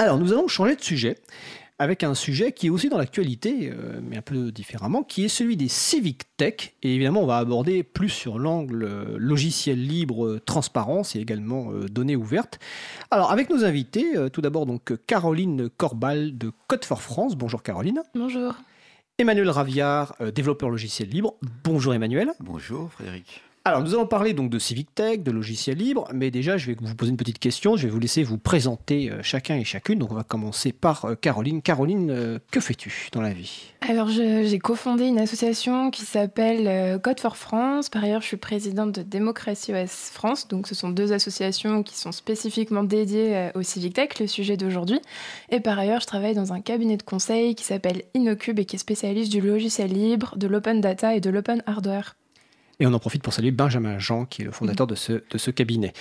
Alors, 0.00 0.16
nous 0.16 0.32
allons 0.32 0.48
changer 0.48 0.76
de 0.76 0.80
sujet 0.80 1.18
avec 1.78 2.04
un 2.04 2.14
sujet 2.14 2.52
qui 2.52 2.68
est 2.68 2.70
aussi 2.70 2.88
dans 2.88 2.96
l'actualité, 2.96 3.70
euh, 3.70 4.00
mais 4.02 4.16
un 4.16 4.22
peu 4.22 4.50
différemment, 4.50 5.02
qui 5.02 5.26
est 5.26 5.28
celui 5.28 5.58
des 5.58 5.68
civic 5.68 6.22
tech. 6.38 6.72
Et 6.82 6.94
évidemment, 6.94 7.22
on 7.22 7.26
va 7.26 7.36
aborder 7.36 7.82
plus 7.82 8.08
sur 8.08 8.38
l'angle 8.38 8.84
euh, 8.84 9.16
logiciel 9.18 9.86
libre, 9.86 10.24
euh, 10.24 10.40
transparence 10.40 11.16
et 11.16 11.20
également 11.20 11.70
données 11.90 12.16
ouvertes. 12.16 12.58
Alors, 13.10 13.30
avec 13.30 13.50
nos 13.50 13.62
invités, 13.62 14.14
tout 14.32 14.40
d'abord 14.40 14.64
donc 14.64 14.94
Caroline 15.06 15.68
Corbal 15.68 16.38
de 16.38 16.50
Code 16.66 16.86
for 16.86 17.02
France. 17.02 17.36
Bonjour 17.36 17.62
Caroline. 17.62 18.00
Bonjour. 18.14 18.54
Emmanuel 19.18 19.50
Raviard, 19.50 20.16
développeur 20.34 20.70
logiciel 20.70 21.10
libre. 21.10 21.34
Bonjour 21.62 21.92
Emmanuel. 21.92 22.30
Bonjour 22.40 22.90
Frédéric. 22.90 23.42
Alors, 23.66 23.82
nous 23.82 23.92
allons 23.92 24.06
parler 24.06 24.32
donc 24.32 24.48
de 24.48 24.58
Civic 24.58 24.94
Tech, 24.94 25.20
de 25.20 25.30
logiciels 25.30 25.76
libres, 25.76 26.08
mais 26.14 26.30
déjà, 26.30 26.56
je 26.56 26.68
vais 26.68 26.76
vous 26.80 26.94
poser 26.94 27.10
une 27.10 27.18
petite 27.18 27.38
question. 27.38 27.76
Je 27.76 27.86
vais 27.86 27.92
vous 27.92 28.00
laisser 28.00 28.22
vous 28.22 28.38
présenter 28.38 29.10
euh, 29.10 29.22
chacun 29.22 29.56
et 29.56 29.64
chacune. 29.64 29.98
Donc, 29.98 30.12
on 30.12 30.14
va 30.14 30.22
commencer 30.22 30.72
par 30.72 31.04
euh, 31.04 31.14
Caroline. 31.14 31.60
Caroline, 31.60 32.10
euh, 32.10 32.38
que 32.50 32.58
fais-tu 32.58 33.10
dans 33.12 33.20
la 33.20 33.34
vie? 33.34 33.74
Alors, 33.86 34.08
j'ai 34.08 34.58
cofondé 34.58 35.04
une 35.04 35.18
association 35.18 35.90
qui 35.90 36.06
s'appelle 36.06 37.00
Code 37.02 37.20
for 37.20 37.36
France. 37.36 37.90
Par 37.90 38.02
ailleurs, 38.02 38.22
je 38.22 38.28
suis 38.28 38.38
présidente 38.38 38.92
de 38.92 39.02
Démocratie 39.02 39.74
OS 39.74 40.10
France. 40.10 40.48
Donc, 40.48 40.66
ce 40.66 40.74
sont 40.74 40.88
deux 40.88 41.12
associations 41.12 41.82
qui 41.82 41.98
sont 41.98 42.12
spécifiquement 42.12 42.82
dédiées 42.82 43.50
au 43.54 43.62
Civic 43.62 43.94
Tech, 43.94 44.20
le 44.20 44.26
sujet 44.26 44.56
d'aujourd'hui. 44.56 45.00
Et 45.50 45.60
par 45.60 45.78
ailleurs, 45.78 46.00
je 46.00 46.06
travaille 46.06 46.34
dans 46.34 46.54
un 46.54 46.60
cabinet 46.60 46.96
de 46.96 47.02
conseil 47.02 47.54
qui 47.54 47.64
s'appelle 47.64 48.02
Innocube 48.14 48.58
et 48.58 48.64
qui 48.64 48.76
est 48.76 48.78
spécialiste 48.78 49.32
du 49.32 49.40
logiciel 49.40 49.92
libre, 49.92 50.34
de 50.36 50.46
l'open 50.46 50.80
data 50.80 51.14
et 51.14 51.20
de 51.20 51.30
l'open 51.30 51.62
hardware. 51.66 52.16
Et 52.80 52.86
on 52.86 52.92
en 52.94 52.98
profite 52.98 53.22
pour 53.22 53.32
saluer 53.32 53.50
Benjamin 53.50 53.98
Jean, 53.98 54.24
qui 54.24 54.42
est 54.42 54.44
le 54.44 54.52
fondateur 54.52 54.86
de 54.86 54.94
ce, 54.94 55.50
cabinet. 55.50 55.92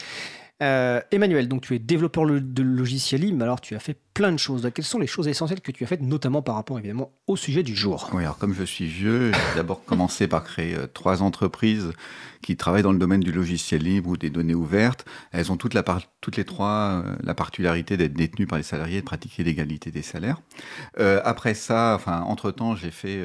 Euh, 0.63 1.01
Emmanuel, 1.11 1.47
donc 1.47 1.61
tu 1.61 1.75
es 1.75 1.79
développeur 1.79 2.25
de 2.25 2.63
logiciels 2.63 3.21
libres, 3.21 3.37
mais 3.37 3.43
alors 3.43 3.61
tu 3.61 3.75
as 3.75 3.79
fait 3.79 3.97
plein 4.19 4.33
de 4.33 4.37
choses. 4.37 4.69
Quelles 4.75 4.83
sont 4.83 4.99
les 4.99 5.07
choses 5.07 5.29
essentielles 5.29 5.61
que 5.61 5.71
tu 5.71 5.85
as 5.85 5.87
faites, 5.87 6.01
notamment 6.01 6.41
par 6.41 6.55
rapport 6.55 6.77
évidemment 6.77 7.13
au 7.25 7.37
sujet 7.37 7.63
du 7.63 7.73
jour? 7.73 8.09
Oui, 8.11 8.23
alors 8.23 8.37
comme 8.37 8.53
je 8.53 8.65
suis 8.65 8.85
vieux, 8.85 9.31
j'ai 9.31 9.55
d'abord 9.55 9.85
commencé 9.85 10.27
par 10.27 10.43
créer 10.43 10.75
euh, 10.75 10.87
trois 10.87 11.23
entreprises 11.23 11.93
qui 12.41 12.57
travaillent 12.57 12.83
dans 12.83 12.91
le 12.91 12.99
domaine 12.99 13.21
du 13.21 13.31
logiciel 13.31 13.81
libre 13.81 14.09
ou 14.09 14.17
des 14.17 14.29
données 14.29 14.55
ouvertes. 14.55 15.05
Elles 15.31 15.53
ont 15.53 15.57
toutes, 15.57 15.73
la 15.73 15.83
toutes 16.19 16.35
les 16.35 16.43
trois 16.43 17.01
euh, 17.05 17.15
la 17.23 17.33
particularité 17.33 17.95
d'être 17.95 18.13
détenues 18.13 18.45
par 18.45 18.57
les 18.57 18.63
salariés 18.63 18.97
et 18.97 19.01
de 19.01 19.05
pratiquer 19.05 19.43
l'égalité 19.45 19.89
des 19.89 20.01
salaires. 20.01 20.41
Euh, 20.99 21.21
après 21.23 21.53
ça, 21.53 21.93
enfin, 21.95 22.19
entre-temps, 22.21 22.75
j'ai 22.75 22.91
fait, 22.91 23.23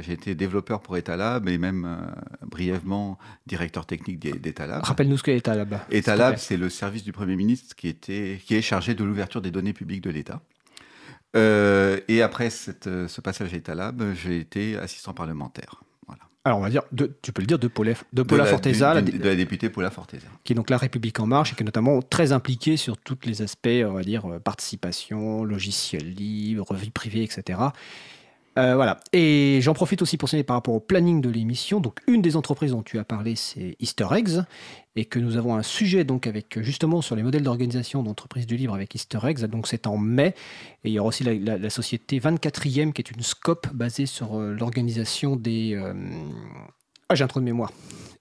j'ai 0.00 0.14
été 0.14 0.34
développeur 0.34 0.80
pour 0.80 0.96
Etalab 0.96 1.48
et 1.48 1.58
même 1.58 2.12
brièvement 2.44 3.18
directeur 3.46 3.86
technique 3.86 4.18
d'Etalab. 4.18 4.82
Rappelle-nous 4.82 5.18
ce 5.18 5.22
qu'est 5.22 5.36
Etalab. 5.36 5.78
Etalab, 5.92 6.38
c'est 6.38 6.56
le 6.56 6.70
service 6.70 7.04
du 7.04 7.12
Premier 7.12 7.36
ministre 7.36 7.76
qui, 7.76 7.86
était, 7.86 8.40
qui 8.44 8.56
est 8.56 8.62
chargé 8.62 8.94
de 8.94 9.04
l'ouverture 9.04 9.40
des 9.40 9.52
données 9.52 9.72
publiques 9.72 10.02
de 10.02 10.10
l'État. 10.10 10.23
Euh, 11.36 12.00
et 12.08 12.22
après 12.22 12.48
euh, 12.86 13.08
ce 13.08 13.20
passage 13.20 13.52
à 13.52 13.56
Etalab, 13.56 14.02
j'ai 14.14 14.38
été 14.38 14.76
assistant 14.76 15.14
parlementaire. 15.14 15.82
Voilà. 16.06 16.22
Alors 16.44 16.58
on 16.58 16.62
va 16.62 16.70
dire, 16.70 16.82
tu 17.22 17.32
peux 17.32 17.42
le 17.42 17.46
dire, 17.46 17.58
de 17.58 17.66
Paula, 17.66 17.94
de 18.12 18.22
Paula 18.22 18.44
Forteza. 18.44 19.00
De, 19.00 19.24
la 19.24 19.34
députée 19.34 19.68
Paula 19.68 19.90
Forteza. 19.90 20.28
Qui 20.44 20.52
est 20.52 20.56
donc 20.56 20.70
La 20.70 20.76
République 20.76 21.18
En 21.18 21.26
Marche 21.26 21.52
et 21.52 21.56
qui 21.56 21.62
est 21.62 21.66
notamment 21.66 22.02
très 22.02 22.32
impliquée 22.32 22.76
sur 22.76 22.96
tous 22.98 23.18
les 23.24 23.42
aspects, 23.42 23.68
on 23.84 23.92
va 23.92 24.02
dire, 24.02 24.26
euh, 24.26 24.38
participation, 24.38 25.44
logiciel 25.44 26.14
libre, 26.14 26.72
vie 26.74 26.90
privée, 26.90 27.24
etc. 27.24 27.58
Euh, 28.58 28.74
voilà. 28.74 29.00
Et 29.12 29.58
j'en 29.62 29.74
profite 29.74 30.00
aussi 30.02 30.16
pour 30.16 30.28
signaler 30.28 30.44
par 30.44 30.56
rapport 30.56 30.74
au 30.74 30.80
planning 30.80 31.20
de 31.20 31.28
l'émission. 31.28 31.80
Donc, 31.80 32.00
une 32.06 32.22
des 32.22 32.36
entreprises 32.36 32.70
dont 32.70 32.82
tu 32.82 32.98
as 32.98 33.04
parlé, 33.04 33.34
c'est 33.36 33.76
Easter 33.80 34.06
Eggs, 34.12 34.44
et 34.96 35.04
que 35.04 35.18
nous 35.18 35.36
avons 35.36 35.56
un 35.56 35.62
sujet 35.62 36.04
donc 36.04 36.26
avec 36.26 36.60
justement 36.62 37.02
sur 37.02 37.16
les 37.16 37.22
modèles 37.24 37.42
d'organisation 37.42 38.02
d'entreprises 38.02 38.46
du 38.46 38.56
livre 38.56 38.74
avec 38.74 38.94
Easter 38.94 39.18
Eggs. 39.24 39.44
Donc, 39.46 39.66
c'est 39.66 39.86
en 39.86 39.96
mai. 39.96 40.34
Et 40.84 40.90
il 40.90 40.92
y 40.92 40.98
aura 40.98 41.08
aussi 41.08 41.24
la, 41.24 41.70
société 41.70 42.20
24e, 42.20 42.92
qui 42.92 43.02
est 43.02 43.10
une 43.10 43.22
scope 43.22 43.66
basée 43.74 44.06
sur 44.06 44.38
euh, 44.38 44.54
l'organisation 44.54 45.36
des. 45.36 45.74
Euh, 45.74 45.94
ah, 47.08 47.14
j'ai 47.14 47.24
un 47.24 47.28
trou 47.28 47.40
de 47.40 47.44
mémoire. 47.44 47.70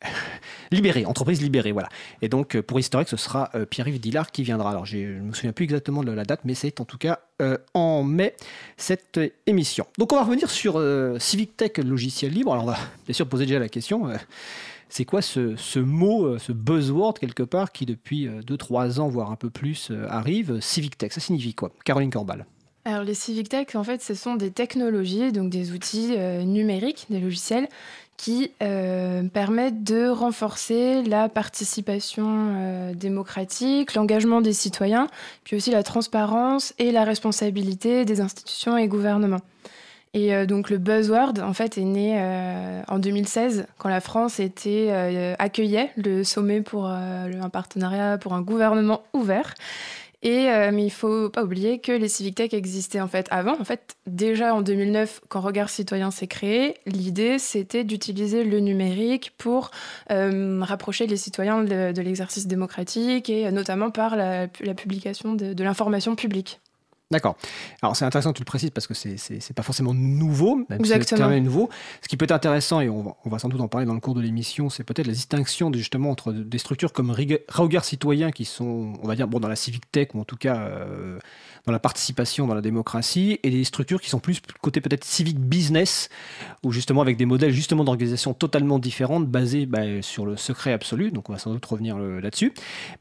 libéré, 0.72 1.06
entreprise 1.06 1.42
libérée, 1.42 1.72
voilà. 1.72 1.90
Et 2.22 2.30
donc, 2.30 2.60
pour 2.62 2.80
Historique, 2.80 3.10
ce 3.10 3.18
sera 3.18 3.50
euh, 3.56 3.66
Pierre-Yves 3.66 4.00
Dillard 4.00 4.32
qui 4.32 4.44
viendra. 4.44 4.72
Alors, 4.72 4.86
je 4.86 4.98
ne 4.98 5.22
me 5.22 5.34
souviens 5.34 5.54
plus 5.54 5.64
exactement 5.64 6.04
de 6.04 6.12
la 6.12 6.26
date, 6.26 6.42
mais 6.44 6.54
c'est 6.54 6.82
en 6.82 6.86
tout 6.86 6.98
cas 6.98 7.20
euh, 7.42 7.58
en 7.74 8.04
mai 8.04 8.36
cette 8.78 9.20
émission. 9.48 9.86
Donc, 9.98 10.12
on 10.12 10.16
va 10.16 10.24
revenir 10.24 10.50
sur 10.50 10.78
euh, 10.78 11.18
Civic 11.20 11.56
Tech 11.56 11.78
logiciel 11.78 12.32
libre. 12.32 12.52
Alors, 12.54 12.66
on 12.66 12.68
va 12.68 12.78
bien 13.06 13.14
sûr 13.14 13.28
poser 13.28 13.46
déjà 13.46 13.60
la 13.60 13.70
question. 13.70 14.10
c'est 14.90 15.06
quoi 15.06 15.22
ce, 15.22 15.80
mot, 15.80 16.38
ce 16.38 16.52
buzzword 16.52 17.16
quelque 17.16 17.44
part 17.44 17.72
qui 17.72 17.86
depuis 17.86 18.28
2-3 18.28 19.00
ans, 19.00 19.08
voire 19.08 19.32
un 19.32 19.36
peu 19.36 19.50
plus, 19.50 19.92
arrive 20.10 20.60
Civic 20.60 20.98
Tech, 20.98 21.14
ça 21.14 21.22
signifie 21.22 21.54
quoi? 21.54 21.72
Caroline 21.86 22.12
Corbal. 22.12 22.46
Alors 22.86 23.06
les 23.06 23.14
Civic 23.14 23.48
Tech, 23.48 23.76
en 23.76 23.84
fait, 23.84 24.02
ce 24.02 24.14
sont 24.14 24.36
des 24.36 24.52
technologies, 24.52 25.32
donc 25.32 25.50
des 25.50 25.72
outils 25.72 26.18
numériques, 26.46 27.06
des 27.10 27.20
logiciels 27.20 27.70
qui 28.18 28.52
euh, 28.62 29.24
permettent 29.24 29.84
de 29.84 30.08
renforcer 30.08 31.04
la 31.04 31.30
participation 31.30 32.26
euh, 32.28 32.94
démocratique, 32.94 33.96
l'engagement 33.96 34.42
des 34.42 34.54
citoyens, 34.54 35.08
puis 35.44 35.56
aussi 35.56 35.72
la 35.72 35.84
transparence 35.84 36.74
et 36.80 36.92
la 36.92 37.04
responsabilité 37.04 38.06
des 38.06 38.22
institutions 38.22 38.78
et 38.78 38.88
gouvernements. 38.88 39.42
Et 40.14 40.34
euh, 40.36 40.46
donc 40.46 40.70
le 40.70 40.78
buzzword, 40.78 41.40
en 41.42 41.54
fait, 41.54 41.78
est 41.78 41.84
né 41.84 42.84
en 42.88 43.00
2016, 43.00 43.66
quand 43.78 43.90
la 43.90 44.02
France 44.02 44.40
était, 44.40 45.36
accueillait 45.40 45.92
le 45.98 46.24
sommet 46.24 46.62
pour 46.62 46.86
un 46.86 47.50
partenariat 47.52 48.18
pour 48.18 48.34
un 48.34 48.42
gouvernement 48.42 49.04
ouvert. 49.14 49.54
Et, 50.24 50.50
euh, 50.50 50.72
mais 50.74 50.86
il 50.86 50.90
faut 50.90 51.30
pas 51.30 51.44
oublier 51.44 51.80
que 51.80 51.92
les 51.92 52.08
civic 52.08 52.36
tech 52.36 52.54
existaient 52.54 53.02
en 53.02 53.08
fait 53.10 53.28
avant. 53.30 53.60
En 53.60 53.66
fait, 53.66 53.96
déjà 54.08 54.56
en 54.56 54.62
2009, 54.62 55.22
quand 55.28 55.42
Regard 55.42 55.70
Citoyen 55.70 56.12
s'est 56.12 56.28
créé, 56.28 56.76
l'idée 56.86 57.38
c'était 57.40 57.84
d'utiliser 57.84 58.46
le 58.46 58.60
numérique 58.60 59.34
pour 59.38 59.72
euh, 60.12 60.60
rapprocher 60.64 61.08
les 61.08 61.18
citoyens 61.18 61.64
de, 61.64 62.02
l'exercice 62.02 62.48
démocratique 62.48 63.30
et 63.30 63.52
notamment 63.52 63.92
par 63.92 64.16
la, 64.16 64.48
publication 64.48 65.36
de 65.36 65.64
l'information 65.64 66.16
publique. 66.16 66.62
D'accord. 67.14 67.38
Alors 67.82 67.96
c'est 67.96 68.06
intéressant 68.06 68.32
que 68.32 68.38
tu 68.38 68.42
le 68.42 68.46
précises 68.46 68.72
parce 68.72 68.88
que 68.88 68.94
c'est 68.94 69.16
n'est 69.30 69.54
pas 69.56 69.64
forcément 69.64 69.94
nouveau, 69.94 70.66
même 70.70 70.80
Exactement. 70.80 71.30
c'est 71.30 71.40
nouveau. 71.40 71.70
Ce 72.02 72.08
qui 72.08 72.18
peut 72.18 72.26
être 72.26 72.32
intéressant, 72.32 72.82
et 72.82 72.90
on 72.90 73.14
va, 73.26 73.40
sans 73.40 73.50
doute 73.50 73.62
en 73.62 73.68
parler 73.68 73.86
dans 73.86 73.94
le 73.94 74.00
cours 74.00 74.16
de 74.16 74.22
l'émission, 74.22 74.70
c'est 74.70 74.84
peut-être 74.84 75.08
la 75.08 75.14
distinction 75.14 75.72
justement 75.72 76.10
entre 76.10 76.34
des 76.34 76.58
structures 76.58 76.92
comme 76.92 77.12
Regard 77.12 77.86
Citoyen 77.86 78.32
qui 78.32 78.46
sont, 78.46 78.94
on 79.02 79.08
va 79.08 79.16
dire, 79.16 79.28
bon, 79.28 79.40
dans 79.40 79.48
la 79.48 79.56
civic 79.56 79.90
tech 79.92 80.10
ou 80.16 80.20
en 80.20 80.26
tout 80.26 80.38
cas 80.38 80.58
euh, 80.58 81.20
dans 81.66 81.72
la 81.72 81.80
participation 81.80 82.48
dans 82.48 82.56
la 82.56 82.62
démocratie, 82.62 83.40
et 83.44 83.50
des 83.50 83.64
structures 83.64 84.02
qui 84.02 84.10
sont 84.10 84.20
plus 84.20 84.42
côté 84.62 84.82
peut-être 84.82 85.04
civic 85.04 85.40
business, 85.40 86.10
ou 86.64 86.72
justement 86.72 87.02
avec 87.02 87.18
des 87.18 87.26
modèles 87.26 87.52
justement 87.52 87.84
d'organisation 87.84 88.34
totalement 88.34 88.80
différentes, 88.80 89.28
basés 89.28 89.66
bah, 89.66 90.02
sur 90.02 90.26
le 90.26 90.36
secret 90.36 90.74
absolu. 90.74 91.12
Donc 91.12 91.30
on 91.30 91.34
va 91.34 91.40
sans 91.40 91.52
doute 91.52 91.66
revenir 91.66 91.98
euh, 91.98 92.20
là-dessus. 92.20 92.54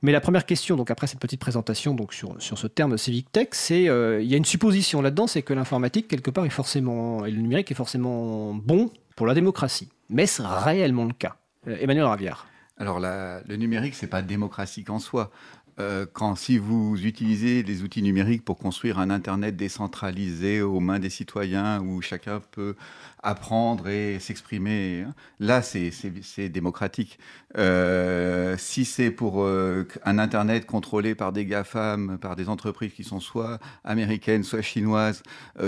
Mais 0.03 0.13
la 0.13 0.21
première 0.21 0.47
question, 0.47 0.77
donc 0.77 0.91
après 0.91 1.07
cette 1.07 1.21
petite 1.21 1.41
présentation 1.41 1.95
donc 1.95 2.13
sur, 2.13 2.41
sur 2.41 2.59
ce 2.59 2.67
terme 2.67 2.99
civic 2.99 3.31
tech, 3.33 3.49
c'est 3.53 3.89
euh, 3.89 4.02
il 4.21 4.27
y 4.27 4.35
a 4.35 4.37
une 4.37 4.45
supposition 4.45 5.03
là-dedans, 5.03 5.27
c'est 5.27 5.43
que 5.43 5.55
l'informatique 5.55 6.09
quelque 6.09 6.31
part 6.31 6.45
est 6.45 6.51
forcément 6.51 7.25
et 7.25 7.31
le 7.31 7.41
numérique 7.41 7.71
est 7.71 7.75
forcément 7.77 8.55
bon 8.55 8.91
pour 9.17 9.27
la 9.27 9.35
démocratie. 9.35 9.89
Mais 10.09 10.25
est-ce 10.25 10.43
réellement 10.43 11.05
le 11.05 11.13
cas? 11.13 11.37
Euh, 11.69 11.77
Emmanuel 11.81 12.05
Ravière. 12.05 12.47
Alors 12.79 13.01
le 13.01 13.57
numérique, 13.57 13.95
c'est 13.95 14.09
pas 14.09 14.23
démocratique 14.23 14.91
en 14.91 14.99
soi. 14.99 15.31
Euh, 15.79 16.07
quand 16.13 16.35
si 16.35 16.59
vous 16.59 16.97
utilisez 17.05 17.63
les 17.63 17.83
outils 17.83 18.03
numériques 18.03 18.45
pour 18.45 18.59
construire 18.59 18.99
un 18.99 19.11
Internet 19.11 19.57
décentralisé 19.57 20.61
aux 20.61 20.81
mains 20.81 20.99
des 20.99 21.11
citoyens 21.11 21.81
où 21.81 22.03
chacun 22.03 22.41
peut 22.51 22.75
apprendre 23.23 23.89
et 23.89 24.19
s'exprimer, 24.19 25.05
hein, 25.07 25.15
là 25.41 25.63
c'est 25.63 26.49
démocratique. 26.49 27.19
Euh, 27.57 28.57
si 28.59 28.85
c'est 28.85 29.11
pour 29.11 29.43
euh, 29.43 29.87
un 30.05 30.19
Internet 30.19 30.67
contrôlé 30.67 31.15
par 31.15 31.33
des 31.33 31.47
GAFAM, 31.47 32.19
par 32.19 32.37
des 32.37 32.49
entreprises 32.49 32.93
qui 32.93 33.05
sont 33.05 33.21
soit 33.21 33.59
américaines, 33.85 34.45
soit 34.45 34.63
chinoises, 34.63 35.23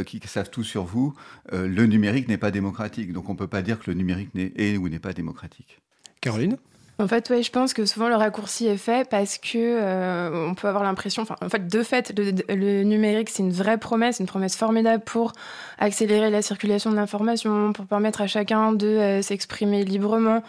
qui 0.07 0.21
savent 0.27 0.50
tout 0.50 0.65
sur 0.65 0.85
vous, 0.85 1.15
le 1.53 1.87
numérique 1.87 2.29
n'est 2.29 2.39
pas 2.39 2.50
démocratique. 2.50 3.12
Donc 3.12 3.29
on 3.29 3.33
ne 3.33 3.39
peut 3.39 3.47
pas 3.47 3.62
dire 3.62 3.79
que 3.79 3.91
le 3.91 3.97
numérique 3.97 4.31
est 4.35 4.77
ou 4.77 4.89
n'est 4.89 4.99
pas 4.99 5.12
démocratique. 5.12 5.81
Caroline? 6.21 6.57
En 7.00 7.08
fait, 7.08 7.29
ouais, 7.31 7.43
je 7.43 7.50
pense 7.50 7.75
que 7.75 7.87
souvent 7.87 8.08
le 8.08 8.14
raccourci 8.14 8.69
est 8.69 8.76
fait 8.76 9.08
parce 9.08 9.38
que 9.38 9.58
euh, 9.58 10.49
on 10.49 10.55
peut 10.55 10.69
avoir 10.69 10.85
l'impression, 10.85 11.23
enfin, 11.23 11.35
en 11.43 11.49
fait, 11.49 11.67
de 11.67 11.82
fait, 11.82 12.12
le, 12.17 12.82
numérique, 12.85 13.31
c'est 13.31 13.43
une 13.43 13.52
vraie 13.52 13.79
promesse, 13.79 14.20
une 14.20 14.26
promesse 14.26 14.55
formidable 14.55 15.02
pour 15.02 15.32
accélérer 15.79 16.31
la 16.31 16.41
circulation 16.41 16.93
de 16.93 16.96
l'information, 16.96 17.73
pour 17.73 17.87
permettre 17.87 18.20
à 18.20 18.29
chacun 18.29 18.73
de 18.73 18.87
euh, 18.87 19.23
s'exprimer 19.23 19.85
librement, 19.85 20.44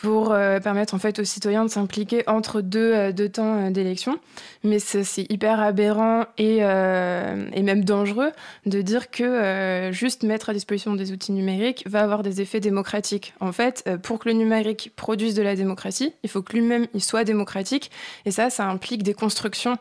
pour 0.00 0.32
euh, 0.32 0.60
permettre 0.60 0.94
en 0.94 0.98
fait 0.98 1.18
aux 1.18 1.24
citoyens 1.24 1.64
de 1.64 1.70
s'impliquer 1.70 2.22
entre 2.28 2.60
deux, 2.60 2.94
euh, 2.94 3.12
deux 3.12 3.28
temps 3.28 3.66
euh, 3.66 3.70
d'élection. 3.70 4.18
Mais 4.62 4.78
c'est 4.78 5.04
hyper 5.30 5.60
aberrant 5.60 6.26
et, 6.36 6.58
et, 6.58 7.62
même 7.62 7.84
dangereux 7.84 8.32
de 8.66 8.82
dire 8.82 9.10
que 9.10 9.90
juste 9.92 10.24
mettre 10.24 10.50
à 10.50 10.52
disposition 10.52 10.94
des 10.94 11.12
outils 11.12 11.30
numériques 11.30 11.84
va 11.86 12.02
avoir 12.02 12.24
des 12.24 12.40
effets 12.40 12.58
démocratiques. 12.58 13.34
En 13.38 13.52
fait, 13.52 13.88
pour 14.02 14.18
que 14.18 14.28
le 14.28 14.34
numérique 14.34 14.92
produise 14.96 15.34
de 15.34 15.42
la 15.42 15.54
démocratie, 15.54 16.12
il 16.24 16.28
faut 16.28 16.42
que 16.42 16.54
lui-même 16.54 16.88
il 16.92 17.02
soit 17.02 17.22
démocratique. 17.22 17.92
Et 18.24 18.32
ça, 18.32 18.50
ça 18.50 18.66
implique 18.66 19.04
des 19.04 19.14
constructions 19.14 19.76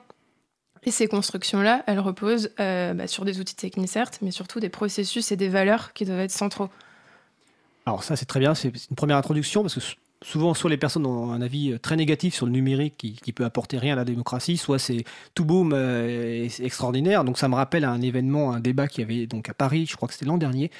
Et 0.84 0.92
ces 0.92 1.08
constructions-là, 1.08 1.84
elles 1.88 2.00
reposent 2.00 2.52
bah, 2.58 3.08
sur 3.08 3.26
des 3.26 3.40
outils 3.40 3.56
techniques, 3.56 3.90
certes, 3.90 4.20
mais 4.22 4.32
surtout 4.32 4.60
des 4.60 4.70
processus 4.70 5.32
et 5.32 5.38
des 5.38 5.50
valeurs 5.50 5.94
qui 5.94 6.06
doivent 6.06 6.20
être 6.20 6.32
centraux. 6.32 6.70
Alors 7.88 8.04
ça, 8.04 8.16
c'est 8.16 8.26
très 8.26 8.40
bien, 8.40 8.54
c'est 8.54 8.72
une 8.90 8.96
première 8.96 9.18
introduction, 9.18 9.64
parce 9.64 9.74
que 9.74 9.82
souvent, 10.24 10.54
soit 10.54 10.70
les 10.70 10.78
personnes 10.78 11.06
ont 11.06 11.32
un 11.32 11.42
avis 11.42 11.72
euh, 11.72 11.80
très 11.80 11.96
négatif 11.96 12.34
sur 12.34 12.46
le 12.46 12.52
numérique 12.52 12.96
qui, 12.98 13.14
qui 13.14 13.34
peut 13.34 13.46
apporter 13.46 13.78
rien 13.78 13.94
à 13.94 13.98
la 13.98 14.06
démocratie, 14.06 14.58
soit 14.58 14.80
c'est 14.80 15.04
tout 15.36 15.46
boom 15.46 15.74
euh, 15.74 16.48
extraordinaire. 16.60 17.24
Donc 17.24 17.38
ça 17.38 17.48
me 17.48 17.56
rappelle 17.56 17.86
un 17.86 18.02
événement, 18.02 18.54
un 18.54 18.60
débat 18.60 18.88
qui 18.88 19.02
avait 19.02 19.28
donc 19.28 19.50
à 19.50 19.54
Paris, 19.54 19.86
je 19.90 19.96
crois 19.96 20.08
que 20.08 20.14
c'était 20.14 20.26
l'an 20.26 20.38
dernier, 20.38 20.72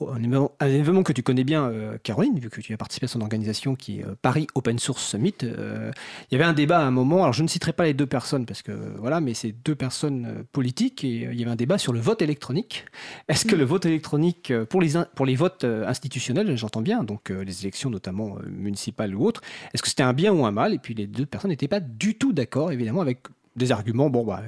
un 0.00 0.22
événement, 0.68 1.02
que 1.02 1.12
tu 1.12 1.22
connais 1.22 1.44
bien, 1.44 1.64
euh, 1.64 1.98
Caroline, 2.02 2.38
vu 2.38 2.50
que 2.50 2.60
tu 2.60 2.72
as 2.72 2.76
participé 2.76 3.04
à 3.04 3.08
son 3.08 3.20
organisation 3.20 3.74
qui 3.74 4.00
est 4.00 4.04
Paris 4.22 4.46
Open 4.54 4.78
Source 4.78 5.04
Summit. 5.04 5.34
il 5.42 5.92
y 6.32 6.34
avait 6.34 6.44
un 6.44 6.52
débat 6.52 6.80
à 6.80 6.84
un 6.84 6.90
moment, 6.90 7.22
alors 7.22 7.32
je 7.32 7.42
ne 7.42 7.48
citerai 7.48 7.72
pas 7.72 7.84
les 7.84 7.94
deux 7.94 8.06
personnes 8.06 8.46
parce 8.46 8.62
que 8.62 8.72
voilà, 8.98 9.20
mais 9.20 9.34
c'est 9.34 9.52
deux 9.64 9.74
personnes 9.74 10.44
politiques 10.52 11.04
et 11.04 11.28
il 11.32 11.38
y 11.38 11.42
avait 11.42 11.52
un 11.52 11.56
débat 11.56 11.78
sur 11.78 11.92
le 11.92 12.00
vote 12.00 12.22
électronique. 12.22 12.84
Est-ce 13.28 13.44
que 13.44 13.56
le 13.56 13.64
vote 13.64 13.86
électronique 13.86 14.52
pour 14.68 14.80
les, 14.80 14.92
pour 15.14 15.26
les 15.26 15.36
votes 15.36 15.64
institutionnels, 15.64 16.56
j'entends 16.56 16.82
bien, 16.82 17.04
donc 17.04 17.30
les 17.30 17.62
élections 17.62 17.90
notamment 17.90 18.36
municipale 18.74 19.14
ou 19.14 19.24
autre, 19.24 19.40
est-ce 19.72 19.82
que 19.82 19.88
c'était 19.88 20.02
un 20.02 20.12
bien 20.12 20.32
ou 20.32 20.44
un 20.44 20.50
mal? 20.50 20.74
Et 20.74 20.78
puis 20.78 20.94
les 20.94 21.06
deux 21.06 21.26
personnes 21.26 21.50
n'étaient 21.50 21.68
pas 21.68 21.80
du 21.80 22.16
tout 22.16 22.32
d'accord, 22.32 22.72
évidemment, 22.72 23.00
avec 23.00 23.20
des 23.56 23.70
arguments, 23.72 24.10
bon, 24.10 24.24
bah, 24.24 24.42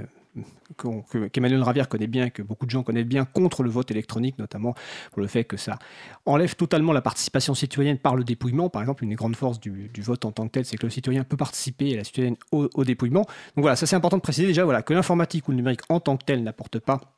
qu'Emmanuel 1.32 1.62
Ravière 1.62 1.88
connaît 1.88 2.06
bien, 2.06 2.30
que 2.30 2.42
beaucoup 2.42 2.66
de 2.66 2.70
gens 2.70 2.82
connaissent 2.82 3.06
bien, 3.06 3.24
contre 3.24 3.62
le 3.62 3.70
vote 3.70 3.90
électronique, 3.90 4.38
notamment 4.38 4.74
pour 5.12 5.22
le 5.22 5.28
fait 5.28 5.44
que 5.44 5.56
ça 5.56 5.78
enlève 6.26 6.56
totalement 6.56 6.92
la 6.92 7.00
participation 7.00 7.54
citoyenne 7.54 7.98
par 7.98 8.16
le 8.16 8.24
dépouillement. 8.24 8.68
Par 8.68 8.82
exemple, 8.82 9.04
une 9.04 9.10
des 9.10 9.16
grandes 9.16 9.36
forces 9.36 9.60
du, 9.60 9.90
vote 9.98 10.24
en 10.24 10.32
tant 10.32 10.46
que 10.46 10.52
tel, 10.52 10.64
c'est 10.64 10.76
que 10.76 10.86
le 10.86 10.90
citoyen 10.90 11.24
peut 11.24 11.36
participer 11.36 11.88
et 11.90 11.96
la 11.96 12.04
citoyenne 12.04 12.36
au, 12.52 12.84
dépouillement. 12.84 13.22
Donc 13.22 13.62
voilà, 13.62 13.76
ça 13.76 13.86
c'est 13.86 13.96
important 13.96 14.16
de 14.16 14.22
préciser 14.22 14.46
déjà 14.46 14.64
voilà, 14.64 14.82
que 14.82 14.92
l'informatique 14.92 15.48
ou 15.48 15.52
le 15.52 15.58
numérique 15.58 15.82
en 15.88 16.00
tant 16.00 16.16
que 16.16 16.24
tel 16.24 16.42
n'apporte 16.42 16.78
pas 16.78 17.15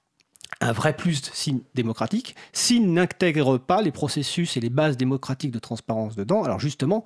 un 0.61 0.73
vrai 0.73 0.95
plus 0.95 1.31
signe 1.33 1.61
démocratique, 1.75 2.35
s'il 2.53 2.93
n'intègre 2.93 3.59
pas 3.59 3.83
les 3.83 3.93
processus 3.93 4.57
et 4.57 4.61
les 4.61 4.71
bases 4.71 4.97
démocratiques 4.97 5.53
de 5.53 5.59
transparence 5.59 6.17
dedans. 6.17 6.43
Alors 6.43 6.59
justement, 6.59 7.05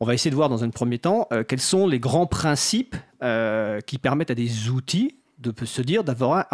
on 0.00 0.06
va 0.06 0.14
essayer 0.14 0.30
de 0.30 0.36
voir 0.36 0.48
dans 0.48 0.64
un 0.64 0.70
premier 0.70 0.98
temps 0.98 1.26
euh, 1.32 1.44
quels 1.44 1.60
sont 1.60 1.86
les 1.86 1.98
grands 1.98 2.26
principes 2.26 2.96
euh, 3.22 3.80
qui 3.80 3.98
permettent 3.98 4.30
à 4.30 4.34
des 4.34 4.70
outils 4.70 5.16
de 5.38 5.52
se 5.64 5.82
dire 5.82 6.04
d'avoir 6.04 6.46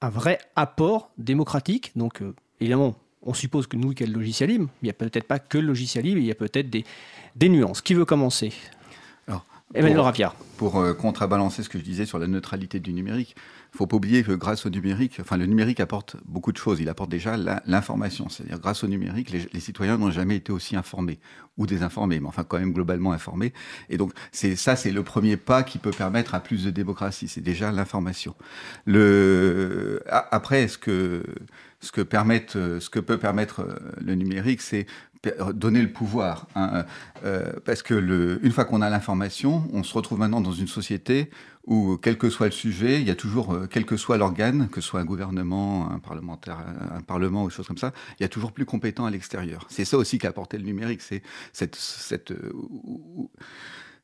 un, 0.00 0.10
vrai 0.10 0.38
apport 0.56 1.10
démocratique. 1.18 1.92
Donc 1.96 2.22
euh, 2.22 2.34
évidemment, 2.60 2.94
on 3.22 3.34
suppose 3.34 3.66
que 3.66 3.76
nous, 3.76 3.92
qu'il 3.92 4.06
y 4.06 4.10
a 4.10 4.12
le 4.12 4.18
logiciel 4.18 4.50
libre, 4.50 4.68
il 4.82 4.86
n'y 4.86 4.90
a 4.90 4.94
peut-être 4.94 5.26
pas 5.26 5.38
que 5.38 5.58
le 5.58 5.66
logiciel 5.66 6.04
libre, 6.04 6.18
il 6.18 6.26
y 6.26 6.30
a 6.30 6.34
peut-être 6.34 6.68
des 6.70 7.48
nuances. 7.48 7.80
Qui 7.80 7.94
veut 7.94 8.04
commencer? 8.04 8.52
Emmanuel 9.74 10.00
Rapiard. 10.00 10.34
Pour 10.56 10.82
contrebalancer 10.96 11.64
ce 11.64 11.68
que 11.68 11.78
je 11.78 11.84
disais 11.84 12.06
sur 12.06 12.18
la 12.18 12.28
neutralité 12.28 12.78
du 12.78 12.92
numérique, 12.92 13.34
il 13.74 13.76
faut 13.76 13.88
pas 13.88 13.96
oublier 13.96 14.22
que 14.22 14.30
grâce 14.30 14.66
au 14.66 14.70
numérique, 14.70 15.16
enfin 15.20 15.36
le 15.36 15.46
numérique 15.46 15.80
apporte 15.80 16.16
beaucoup 16.26 16.52
de 16.52 16.56
choses. 16.56 16.80
Il 16.80 16.88
apporte 16.88 17.10
déjà 17.10 17.36
l'information, 17.66 18.28
c'est-à-dire 18.28 18.60
grâce 18.60 18.84
au 18.84 18.86
numérique, 18.86 19.32
les, 19.32 19.60
citoyens 19.60 19.98
n'ont 19.98 20.12
jamais 20.12 20.36
été 20.36 20.52
aussi 20.52 20.76
informés 20.76 21.18
ou 21.56 21.66
désinformés, 21.66 22.20
mais 22.20 22.28
enfin 22.28 22.44
quand 22.44 22.58
même 22.58 22.72
globalement 22.72 23.10
informés. 23.10 23.52
Et 23.88 23.96
donc 23.96 24.12
c'est 24.30 24.54
ça, 24.54 24.76
c'est 24.76 24.92
le 24.92 25.02
premier 25.02 25.36
pas 25.36 25.64
qui 25.64 25.78
peut 25.78 25.90
permettre 25.90 26.36
à 26.36 26.40
plus 26.40 26.64
de 26.64 26.70
démocratie. 26.70 27.26
C'est 27.26 27.40
déjà 27.40 27.72
l'information. 27.72 28.36
Le 28.86 30.04
après, 30.08 30.68
ce 30.68 30.78
que 30.78 31.24
ce 31.80 31.90
que 31.90 32.02
ce 32.02 32.90
que 32.90 33.00
peut 33.00 33.18
permettre 33.18 33.60
euh, 33.60 33.74
le 34.00 34.14
numérique, 34.14 34.60
c'est 34.60 34.86
donner 35.54 35.82
le 35.82 35.92
pouvoir. 35.92 36.46
Hein, 36.54 36.84
euh, 37.24 37.52
parce 37.64 37.82
que 37.82 37.94
le, 37.94 38.44
une 38.44 38.52
fois 38.52 38.64
qu'on 38.64 38.82
a 38.82 38.90
l'information, 38.90 39.68
on 39.72 39.82
se 39.82 39.94
retrouve 39.94 40.18
maintenant 40.18 40.40
dans 40.40 40.52
une 40.52 40.68
société 40.68 41.30
où, 41.66 41.96
quel 41.96 42.18
que 42.18 42.28
soit 42.28 42.46
le 42.46 42.52
sujet, 42.52 43.00
il 43.00 43.06
y 43.06 43.10
a 43.10 43.14
toujours, 43.14 43.54
euh, 43.54 43.66
quel 43.70 43.86
que 43.86 43.96
soit 43.96 44.18
l'organe, 44.18 44.68
que 44.68 44.80
ce 44.80 44.88
soit 44.88 45.00
un 45.00 45.04
gouvernement, 45.04 45.90
un 45.90 45.98
parlementaire, 45.98 46.58
un 46.94 47.00
parlement 47.00 47.44
ou 47.44 47.48
des 47.48 47.54
choses 47.54 47.66
comme 47.66 47.78
ça, 47.78 47.92
il 48.18 48.22
y 48.22 48.26
a 48.26 48.28
toujours 48.28 48.52
plus 48.52 48.66
compétent 48.66 49.06
à 49.06 49.10
l'extérieur. 49.10 49.66
C'est 49.70 49.84
ça 49.84 49.96
aussi 49.96 50.18
qu'a 50.18 50.28
apporté 50.28 50.58
le 50.58 50.64
numérique, 50.64 51.00
c'est 51.00 51.22
cette, 51.52 51.76
cette 51.76 52.32
euh, 52.32 52.52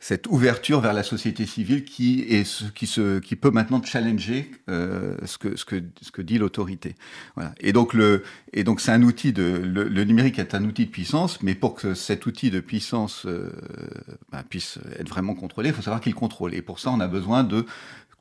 cette 0.03 0.27
ouverture 0.29 0.81
vers 0.81 0.95
la 0.95 1.03
société 1.03 1.45
civile 1.45 1.85
qui 1.85 2.23
est 2.23 2.45
ce, 2.45 2.65
qui 2.65 2.87
se 2.87 3.19
qui 3.19 3.37
peut 3.37 3.51
maintenant 3.51 3.83
challenger 3.83 4.51
euh, 4.71 5.15
ce 5.27 5.37
que 5.37 5.57
ce 5.57 5.67
que 5.67 5.83
ce 6.01 6.11
que 6.11 6.23
dit 6.23 6.39
l'autorité. 6.39 6.97
Voilà. 7.37 7.55
Et 7.61 7.75
donc 7.75 7.93
le 7.93 8.25
et 8.55 8.65
donc 8.65 8.81
c'est 8.81 8.93
un 8.93 9.03
outil 9.03 9.35
de 9.35 9.61
le, 9.63 10.05
numérique 10.05 10.39
est 10.39 10.55
un 10.55 10.65
outil 10.65 10.87
de 10.87 10.91
puissance, 10.91 11.43
mais 11.43 11.55
pour 11.55 11.75
que 11.75 11.93
cet 11.93 12.25
outil 12.25 12.51
de 12.51 12.61
puissance 12.61 13.27
euh, 13.27 13.53
bah, 14.33 14.43
puisse 14.49 14.79
être 14.99 15.09
vraiment 15.09 15.35
contrôlé, 15.35 15.69
il 15.69 15.75
faut 15.75 15.83
savoir 15.83 16.01
qu'il 16.01 16.15
contrôle. 16.15 16.55
Et 16.55 16.63
pour 16.63 16.79
ça, 16.79 16.91
on 16.91 17.01
a 17.01 17.07
besoin 17.07 17.45
de 17.45 17.67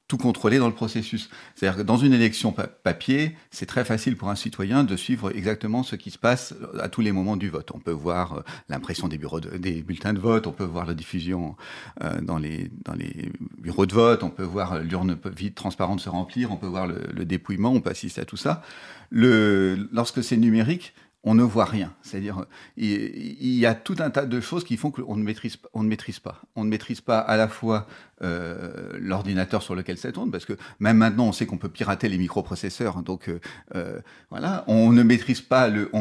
tout 0.10 0.18
contrôler 0.18 0.58
dans 0.58 0.68
le 0.68 0.74
processus. 0.74 1.30
C'est-à-dire 1.56 1.78
que 1.78 1.84
dans 1.84 1.98
une 1.98 2.14
élection 2.14 2.52
papier, 2.52 3.38
c'est 3.52 3.68
très 3.68 3.86
facile 3.86 4.18
pour 4.18 4.30
un 4.30 4.36
citoyen 4.36 4.84
de 4.84 4.96
suivre 4.98 5.32
exactement 5.36 5.84
ce 5.84 5.96
qui 5.96 6.10
se 6.10 6.18
passe 6.18 6.56
à 6.80 6.90
tous 6.90 7.02
les 7.02 7.12
moments 7.12 7.38
du 7.38 7.50
vote. 7.50 7.70
On 7.76 7.80
peut 7.80 7.92
voir 7.92 8.34
euh, 8.34 8.42
l'impression 8.70 9.08
des 9.08 9.20
bureaux 9.20 9.40
des 9.40 9.84
bulletins 9.84 10.14
de 10.14 10.20
vote, 10.20 10.48
on 10.48 10.52
peut 10.52 10.64
voir 10.64 10.88
la 10.88 10.96
diffusion 10.96 11.56
euh, 12.04 12.22
dans 12.22 12.40
les 12.40 12.72
dans 12.84 12.96
les 12.96 13.32
bureaux 13.60 13.86
de 13.86 13.94
vote, 13.94 14.24
on 14.24 14.32
peut 14.32 14.44
voir 14.44 14.80
l'urne 14.80 15.16
vide 15.26 15.54
transparente 15.54 16.00
se 16.00 16.10
remplir, 16.10 16.52
on 16.52 16.58
peut 16.58 16.66
voir 16.68 16.88
le, 16.88 16.96
le, 17.14 17.26
dépouillement, 17.26 17.72
on 17.72 17.80
peut 17.80 17.92
assister 17.92 18.22
à 18.22 18.26
tout 18.26 18.38
ça. 18.38 18.64
Le, 19.12 19.88
lorsque 19.92 20.24
c'est 20.24 20.38
numérique, 20.38 20.96
on 21.24 21.36
ne 21.36 21.44
voit 21.44 21.66
rien. 21.66 21.94
C'est-à-dire, 22.01 22.45
il 22.77 23.54
y 23.54 23.66
a 23.66 23.75
tout 23.75 23.98
un 24.00 24.10
tas 24.10 24.25
de 24.25 24.39
choses 24.39 24.63
qui 24.63 24.77
font 24.77 24.89
qu'on 24.89 25.18
ne 25.18 25.24
maîtrise, 25.24 25.57
on 25.74 25.83
ne 25.83 25.89
maîtrise 25.89 26.19
pas. 26.19 26.42
On 26.56 26.63
ne 26.63 26.69
maîtrise 26.69 27.01
pas 27.01 27.19
à 27.19 27.36
la 27.36 27.50
fois 27.50 27.88
euh, 28.21 28.94
l'ordinateur 29.00 29.62
sur 29.62 29.75
lequel 29.75 29.98
ça 29.98 30.12
tourne, 30.13 30.31
parce 30.31 30.45
que 30.45 30.54
même 30.80 30.98
maintenant, 30.98 31.27
on 31.27 31.31
sait 31.33 31.45
qu'on 31.45 31.57
peut 31.57 31.69
pirater 31.69 32.07
les 32.07 32.18
microprocesseurs. 32.18 33.01
Donc, 33.04 33.27
euh, 33.27 33.39
euh, 33.75 34.00
voilà, 34.30 34.63
on 34.68 34.92
ne 34.92 35.04
maîtrise 35.04 35.42
pas 35.42 35.68
le. 35.68 35.92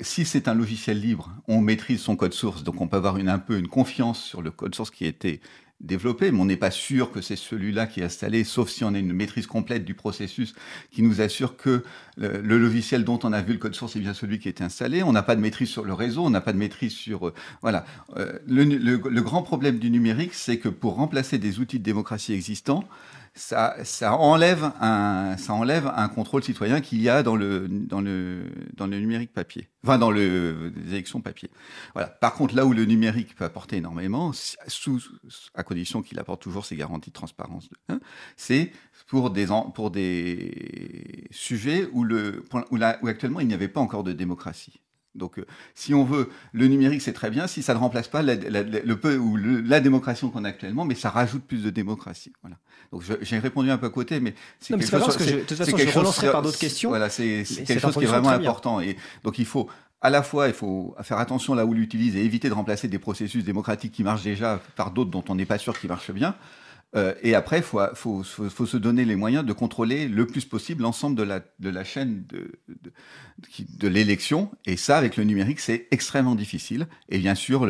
Si 0.00 0.24
c'est 0.24 0.48
un 0.48 0.54
logiciel 0.54 1.00
libre, 1.00 1.30
on 1.48 1.60
maîtrise 1.60 2.00
son 2.00 2.16
code 2.16 2.32
source. 2.32 2.64
Donc, 2.64 2.80
on 2.80 2.88
peut 2.88 2.96
avoir 2.96 3.16
un 3.16 3.38
peu 3.38 3.58
une 3.58 3.68
confiance 3.68 4.22
sur 4.22 4.40
le 4.40 4.50
code 4.50 4.74
source 4.74 4.90
qui 4.90 5.04
a 5.04 5.08
été 5.08 5.40
développé, 5.82 6.30
mais 6.30 6.40
on 6.40 6.44
n'est 6.44 6.56
pas 6.56 6.70
sûr 6.70 7.10
que 7.10 7.20
c'est 7.20 7.36
celui-là 7.36 7.86
qui 7.86 8.00
est 8.00 8.04
installé, 8.04 8.44
sauf 8.44 8.70
si 8.70 8.84
on 8.84 8.94
a 8.94 8.98
une 8.98 9.12
maîtrise 9.12 9.46
complète 9.46 9.84
du 9.84 9.94
processus 9.94 10.54
qui 10.90 11.02
nous 11.02 11.20
assure 11.20 11.56
que 11.56 11.82
le, 12.16 12.40
logiciel 12.58 13.04
dont 13.04 13.18
on 13.24 13.32
a 13.32 13.42
vu 13.42 13.54
le 13.54 13.58
code 13.58 13.74
source 13.74 13.96
est 13.96 14.00
bien 14.00 14.14
celui 14.14 14.38
qui 14.38 14.48
est 14.48 14.62
installé. 14.62 15.02
On 15.02 15.12
n'a 15.12 15.22
pas 15.22 15.34
de 15.36 15.40
maîtrise 15.40 15.68
sur 15.68 15.84
le 15.84 15.92
réseau, 15.92 16.24
on 16.24 16.30
n'a 16.30 16.40
pas 16.40 16.52
de 16.52 16.58
maîtrise 16.58 16.92
sur... 16.92 17.28
Euh, 17.28 17.34
voilà. 17.62 17.84
Euh, 18.16 18.38
le, 18.46 18.64
le, 18.64 19.22
grand 19.22 19.42
problème 19.42 19.78
du 19.78 19.90
numérique, 19.90 20.34
c'est 20.34 20.58
que 20.58 20.68
pour 20.68 20.94
remplacer 20.94 21.38
des 21.38 21.58
outils 21.58 21.78
de 21.78 21.84
démocratie 21.84 22.32
existants, 22.32 22.84
ça, 23.34 23.76
ça, 23.84 24.14
enlève 24.14 24.72
un, 24.80 25.36
ça 25.38 25.54
enlève 25.54 25.86
un 25.94 26.08
contrôle 26.08 26.42
citoyen 26.42 26.80
qu'il 26.80 27.00
y 27.00 27.08
a 27.08 27.22
dans 27.22 27.34
le, 27.34 27.66
dans, 27.68 28.00
le, 28.00 28.44
dans 28.74 28.86
le 28.86 28.98
numérique 28.98 29.32
papier, 29.32 29.70
enfin 29.84 29.98
dans 29.98 30.10
le, 30.10 30.72
les 30.76 30.92
élections 30.92 31.20
papier. 31.20 31.50
Voilà. 31.94 32.08
Par 32.08 32.34
contre, 32.34 32.54
là 32.54 32.66
où 32.66 32.72
le 32.72 32.84
numérique 32.84 33.34
peut 33.34 33.44
apporter 33.44 33.76
énormément, 33.76 34.32
sous, 34.66 35.00
à 35.54 35.62
condition 35.62 36.02
qu'il 36.02 36.18
apporte 36.18 36.42
toujours 36.42 36.66
ses 36.66 36.76
garanties 36.76 37.10
de 37.10 37.14
transparence, 37.14 37.70
hein, 37.88 38.00
c'est 38.36 38.72
pour 39.06 39.30
des, 39.30 39.46
pour 39.74 39.90
des 39.90 41.28
sujets 41.30 41.88
où, 41.92 42.04
le, 42.04 42.44
où, 42.70 42.78
où 42.78 43.06
actuellement 43.06 43.40
il 43.40 43.48
n'y 43.48 43.54
avait 43.54 43.68
pas 43.68 43.80
encore 43.80 44.04
de 44.04 44.12
démocratie. 44.12 44.82
Donc, 45.14 45.38
euh, 45.38 45.46
si 45.74 45.92
on 45.94 46.04
veut, 46.04 46.30
le 46.52 46.66
numérique, 46.68 47.02
c'est 47.02 47.12
très 47.12 47.30
bien 47.30 47.46
si 47.46 47.62
ça 47.62 47.74
ne 47.74 47.78
remplace 47.78 48.08
pas 48.08 48.22
la, 48.22 48.34
le 48.34 48.94
peu 48.96 49.16
ou 49.16 49.36
la 49.36 49.80
démocratie 49.80 50.30
qu'on 50.30 50.44
a 50.44 50.48
actuellement, 50.48 50.84
mais 50.84 50.94
ça 50.94 51.10
rajoute 51.10 51.44
plus 51.44 51.62
de 51.62 51.70
démocratie. 51.70 52.32
Voilà. 52.42 52.56
Donc, 52.92 53.02
j'ai 53.20 53.38
répondu 53.38 53.70
un 53.70 53.78
peu 53.78 53.86
à 53.86 53.90
côté, 53.90 54.20
mais 54.20 54.34
c'est 54.58 54.76
quelque 54.76 54.98
chose. 54.98 55.16
Que 55.16 55.24
je, 55.24 55.34
de 55.36 55.40
toute 55.40 55.58
façon, 55.58 55.76
je 55.76 55.98
relancerai 55.98 56.30
par 56.30 56.42
d'autres 56.42 56.58
questions. 56.58 56.90
Voilà, 56.90 57.10
c'est 57.10 57.44
quelque 57.66 57.80
chose 57.80 57.96
qui 57.96 58.04
est 58.04 58.06
vraiment 58.06 58.30
important. 58.30 58.80
Et 58.80 58.96
donc, 59.24 59.38
il 59.38 59.46
faut 59.46 59.68
à 60.02 60.10
la 60.10 60.22
fois, 60.22 60.48
il 60.48 60.54
faut 60.54 60.96
faire 61.02 61.18
attention 61.18 61.54
là 61.54 61.64
où 61.64 61.72
l'utilise 61.72 62.16
et 62.16 62.24
éviter 62.24 62.48
de 62.48 62.54
remplacer 62.54 62.88
des 62.88 62.98
processus 62.98 63.44
démocratiques 63.44 63.92
qui 63.92 64.02
marchent 64.02 64.24
déjà 64.24 64.60
par 64.74 64.90
d'autres 64.90 65.10
dont 65.10 65.22
on 65.28 65.36
n'est 65.36 65.46
pas 65.46 65.58
sûr 65.58 65.78
qu'ils 65.78 65.88
marchent 65.88 66.10
bien. 66.10 66.34
Euh, 66.94 67.14
et 67.22 67.34
après, 67.34 67.58
il 67.58 67.62
faut, 67.62 68.22
se 68.22 68.76
donner 68.76 69.04
les 69.04 69.16
moyens 69.16 69.44
de 69.44 69.52
contrôler 69.52 70.08
le 70.08 70.26
plus 70.26 70.44
possible 70.44 70.82
l'ensemble 70.82 71.16
de 71.16 71.22
la, 71.70 71.84
chaîne 71.84 72.24
de, 72.26 73.88
l'élection. 73.88 74.50
Et 74.66 74.76
ça, 74.76 74.98
avec 74.98 75.16
le 75.16 75.24
numérique, 75.24 75.60
c'est 75.60 75.88
extrêmement 75.90 76.34
difficile. 76.34 76.86
Et 77.08 77.18
bien 77.18 77.34
sûr, 77.34 77.66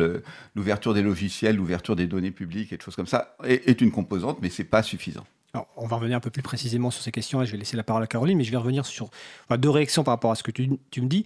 l'ouverture 0.55 0.93
des 0.93 1.01
logiciels, 1.01 1.55
l'ouverture 1.55 1.95
des 1.95 2.07
données 2.07 2.31
publiques 2.31 2.73
et 2.73 2.77
des 2.77 2.83
choses 2.83 2.95
comme 2.95 3.07
ça 3.07 3.37
est, 3.45 3.81
une 3.81 3.91
composante, 3.91 4.39
mais 4.41 4.49
c'est 4.49 4.63
pas 4.63 4.83
suffisant. 4.83 5.25
On 5.77 5.85
va 5.85 5.97
revenir 5.97 6.17
un 6.17 6.19
peu 6.19 6.31
plus 6.31 6.41
précisément 6.41 6.89
sur 6.89 7.03
ces 7.03 7.11
questions 7.11 7.43
et 7.43 7.45
je 7.45 7.51
vais 7.51 7.59
laisser 7.59 7.77
la 7.77 7.83
parole 7.83 8.01
à 8.01 8.07
Caroline, 8.07 8.39
mais 8.39 8.43
je 8.43 8.49
vais 8.49 8.57
revenir 8.57 8.87
sur 8.87 9.11
deux 9.51 9.69
réactions 9.69 10.03
par 10.03 10.15
rapport 10.15 10.31
à 10.31 10.35
ce 10.35 10.41
que 10.41 10.51
tu 10.51 11.01
me 11.01 11.07
dis. 11.07 11.25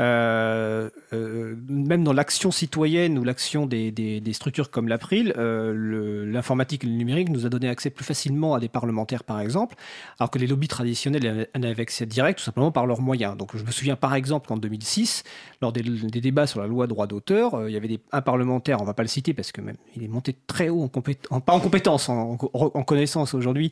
Euh, 0.00 0.88
euh, 1.12 1.54
même 1.68 2.02
dans 2.02 2.14
l'action 2.14 2.50
citoyenne 2.50 3.18
ou 3.18 3.24
l'action 3.24 3.66
des, 3.66 4.22
structures 4.32 4.70
comme 4.70 4.88
l'April, 4.88 5.34
euh, 5.36 6.24
l'informatique 6.24 6.84
et 6.84 6.86
le 6.86 6.94
numérique 6.94 7.28
nous 7.28 7.44
a 7.44 7.50
donné 7.50 7.68
accès 7.68 7.90
plus 7.90 8.04
facilement 8.04 8.54
à 8.54 8.60
des 8.60 8.70
parlementaires, 8.70 9.22
par 9.22 9.40
exemple, 9.40 9.76
alors 10.18 10.30
que 10.30 10.38
les 10.38 10.46
lobbies 10.46 10.68
traditionnels 10.68 11.46
n'avaient 11.54 11.82
accès 11.82 12.06
direct 12.06 12.38
tout 12.38 12.44
simplement 12.44 12.72
par 12.72 12.86
leurs 12.86 13.02
moyens. 13.02 13.36
Donc 13.36 13.54
je 13.54 13.62
me 13.62 13.70
souviens 13.70 13.96
par 13.96 14.14
exemple 14.14 14.48
qu'en 14.48 14.56
2006, 14.56 15.24
lors 15.60 15.72
des, 15.72 15.82
débats 15.82 16.46
sur 16.46 16.60
la 16.60 16.66
loi 16.66 16.86
droit 16.86 17.06
d'auteur, 17.06 17.68
il 17.68 17.74
y 17.74 17.76
avait 17.76 18.00
un 18.12 18.22
parlementaire, 18.22 18.78
on 18.78 18.82
ne 18.82 18.86
va 18.86 18.94
pas 18.94 19.02
le 19.02 19.08
citer 19.08 19.34
parce 19.34 19.52
que 19.52 19.60
même 19.60 19.76
il 19.94 20.02
est 20.02 20.08
monté 20.08 20.34
très 20.46 20.70
haut, 20.70 20.90
en 21.30 21.40
pas 21.40 21.52
en 21.52 21.60
compétence, 21.60 22.08
en, 22.08 22.36
connaissance 22.36 23.34
aujourd'hui, 23.34 23.70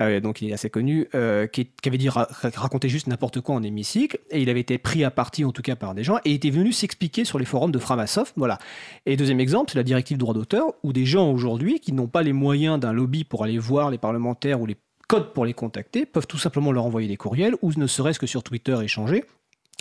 donc 0.00 0.40
il 0.40 0.50
est 0.50 0.54
assez 0.54 0.70
connu, 0.70 1.06
qui, 1.52 1.68
avait 1.86 1.98
dit 1.98 2.08
raconter 2.08 2.88
juste 2.88 3.08
n'importe 3.08 3.40
quoi 3.40 3.54
en 3.54 3.62
hémicycle, 3.62 4.18
et 4.30 4.40
il 4.40 4.48
avait 4.48 4.60
été 4.60 4.78
pris 4.78 5.04
à 5.04 5.10
partie 5.10 5.44
en 5.44 5.49
tout 5.52 5.62
cas 5.62 5.76
par 5.76 5.94
des 5.94 6.04
gens, 6.04 6.18
et 6.24 6.34
était 6.34 6.50
venu 6.50 6.72
s'expliquer 6.72 7.24
sur 7.24 7.38
les 7.38 7.44
forums 7.44 7.72
de 7.72 7.78
Framasoft. 7.78 8.34
Voilà. 8.36 8.58
Et 9.06 9.16
deuxième 9.16 9.40
exemple, 9.40 9.72
c'est 9.72 9.78
la 9.78 9.84
directive 9.84 10.18
droit 10.18 10.34
d'auteur, 10.34 10.72
où 10.82 10.92
des 10.92 11.06
gens 11.06 11.30
aujourd'hui 11.30 11.80
qui 11.80 11.92
n'ont 11.92 12.08
pas 12.08 12.22
les 12.22 12.32
moyens 12.32 12.78
d'un 12.78 12.92
lobby 12.92 13.24
pour 13.24 13.44
aller 13.44 13.58
voir 13.58 13.90
les 13.90 13.98
parlementaires 13.98 14.60
ou 14.60 14.66
les 14.66 14.76
codes 15.08 15.32
pour 15.32 15.44
les 15.44 15.54
contacter 15.54 16.06
peuvent 16.06 16.28
tout 16.28 16.38
simplement 16.38 16.70
leur 16.70 16.84
envoyer 16.84 17.08
des 17.08 17.16
courriels 17.16 17.56
ou 17.62 17.72
ne 17.76 17.88
serait-ce 17.88 18.20
que 18.20 18.28
sur 18.28 18.44
Twitter 18.44 18.78
échanger 18.80 19.24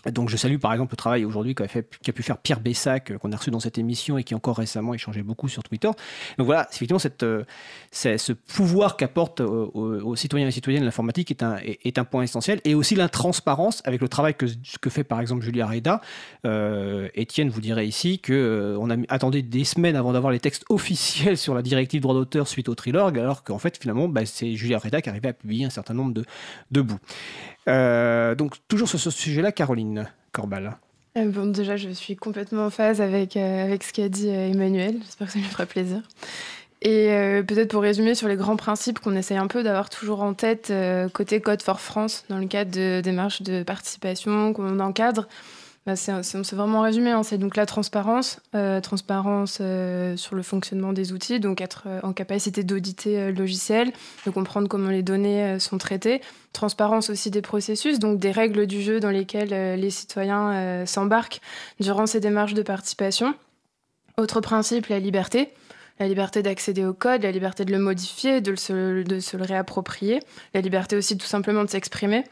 donc 0.05 0.29
je 0.29 0.37
salue 0.37 0.57
par 0.57 0.73
exemple 0.73 0.93
le 0.93 0.97
travail 0.97 1.25
aujourd'hui 1.25 1.55
qu'a, 1.55 1.67
pu 1.67 2.23
faire 2.23 2.37
Pierre 2.37 2.59
Bessac, 2.59 3.11
euh, 3.11 3.17
qu'on 3.17 3.31
a 3.31 3.37
reçu 3.37 3.51
dans 3.51 3.59
cette 3.59 3.77
émission 3.77 4.17
et 4.17 4.23
qui 4.23 4.35
encore 4.35 4.57
récemment 4.57 4.93
échangeait 4.93 5.23
beaucoup 5.23 5.47
sur 5.47 5.63
Twitter. 5.63 5.89
Donc 6.37 6.45
voilà, 6.45 6.67
effectivement, 6.71 7.01
euh, 7.23 7.43
ce 7.91 8.33
pouvoir 8.33 8.97
qu'apporte 8.97 9.41
aux, 9.41 10.15
citoyens 10.15 10.47
et 10.47 10.51
citoyennes 10.51 10.83
l'informatique 10.83 11.31
est 11.31 11.97
un, 11.97 12.03
point 12.03 12.23
essentiel. 12.23 12.61
Et 12.63 12.75
aussi 12.75 12.95
l'intransparence 12.95 13.81
avec 13.85 14.01
le 14.01 14.07
travail 14.07 14.35
que, 14.35 14.45
que 14.81 14.89
fait 14.89 15.03
par 15.03 15.19
exemple 15.19 15.43
Julia 15.43 15.67
Reda. 15.67 16.01
Euh, 16.45 17.09
Étienne 17.13 17.49
vous 17.49 17.61
dirait 17.61 17.87
ici 17.87 18.19
qu'on 18.19 18.77
on 18.79 18.89
a 18.89 18.95
attendu 19.09 19.43
des 19.43 19.63
semaines 19.63 19.95
avant 19.95 20.13
d'avoir 20.13 20.31
les 20.31 20.39
textes 20.39 20.65
officiels 20.69 21.37
sur 21.37 21.53
la 21.53 21.61
directive 21.61 22.01
droit 22.01 22.13
d'auteur 22.13 22.47
suite 22.47 22.69
au 22.69 22.75
Trilorg, 22.75 23.17
alors 23.17 23.43
qu'en 23.43 23.59
fait 23.59 23.77
finalement 23.77 24.07
bah, 24.07 24.25
c'est 24.25 24.55
Julia 24.55 24.77
Reda 24.77 25.01
qui 25.01 25.09
arrivait 25.09 25.29
à 25.29 25.33
publier 25.33 25.65
un 25.65 25.69
certain 25.69 25.93
nombre 25.93 26.13
de, 26.13 26.81
bouts. 26.81 26.99
Euh, 27.67 28.35
donc, 28.35 28.55
toujours 28.67 28.87
sur 28.87 28.99
ce 28.99 29.11
sujet-là, 29.11 29.51
Caroline 29.51 29.88
Corbal. 30.31 30.77
Euh, 31.17 31.25
bon, 31.25 31.51
déjà, 31.51 31.77
je 31.77 31.89
suis 31.89 32.15
complètement 32.15 32.65
en 32.65 32.69
phase 32.69 33.01
avec, 33.01 33.35
euh, 33.35 33.63
avec 33.63 33.83
ce 33.83 33.93
qu'a 33.93 34.09
dit 34.09 34.29
Emmanuel. 34.29 34.97
J'espère 35.03 35.27
que 35.27 35.33
ça 35.33 35.39
lui 35.39 35.45
fera 35.45 35.65
plaisir. 35.65 36.01
Et 36.81 37.09
peut-être 37.45 37.69
pour 37.71 37.81
résumer 37.81 38.15
sur 38.15 38.29
les 38.29 38.37
grands 38.37 38.55
principes 38.55 38.99
qu'on 38.99 39.13
essaye 39.13 39.35
un 39.35 39.47
peu 39.47 39.63
d'avoir 39.63 39.89
toujours 39.89 40.21
en 40.21 40.33
tête 40.33 40.71
côté 41.11 41.41
Code 41.41 41.61
for 41.61 41.81
France, 41.81 42.23
dans 42.29 42.37
le 42.37 42.45
cadre 42.45 42.71
de 42.71 43.01
démarches 43.01 43.41
de 43.41 43.63
participation 43.63 44.53
qu'on 44.53 44.79
encadre, 44.79 45.27
bah, 45.89 45.95
c'est 45.95 46.53
vraiment 46.53 46.81
résumé. 46.81 47.09
Hein. 47.09 47.23
C'est 47.23 47.39
donc 47.39 47.55
la 47.55 47.65
transparence, 47.65 48.39
euh, 48.53 48.79
transparence 48.79 49.57
euh, 49.59 50.15
sur 50.17 50.35
le 50.35 50.43
fonctionnement 50.43 50.93
des 50.93 51.13
outils, 51.13 51.39
donc 51.39 51.61
être 51.61 51.85
euh, 51.87 51.99
en 52.03 52.13
capacité 52.13 52.63
d'auditer 52.63 53.31
le 53.31 53.31
logiciel, 53.31 53.91
de 54.25 54.29
comprendre 54.29 54.67
comment 54.67 54.89
les 54.89 55.01
données 55.01 55.57
sont 55.59 55.79
traitées. 55.79 56.21
Transparence 56.53 57.09
aussi 57.09 57.31
des 57.31 57.41
processus, 57.41 57.97
donc 57.97 58.19
des 58.19 58.31
règles 58.31 58.67
du 58.67 58.83
jeu 58.83 58.99
dans 58.99 59.09
lesquelles 59.09 59.79
les 59.79 59.89
citoyens 59.89 60.85
s'embarquent 60.85 61.41
durant 61.79 62.05
ces 62.05 62.19
démarches 62.19 62.53
de 62.53 62.61
participation. 62.61 63.33
Autre 64.17 64.41
principe, 64.41 64.87
la 64.87 64.99
liberté 64.99 65.49
la 65.99 66.07
liberté 66.07 66.41
d'accéder 66.41 66.85
au 66.85 66.93
code, 66.93 67.23
la 67.23 67.31
liberté 67.31 67.65
de 67.65 67.73
le 67.73 67.77
modifier, 67.77 68.39
de 68.39 68.51
de 68.51 69.19
se, 69.19 69.37
le 69.37 69.43
réapproprier, 69.43 70.21
la 70.53 70.61
liberté 70.61 70.95
aussi 70.95 71.17
tout 71.17 71.27
simplement 71.27 71.65
de 71.65 71.69
s'exprimer 71.69 72.23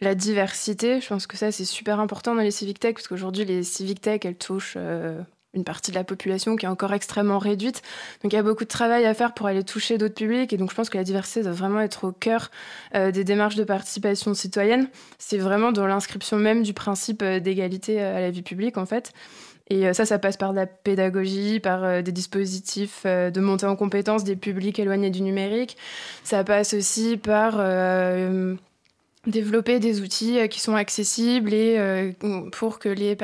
la 0.00 0.14
diversité. 0.14 1.00
Je 1.00 1.08
pense 1.08 1.26
que 1.26 1.36
ça, 1.36 1.52
c'est 1.52 1.64
super 1.64 2.00
important 2.00 2.34
dans 2.34 2.42
les 2.42 2.50
civic 2.50 2.78
tech, 2.78 2.94
parce 2.94 3.08
qu'aujourd'hui, 3.08 3.44
les 3.44 3.62
civic 3.62 4.00
tech, 4.00 4.20
elles 4.24 4.36
touchent 4.36 4.74
euh, 4.76 5.20
une 5.54 5.64
partie 5.64 5.90
de 5.90 5.96
la 5.96 6.04
population 6.04 6.56
qui 6.56 6.66
est 6.66 6.68
encore 6.68 6.92
extrêmement 6.92 7.38
réduite. 7.38 7.82
Donc 8.22 8.32
il 8.32 8.36
y 8.36 8.38
a 8.38 8.42
beaucoup 8.42 8.64
de 8.64 8.68
travail 8.68 9.04
à 9.04 9.14
faire 9.14 9.34
pour 9.34 9.46
aller 9.46 9.64
toucher 9.64 9.98
d'autres 9.98 10.14
publics. 10.14 10.52
Et 10.52 10.56
donc 10.56 10.70
je 10.70 10.76
pense 10.76 10.88
que 10.90 10.96
la 10.96 11.04
diversité 11.04 11.42
doit 11.42 11.52
vraiment 11.52 11.80
être 11.80 12.04
au 12.04 12.12
cœur 12.12 12.50
euh, 12.94 13.10
des 13.10 13.24
démarches 13.24 13.56
de 13.56 13.64
participation 13.64 14.32
citoyenne. 14.32 14.88
C'est 15.18 15.38
vraiment 15.38 15.72
dans 15.72 15.86
l'inscription 15.86 16.38
même 16.38 16.62
du 16.62 16.72
principe 16.72 17.22
euh, 17.22 17.40
d'égalité 17.40 18.00
à 18.00 18.20
la 18.20 18.30
vie 18.30 18.42
publique, 18.42 18.78
en 18.78 18.86
fait. 18.86 19.12
Et 19.72 19.94
ça, 19.94 20.04
ça 20.04 20.18
passe 20.18 20.36
par 20.36 20.50
de 20.50 20.56
la 20.56 20.66
pédagogie, 20.66 21.60
par 21.60 22.02
des 22.02 22.10
dispositifs 22.10 23.04
de 23.06 23.40
montée 23.40 23.66
en 23.66 23.76
compétence 23.76 24.24
des 24.24 24.34
publics 24.34 24.80
éloignés 24.80 25.10
du 25.10 25.22
numérique. 25.22 25.76
Ça 26.24 26.42
passe 26.42 26.74
aussi 26.74 27.16
par 27.16 27.60
développer 29.26 29.80
des 29.80 30.00
outils 30.00 30.38
euh, 30.38 30.46
qui 30.46 30.60
sont 30.60 30.74
accessibles 30.74 31.52
et 31.52 31.76
euh, 31.78 32.12
pour 32.52 32.78
que 32.78 32.88
les, 32.88 33.16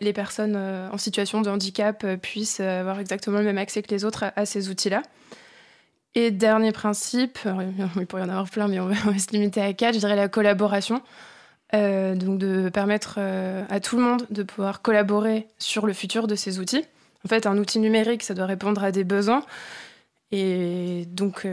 les 0.00 0.12
personnes 0.12 0.54
euh, 0.56 0.88
en 0.90 0.98
situation 0.98 1.40
de 1.40 1.50
handicap 1.50 2.06
puissent 2.16 2.60
avoir 2.60 3.00
exactement 3.00 3.38
le 3.38 3.44
même 3.44 3.58
accès 3.58 3.82
que 3.82 3.90
les 3.90 4.04
autres 4.04 4.26
à, 4.36 4.46
ces 4.46 4.68
outils-là. 4.68 5.02
Et 6.14 6.30
dernier 6.30 6.72
principe, 6.72 7.38
il 7.96 8.06
pourrait 8.06 8.22
y 8.22 8.24
en 8.24 8.28
avoir 8.28 8.50
plein, 8.50 8.68
mais 8.68 8.80
on 8.80 8.88
va, 8.88 9.18
se 9.18 9.30
limiter 9.32 9.60
à 9.60 9.72
quatre, 9.72 9.94
je 9.94 10.00
dirais 10.00 10.16
la 10.16 10.28
collaboration. 10.28 11.02
donc 11.72 12.38
de 12.38 12.68
permettre 12.68 13.18
à 13.18 13.80
tout 13.80 13.96
le 13.96 14.02
monde 14.02 14.26
de 14.30 14.42
pouvoir 14.42 14.82
collaborer 14.82 15.46
sur 15.58 15.86
le 15.86 15.92
futur 15.92 16.26
de 16.26 16.34
ces 16.34 16.58
outils. 16.58 16.84
En 17.24 17.28
fait, 17.28 17.46
un 17.46 17.58
outil 17.58 17.78
numérique, 17.78 18.22
ça 18.22 18.34
doit 18.34 18.46
répondre 18.46 18.82
à 18.82 18.90
des 18.90 19.04
besoins. 19.04 19.44
Et 20.32 21.04
donc, 21.08 21.46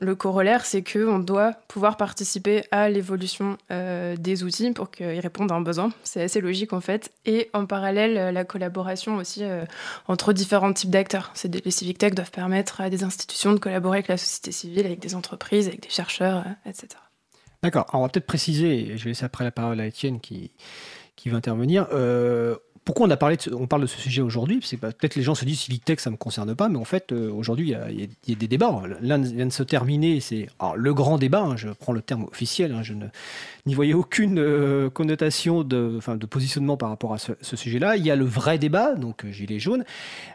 le 0.00 0.14
corollaire, 0.14 0.64
c'est 0.64 0.82
qu'on 0.82 1.18
doit 1.18 1.52
pouvoir 1.68 1.96
participer 1.96 2.64
à 2.70 2.88
l'évolution 2.88 3.56
euh, 3.70 4.16
des 4.16 4.42
outils 4.42 4.70
pour 4.72 4.90
qu'ils 4.90 5.20
répondent 5.20 5.52
à 5.52 5.54
un 5.54 5.60
besoin. 5.60 5.90
C'est 6.04 6.22
assez 6.22 6.40
logique 6.40 6.72
en 6.72 6.80
fait. 6.80 7.12
Et 7.26 7.50
en 7.52 7.66
parallèle, 7.66 8.16
euh, 8.16 8.32
la 8.32 8.44
collaboration 8.44 9.16
aussi 9.16 9.44
euh, 9.44 9.64
entre 10.08 10.32
différents 10.32 10.72
types 10.72 10.90
d'acteurs. 10.90 11.32
Les 11.64 11.70
civic 11.70 11.98
tech 11.98 12.14
doivent 12.14 12.30
permettre 12.30 12.80
à 12.80 12.90
des 12.90 13.04
institutions 13.04 13.52
de 13.52 13.58
collaborer 13.58 13.98
avec 13.98 14.08
la 14.08 14.16
société 14.16 14.52
civile, 14.52 14.86
avec 14.86 15.00
des 15.00 15.14
entreprises, 15.14 15.68
avec 15.68 15.82
des 15.82 15.90
chercheurs, 15.90 16.44
etc. 16.66 16.88
D'accord. 17.62 17.86
On 17.92 18.00
va 18.00 18.08
peut-être 18.08 18.26
préciser, 18.26 18.96
je 18.96 19.04
vais 19.04 19.10
laisser 19.10 19.24
après 19.24 19.44
la 19.44 19.50
parole 19.50 19.78
à 19.80 19.86
Étienne 19.86 20.20
qui, 20.20 20.52
qui 21.16 21.28
va 21.28 21.36
intervenir 21.36 21.86
pourquoi 22.84 23.06
on, 23.06 23.10
a 23.10 23.16
parlé 23.16 23.36
on 23.52 23.66
parle 23.66 23.82
de 23.82 23.86
ce 23.86 24.00
sujet 24.00 24.22
aujourd'hui? 24.22 24.60
C'est 24.62 24.78
peut-être 24.78 25.14
les 25.14 25.22
gens 25.22 25.34
se 25.34 25.44
disent 25.44 25.60
Civic 25.60 25.84
Tech, 25.84 26.00
ça 26.00 26.08
ne 26.08 26.12
me 26.12 26.16
concerne 26.16 26.54
pas, 26.54 26.68
mais 26.68 26.78
en 26.78 26.84
fait, 26.84 27.12
euh, 27.12 27.30
aujourd'hui, 27.30 27.74
il 27.90 28.00
y, 28.26 28.32
a 28.32 28.36
des 28.36 28.48
débats. 28.48 28.82
L'un 29.02 29.18
vient 29.18 29.46
de 29.46 29.52
se 29.52 29.62
terminer, 29.62 30.20
c'est 30.20 30.48
le 30.74 30.94
grand 30.94 31.18
débat, 31.18 31.42
hein, 31.42 31.56
je 31.56 31.68
prends 31.68 31.92
le 31.92 32.00
terme 32.00 32.24
officiel, 32.24 32.72
hein, 32.72 32.82
je 32.82 32.94
n'y 33.66 33.74
voyais 33.74 33.92
aucune 33.92 34.38
euh, 34.38 34.88
connotation 34.88 35.62
de, 35.62 35.98
de 36.16 36.26
positionnement 36.26 36.78
par 36.78 36.88
rapport 36.88 37.12
à 37.12 37.18
ce, 37.18 37.34
sujet-là. 37.42 37.96
Il 37.96 38.06
y 38.06 38.10
a 38.10 38.16
le 38.16 38.24
vrai 38.24 38.58
débat, 38.58 38.94
donc 38.94 39.24
euh, 39.24 39.30
Gilet 39.30 39.58
jaune, 39.58 39.84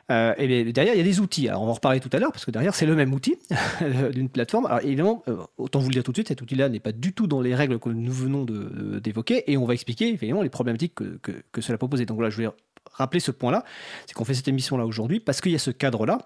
et 0.09 0.71
derrière, 0.71 0.93
il 0.93 0.97
y 0.97 1.01
a 1.01 1.03
des 1.03 1.19
outils. 1.19 1.49
On 1.49 1.65
va 1.65 1.71
en 1.71 1.73
reparler 1.73 1.99
tout 1.99 2.11
à 2.13 2.19
l'heure, 2.19 2.31
parce 2.31 2.45
que 2.45 2.51
derrière, 2.51 2.75
c'est 2.75 2.85
le 2.85 2.95
même 2.95 3.11
outil 3.11 3.37
d'une 4.13 4.29
plateforme. 4.29 4.69
Évidemment, 4.83 5.23
autant 5.57 5.79
vous 5.79 5.89
le 5.89 5.93
dire 5.93 6.03
tout 6.03 6.11
de 6.11 6.17
suite, 6.17 6.27
cet 6.27 6.43
outil-là 6.43 6.69
n'est 6.69 6.79
pas 6.79 6.91
du 6.91 7.11
tout 7.11 7.25
dans 7.25 7.41
les 7.41 7.55
règles 7.55 7.79
que 7.79 7.89
nous 7.89 8.11
venons 8.11 8.45
d'évoquer, 8.45 9.51
et 9.51 9.57
on 9.57 9.65
va 9.65 9.73
expliquer, 9.73 10.09
évidemment, 10.09 10.43
les 10.43 10.49
problématiques 10.49 10.93
que, 10.93 11.19
que, 11.51 11.61
cela 11.61 11.79
pose. 11.79 11.95
Donc 12.05 12.21
là, 12.21 12.29
je 12.29 12.35
voulais 12.35 12.44
rappeler 12.91 13.19
ce 13.19 13.31
point-là, 13.31 13.63
c'est 14.05 14.13
qu'on 14.13 14.25
fait 14.25 14.33
cette 14.33 14.47
émission-là 14.47 14.85
aujourd'hui 14.85 15.19
parce 15.19 15.41
qu'il 15.41 15.51
y 15.51 15.55
a 15.55 15.59
ce 15.59 15.71
cadre-là, 15.71 16.19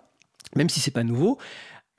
même 0.55 0.69
si 0.69 0.79
c'est 0.79 0.91
pas 0.91 1.03
nouveau. 1.03 1.37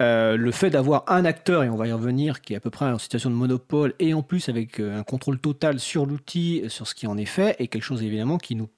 Euh, 0.01 0.37
le 0.37 0.51
fait 0.51 0.71
d'avoir 0.71 1.05
un 1.09 1.27
acteur, 1.27 1.63
et 1.63 1.69
on 1.69 1.77
va 1.77 1.87
y 1.87 1.93
revenir, 1.93 2.41
qui 2.41 2.55
est 2.55 2.57
à 2.57 2.61
peu 2.61 2.71
près 2.71 2.87
en 2.87 2.99
situation 2.99 3.29
de 3.29 3.35
monopole, 3.35 3.95
et 3.99 4.15
en 4.15 4.23
plus 4.23 4.49
avec 4.49 4.81
euh, 4.81 4.99
un 4.99 5.03
contrôle 5.03 5.39
total 5.39 5.79
sur 5.79 6.07
l'outil, 6.07 6.65
sur 6.69 6.87
ce 6.87 6.95
qui 6.95 7.07
en 7.07 7.19
est 7.19 7.27
fait, 7.27 7.55
est 7.59 7.67
quelque 7.67 7.83
chose 7.83 8.03
évidemment 8.03 8.39
qui 8.39 8.55
nous 8.55 8.71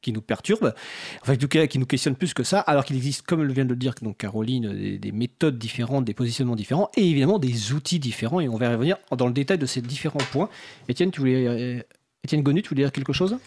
qui 0.00 0.12
nous 0.12 0.20
perturbe, 0.20 0.74
enfin, 1.22 1.34
en 1.34 1.36
tout 1.36 1.46
cas, 1.46 1.68
qui 1.68 1.78
nous 1.78 1.86
questionne 1.86 2.16
plus 2.16 2.34
que 2.34 2.42
ça, 2.42 2.58
alors 2.58 2.84
qu'il 2.84 2.96
existe, 2.96 3.22
comme 3.24 3.46
vient 3.52 3.64
de 3.64 3.70
le 3.70 3.76
dire 3.76 3.94
donc 4.02 4.18
Caroline, 4.18 4.74
des, 4.74 4.98
des, 4.98 5.12
méthodes 5.12 5.58
différentes, 5.58 6.04
des 6.04 6.12
positionnements 6.12 6.56
différents, 6.56 6.90
et 6.96 7.08
évidemment 7.08 7.38
des 7.38 7.72
outils 7.72 8.00
différents, 8.00 8.40
et 8.40 8.48
on 8.48 8.56
va 8.56 8.66
y 8.66 8.74
revenir 8.74 8.96
dans 9.16 9.28
le 9.28 9.32
détail 9.32 9.58
de 9.58 9.66
ces 9.66 9.80
différents 9.80 10.18
points. 10.32 10.48
Étienne, 10.88 11.12
tu 11.12 11.20
voulais, 11.20 11.46
euh, 11.46 11.80
Étienne 12.24 12.42
Gonu, 12.42 12.62
tu 12.62 12.70
voulais 12.70 12.82
dire 12.82 12.90
quelque 12.90 13.12
chose? 13.12 13.38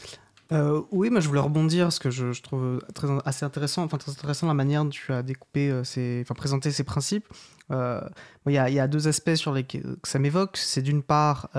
Euh, 0.51 0.81
oui, 0.91 1.09
moi 1.09 1.19
je 1.21 1.27
voulais 1.27 1.39
rebondir 1.39 1.85
parce 1.85 1.99
que 1.99 2.11
je, 2.11 2.39
trouve 2.41 2.81
assez 3.25 3.45
intéressant, 3.45 3.83
enfin 3.83 3.97
très 3.97 4.11
intéressant 4.11 4.47
la 4.47 4.53
manière 4.53 4.83
dont 4.83 4.91
tu 4.91 5.11
as 5.11 5.23
découpé, 5.23 5.69
euh, 5.69 5.81
enfin 6.21 6.35
présenté 6.35 6.71
ces 6.71 6.83
principes. 6.83 7.25
Euh, 7.71 8.01
il 8.45 8.53
y, 8.53 8.57
a 8.57 8.87
deux 8.87 9.07
aspects 9.07 9.35
sur 9.35 9.51
lesquels 9.51 9.95
ça 10.03 10.19
m'évoque. 10.19 10.57
C'est 10.57 10.83
d'une 10.83 11.01
part, 11.01 11.49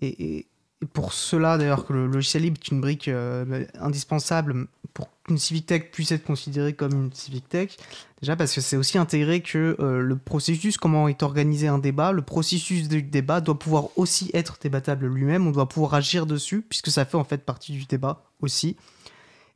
et, 0.00 0.46
pour 0.92 1.12
cela, 1.12 1.58
d'ailleurs, 1.58 1.84
que 1.84 1.92
le 1.92 2.06
logiciel 2.06 2.44
libre 2.44 2.58
est 2.62 2.68
une 2.68 2.80
brique 2.80 3.08
euh, 3.08 3.64
indispensable 3.80 4.68
pour 4.98 5.08
qu'une 5.22 5.38
Civic 5.38 5.66
Tech 5.66 5.92
puisse 5.92 6.10
être 6.10 6.24
considérée 6.24 6.72
comme 6.72 6.90
une 6.90 7.12
Civic 7.12 7.48
Tech. 7.48 7.76
Déjà 8.20 8.34
parce 8.34 8.52
que 8.52 8.60
c'est 8.60 8.76
aussi 8.76 8.98
intégré 8.98 9.42
que 9.42 9.76
euh, 9.78 10.00
le 10.00 10.16
processus, 10.16 10.76
comment 10.76 11.06
est 11.06 11.22
organisé 11.22 11.68
un 11.68 11.78
débat, 11.78 12.10
le 12.10 12.22
processus 12.22 12.88
du 12.88 13.00
débat 13.00 13.40
doit 13.40 13.56
pouvoir 13.56 13.90
aussi 13.94 14.28
être 14.34 14.58
débattable 14.60 15.06
lui-même. 15.06 15.46
On 15.46 15.52
doit 15.52 15.68
pouvoir 15.68 15.94
agir 15.94 16.26
dessus, 16.26 16.62
puisque 16.68 16.90
ça 16.90 17.04
fait 17.04 17.16
en 17.16 17.22
fait 17.22 17.44
partie 17.44 17.70
du 17.70 17.84
débat 17.84 18.24
aussi. 18.40 18.76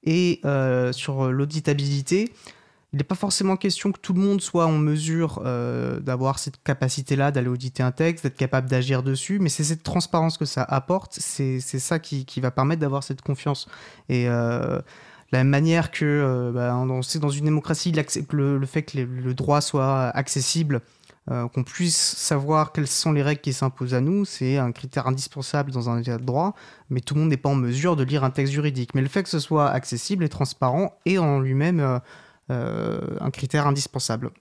Et 0.05 0.41
euh, 0.45 0.93
sur 0.93 1.33
l'auditabilité, 1.33 2.33
il 2.93 2.99
n'est 2.99 3.05
pas 3.05 3.17
forcément 3.17 3.57
question 3.57 3.91
que 3.91 3.99
tout 3.99 4.13
le 4.13 4.21
monde 4.21 4.41
soit 4.41 4.67
en 4.67 4.79
mesure 4.79 5.43
d'avoir 6.03 6.39
cette 6.39 6.63
capacité-là 6.63 7.33
d'aller 7.33 7.49
auditer 7.49 7.83
un 7.83 7.91
texte, 7.91 8.23
d'être 8.23 8.37
capable 8.37 8.69
d'agir 8.69 9.03
dessus, 9.03 9.41
mais 9.41 9.49
c'est 9.49 9.65
cette 9.65 9.83
transparence 9.83 10.39
que 10.39 10.45
ça 10.45 10.63
apporte, 10.63 11.15
c'est 11.19 11.59
ça 11.61 11.99
qui, 11.99 12.27
qui, 12.27 12.41
va 12.41 12.51
permettre 12.51 12.83
d'avoir 12.83 13.03
cette 13.03 13.23
confiance. 13.23 13.67
Et 14.11 14.29
la 15.33 15.45
manière 15.45 15.91
que 15.91 16.05
euh, 16.05 16.53
bah, 16.53 16.71
dans 17.21 17.31
une 17.31 17.45
démocratie, 17.45 17.93
le, 18.31 18.59
le 18.59 18.67
fait 18.67 18.83
que 18.83 18.99
le 18.99 19.35
droit 19.35 19.61
soit 19.61 20.09
accessible, 20.09 20.83
euh, 21.31 21.47
qu'on 21.47 21.62
puisse 21.62 21.97
savoir 21.97 22.73
quelles 22.73 22.89
sont 22.89 23.12
les 23.12 23.23
règles 23.23 23.41
qui 23.41 23.53
s'imposent 23.53 23.95
à 23.95 24.01
nous, 24.01 24.25
c'est 24.25 24.59
un 24.59 24.73
critère 24.73 25.07
indispensable 25.07 25.71
dans 25.71 25.89
un 25.89 26.01
état 26.01 26.19
de 26.19 26.25
droit, 26.25 26.57
mais 26.91 27.01
tout 27.01 27.15
le 27.15 27.21
monde 27.21 27.31
n'est 27.31 27.37
pas 27.37 27.49
en 27.49 27.55
mesure 27.55 27.95
de 27.95 28.03
lire 28.03 28.25
un 28.25 28.31
texte 28.31 28.53
juridique. 28.53 28.93
Mais 28.97 29.03
le 29.03 29.09
fait 29.09 29.23
que 29.23 29.29
ce 29.29 29.39
soit 29.39 29.71
accessible 29.71 30.25
et 30.25 30.29
transparent 30.29 30.99
est 31.07 31.19
en 31.19 31.39
lui-même 31.39 32.01
euh, 32.51 33.01
un 33.21 33.31
critère 33.31 33.69
indispensable. 33.69 34.33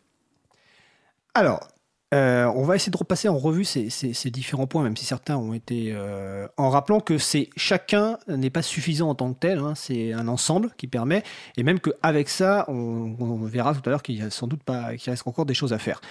Alors, 1.36 1.67
euh, 2.13 2.45
on 2.55 2.63
va 2.63 2.75
essayer 2.75 2.91
de 2.91 2.97
repasser 2.97 3.29
en 3.29 3.37
revue 3.37 3.63
ces, 3.63 4.29
différents 4.31 4.67
points, 4.67 4.83
même 4.83 4.97
si 4.97 5.05
certains 5.05 5.37
ont 5.37 5.53
été 5.53 5.93
euh, 5.93 6.45
en 6.57 6.69
rappelant 6.69 6.99
que 6.99 7.17
chacun 7.55 8.17
n'est 8.27 8.49
pas 8.49 8.61
suffisant 8.61 9.09
en 9.09 9.15
tant 9.15 9.33
que 9.33 9.39
tel. 9.39 9.59
Hein, 9.59 9.73
c'est 9.75 10.11
un 10.11 10.27
ensemble 10.27 10.71
qui 10.75 10.87
permet, 10.87 11.23
et 11.55 11.63
même 11.63 11.79
qu'avec 11.79 12.27
ça, 12.27 12.65
on, 12.67 13.37
verra 13.45 13.73
tout 13.73 13.81
à 13.85 13.89
l'heure 13.89 14.03
qu'il 14.03 14.17
y 14.17 14.21
a 14.21 14.29
sans 14.29 14.47
doute 14.47 14.63
pas, 14.63 14.95
qu'il 14.97 15.09
reste 15.09 15.25
encore 15.25 15.45
des 15.45 15.53
choses 15.53 15.73
à 15.73 15.79
faire. 15.79 16.01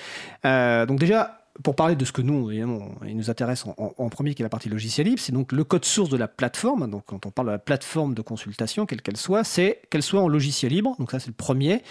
Euh, 0.45 0.87
donc 0.87 0.99
déjà. 0.99 1.37
Pour 1.65 1.75
parler 1.75 1.97
de 1.97 2.05
ce 2.07 2.13
que 2.13 2.23
nous, 2.23 2.49
évidemment, 2.51 2.93
il 3.05 3.17
nous 3.17 3.29
intéresse 3.29 3.67
en, 3.67 4.09
premier, 4.09 4.35
qui 4.35 4.41
est 4.41 4.45
la 4.45 4.49
partie 4.49 4.71
logiciel 4.71 5.09
libre, 5.09 5.21
c'est 5.21 5.33
donc 5.33 5.51
le 5.51 5.65
code 5.65 5.85
source 5.85 6.09
de 6.09 6.17
la 6.17 6.29
plateforme. 6.29 6.89
Donc, 6.89 7.03
quand 7.07 7.27
on 7.27 7.31
parle 7.31 7.49
de 7.49 7.53
la 7.53 7.59
plateforme 7.59 8.15
de 8.15 8.23
consultation, 8.23 8.87
quelle 8.87 9.03
qu'elle 9.03 9.17
soit, 9.17 9.43
c'est 9.43 9.83
qu'elle 9.91 10.05
soit 10.05 10.23
en 10.23 10.29
logiciel 10.29 10.73
libre. 10.73 10.95
Donc, 10.99 11.11
ça, 11.11 11.19
c'est 11.19 11.27
le 11.27 11.35
premier. 11.35 11.83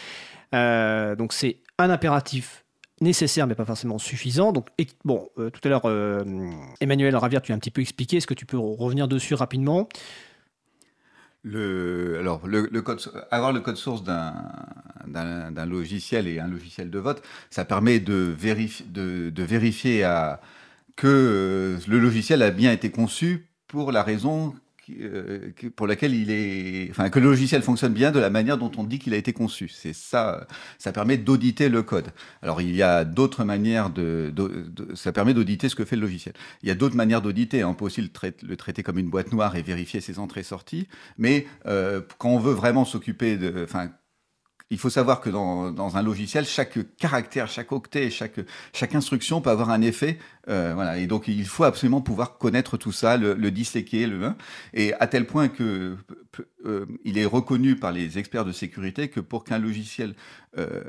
donc, 0.54 1.34
c'est 1.34 1.58
un 1.78 1.90
impératif 1.90 2.64
nécessaire 3.02 3.48
mais 3.48 3.56
pas 3.56 3.66
forcément 3.66 3.98
suffisant. 3.98 4.52
Donc, 4.52 4.68
bon, 5.06 5.30
euh, 5.38 5.50
tout 5.50 5.62
à 5.64 5.70
l'heure, 5.70 5.86
euh, 5.86 6.24
Emmanuel 6.82 7.16
Ravière, 7.16 7.42
tu 7.42 7.52
as 7.52 7.56
un 7.56 7.60
petit 7.60 7.72
peu 7.72 7.82
expliqué. 7.82 8.18
Est-ce 8.18 8.28
que 8.28 8.34
tu 8.34 8.46
peux 8.46 8.58
revenir 8.58 9.08
dessus 9.08 9.34
rapidement? 9.34 9.88
Le, 11.44 12.18
alors, 12.20 12.46
le, 12.46 12.68
code, 12.82 13.00
avoir 13.32 13.54
le 13.54 13.62
code 13.62 13.78
source 13.78 14.04
d'un 14.04 15.66
logiciel 15.66 16.28
et 16.28 16.40
un 16.40 16.48
logiciel 16.48 16.90
de 16.90 17.00
vote, 17.00 17.22
ça 17.50 17.64
permet 17.64 18.00
de, 18.00 18.36
de, 18.88 19.30
de 19.30 19.44
vérifier 19.44 20.04
à, 20.04 20.42
que 21.00 21.08
euh, 21.08 21.80
le 21.88 21.98
logiciel 21.98 22.42
a 22.42 22.52
bien 22.52 22.74
été 22.74 22.92
conçu 22.92 23.48
pour 23.68 23.94
la 23.94 24.04
raison 24.04 24.54
pour 25.76 25.88
laquelle 25.88 26.14
il 26.14 26.32
est, 26.32 26.90
enfin, 26.92 27.10
que 27.10 27.20
le 27.20 27.30
logiciel 27.30 27.62
fonctionne 27.62 27.94
bien 27.94 28.12
de 28.12 28.20
la 28.20 28.30
manière 28.30 28.58
dont 28.58 28.72
on 28.78 28.84
dit 28.84 29.00
qu'il 29.00 29.14
a 29.14 29.18
été 29.18 29.34
conçu. 29.34 29.70
C'est 29.70 29.94
ça, 29.94 30.48
ça 30.78 30.92
permet 30.92 31.18
d'auditer 31.18 31.70
le 31.70 31.84
code. 31.84 32.10
Alors 32.42 32.62
il 32.62 32.76
y 32.76 32.84
a 32.84 33.06
d'autres 33.06 33.44
manières 33.44 33.90
de, 33.90 34.34
ça 34.96 35.12
permet 35.12 35.34
d'auditer 35.34 35.70
ce 35.70 35.76
que 35.76 35.86
fait 35.86 35.96
le 35.96 36.04
logiciel. 36.04 36.34
Il 36.64 36.70
y 36.70 36.72
a 36.72 36.76
d'autres 36.76 36.96
manières 36.96 37.22
d'auditer. 37.22 37.64
On 37.64 37.74
peut 37.74 37.86
aussi 37.86 38.02
le, 38.02 38.10
le, 38.44 38.58
traiter 38.58 38.84
comme 38.84 38.98
une 38.98 39.10
boîte 39.10 39.32
noire 39.32 39.56
et 39.56 39.62
vérifier 39.62 40.02
ses 40.02 40.20
entrées-sorties. 40.20 40.88
Mais 41.18 41.48
euh, 41.66 42.02
quand 42.18 42.30
on 42.30 42.40
veut 42.40 42.54
vraiment 42.54 42.86
s'occuper 42.86 43.38
de, 43.38 43.64
enfin, 43.64 43.92
il 44.72 44.78
faut 44.78 44.90
savoir 44.90 45.20
que 45.20 45.30
dans, 45.30 45.98
un 45.98 46.04
logiciel, 46.04 46.46
chaque 46.46 46.78
caractère, 46.98 47.48
chaque 47.48 47.72
octet, 47.72 48.12
chaque, 48.12 48.96
instruction 48.96 49.42
peut 49.42 49.50
avoir 49.50 49.72
un 49.72 49.82
effet. 49.82 50.20
Euh, 50.48 50.74
voilà. 50.76 50.98
Et 50.98 51.08
donc, 51.08 51.28
il 51.28 51.46
faut 51.46 51.64
absolument 51.64 52.02
pouvoir 52.02 52.38
connaître 52.38 52.78
tout 52.78 52.92
ça, 52.92 53.18
le, 53.18 53.34
le 53.34 53.52
disséquer, 53.52 54.06
le 54.06 54.34
et 54.74 54.94
à 54.96 55.08
tel 55.08 55.26
point 55.26 55.48
que 55.48 55.96
euh, 56.66 56.86
il 57.04 57.18
est 57.18 57.26
reconnu 57.26 57.76
par 57.76 57.92
les 57.92 58.18
experts 58.18 58.46
de 58.46 58.52
sécurité 58.52 59.08
que 59.08 59.20
pour 59.20 59.44
qu'un 59.44 59.58
logiciel, 59.58 60.14
euh, 60.58 60.82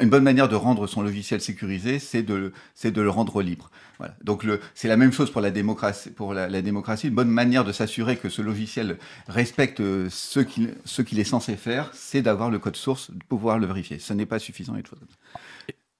une 0.00 0.10
bonne 0.10 0.22
manière 0.22 0.48
de 0.48 0.54
rendre 0.54 0.86
son 0.86 1.02
logiciel 1.02 1.40
sécurisé, 1.40 1.98
c'est 1.98 2.22
de, 2.22 2.52
de 2.84 3.00
le 3.00 3.10
rendre 3.10 3.40
libre. 3.42 3.70
Voilà. 3.98 4.14
Donc, 4.24 4.46
c'est 4.74 4.88
la 4.88 4.96
même 4.96 5.12
chose 5.12 5.30
pour 5.30 5.40
la 5.40 5.50
démocratie. 5.50 6.10
Pour 6.10 6.34
la 6.34 6.62
démocratie, 6.62 7.08
une 7.08 7.14
bonne 7.14 7.30
manière 7.30 7.64
de 7.64 7.72
s'assurer 7.72 8.16
que 8.16 8.28
ce 8.28 8.42
logiciel 8.42 8.98
respecte 9.28 9.78
ce 9.78 10.40
qu'il, 10.40 10.74
ce 10.84 11.02
qu'il 11.02 11.18
est 11.18 11.24
censé 11.24 11.56
faire, 11.56 11.90
c'est 11.94 12.22
d'avoir 12.22 12.50
le 12.50 12.58
code 12.58 12.76
source 12.76 13.10
pouvoir 13.28 13.58
le 13.58 13.66
vérifier. 13.66 13.98
Ce 13.98 14.12
n'est 14.12 14.26
pas 14.26 14.38
suffisant. 14.38 14.74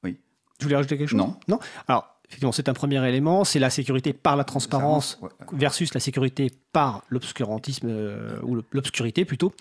Oui. 0.04 0.18
Tu 0.58 0.64
voulais 0.64 0.76
rajouter 0.76 0.98
quelque 0.98 1.08
chose? 1.08 1.18
Non. 1.18 1.36
Non? 1.48 1.58
Alors, 1.88 2.12
effectivement, 2.28 2.52
c'est 2.52 2.68
un 2.68 2.74
premier 2.74 3.06
élément. 3.06 3.44
C'est 3.44 3.58
la 3.58 3.70
sécurité 3.70 4.12
par 4.12 4.36
la 4.36 4.44
transparence 4.44 5.20
versus 5.52 5.92
la 5.94 6.00
sécurité 6.00 6.50
par 6.72 7.04
l'obscurantisme 7.08 7.88
euh, 7.90 8.38
ou 8.42 8.62
l'obscurité 8.72 9.24
plutôt. 9.24 9.52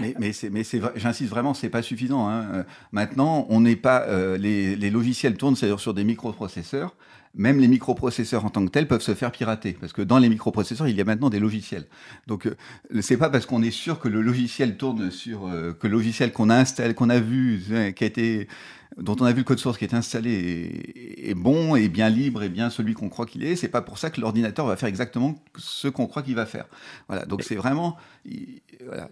Mais, 0.00 0.14
mais, 0.18 0.32
mais 0.50 0.62
j'insiste 0.96 1.30
vraiment, 1.30 1.54
c'est 1.54 1.68
pas 1.68 1.82
suffisant. 1.82 2.28
Hein. 2.28 2.46
Euh, 2.52 2.62
maintenant, 2.92 3.46
on 3.50 3.60
n'est 3.60 3.76
pas. 3.76 4.02
Euh, 4.08 4.38
les, 4.38 4.74
les, 4.74 4.90
logiciels 4.90 5.36
tournent 5.36 5.56
sur 5.56 5.94
des 5.94 6.04
microprocesseurs 6.04 6.94
même 7.34 7.58
les 7.58 7.68
microprocesseurs 7.68 8.44
en 8.44 8.50
tant 8.50 8.64
que 8.64 8.70
tels 8.70 8.86
peuvent 8.86 9.02
se 9.02 9.14
faire 9.14 9.32
pirater, 9.32 9.72
parce 9.72 9.92
que 9.92 10.02
dans 10.02 10.18
les 10.18 10.28
microprocesseurs, 10.28 10.88
il 10.88 10.96
y 10.96 11.00
a 11.00 11.04
maintenant 11.04 11.30
des 11.30 11.40
logiciels. 11.40 11.86
Donc, 12.26 12.46
euh, 12.46 12.54
c'est 13.00 13.16
pas 13.16 13.30
parce 13.30 13.46
qu'on 13.46 13.62
est 13.62 13.70
sûr 13.70 13.98
que 13.98 14.08
le 14.08 14.22
logiciel 14.22 14.76
tourne 14.76 15.10
sur 15.10 15.48
euh, 15.48 15.72
que 15.72 15.86
le 15.86 15.94
logiciel 15.94 16.32
qu'on 16.32 16.50
a 16.50 16.56
installé, 16.56 16.94
qu'on 16.94 17.10
a 17.10 17.20
vu, 17.20 17.62
hein, 17.72 17.92
qui 17.92 18.04
a 18.04 18.06
été 18.06 18.48
dont 18.96 19.16
on 19.20 19.24
a 19.24 19.32
vu 19.32 19.38
le 19.38 19.44
code 19.44 19.58
source 19.58 19.76
qui 19.76 19.84
est 19.84 19.94
installé 19.94 21.16
est, 21.18 21.34
bon 21.34 21.74
et 21.74 21.88
bien 21.88 22.08
libre 22.08 22.44
et 22.44 22.48
bien 22.48 22.70
celui 22.70 22.94
qu'on 22.94 23.08
croit 23.08 23.26
qu'il 23.26 23.44
est, 23.44 23.56
c'est 23.56 23.68
pas 23.68 23.82
pour 23.82 23.98
ça 23.98 24.10
que 24.10 24.20
l'ordinateur 24.20 24.66
va 24.66 24.76
faire 24.76 24.88
exactement 24.88 25.34
ce 25.56 25.88
qu'on 25.88 26.06
croit 26.06 26.22
qu'il 26.22 26.36
va 26.36 26.46
faire. 26.46 26.66
Voilà, 27.08 27.26
donc 27.26 27.42
c'est 27.42 27.56
vraiment, 27.56 27.96
il, 28.24 28.60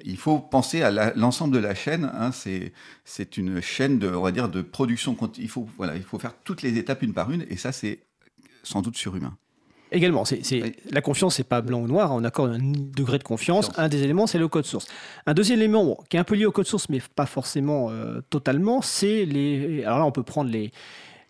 il, 0.04 0.16
faut 0.16 0.38
penser 0.38 0.82
à 0.82 1.12
l'ensemble 1.16 1.54
de 1.54 1.58
la 1.58 1.74
chaîne. 1.74 2.10
Hein, 2.14 2.30
c'est 2.32 3.36
une 3.36 3.60
chaîne 3.60 3.98
de, 3.98 4.08
on 4.08 4.22
va 4.22 4.32
dire, 4.32 4.48
de 4.48 4.62
production. 4.62 5.16
Il 5.38 5.48
faut, 5.48 5.68
voilà, 5.76 5.96
il 5.96 6.02
faut 6.02 6.18
faire 6.18 6.34
toutes 6.44 6.62
les 6.62 6.78
étapes 6.78 7.02
une 7.02 7.12
par 7.12 7.30
une, 7.30 7.44
et 7.48 7.56
ça 7.56 7.72
c'est 7.72 8.00
sans 8.62 8.82
doute 8.82 8.96
surhumain. 8.96 9.36
Également, 9.94 10.24
c'est, 10.24 10.40
la 10.90 11.02
confiance, 11.02 11.34
c'est 11.34 11.46
pas 11.46 11.60
blanc 11.60 11.80
ou 11.80 11.86
noir, 11.86 12.12
on 12.12 12.24
accorde 12.24 12.52
un 12.52 12.58
degré 12.58 13.18
de 13.18 13.24
confiance. 13.24 13.70
Un 13.76 13.88
des 13.88 14.02
éléments, 14.02 14.26
c'est 14.26 14.38
le 14.38 14.48
code 14.48 14.64
source. 14.64 14.86
Un 15.26 15.34
deuxième 15.34 15.58
élément, 15.58 15.98
qui 16.08 16.16
est 16.16 16.20
un 16.20 16.24
peu 16.24 16.34
lié 16.34 16.46
au 16.46 16.52
code 16.52 16.66
source, 16.66 16.88
mais 16.88 17.00
pas 17.14 17.26
forcément 17.26 17.90
euh, 17.90 18.22
totalement, 18.30 18.80
c'est 18.80 19.26
les. 19.26 19.84
Alors 19.84 19.98
là, 19.98 20.06
on 20.06 20.12
peut 20.12 20.22
prendre 20.22 20.50
les, 20.50 20.72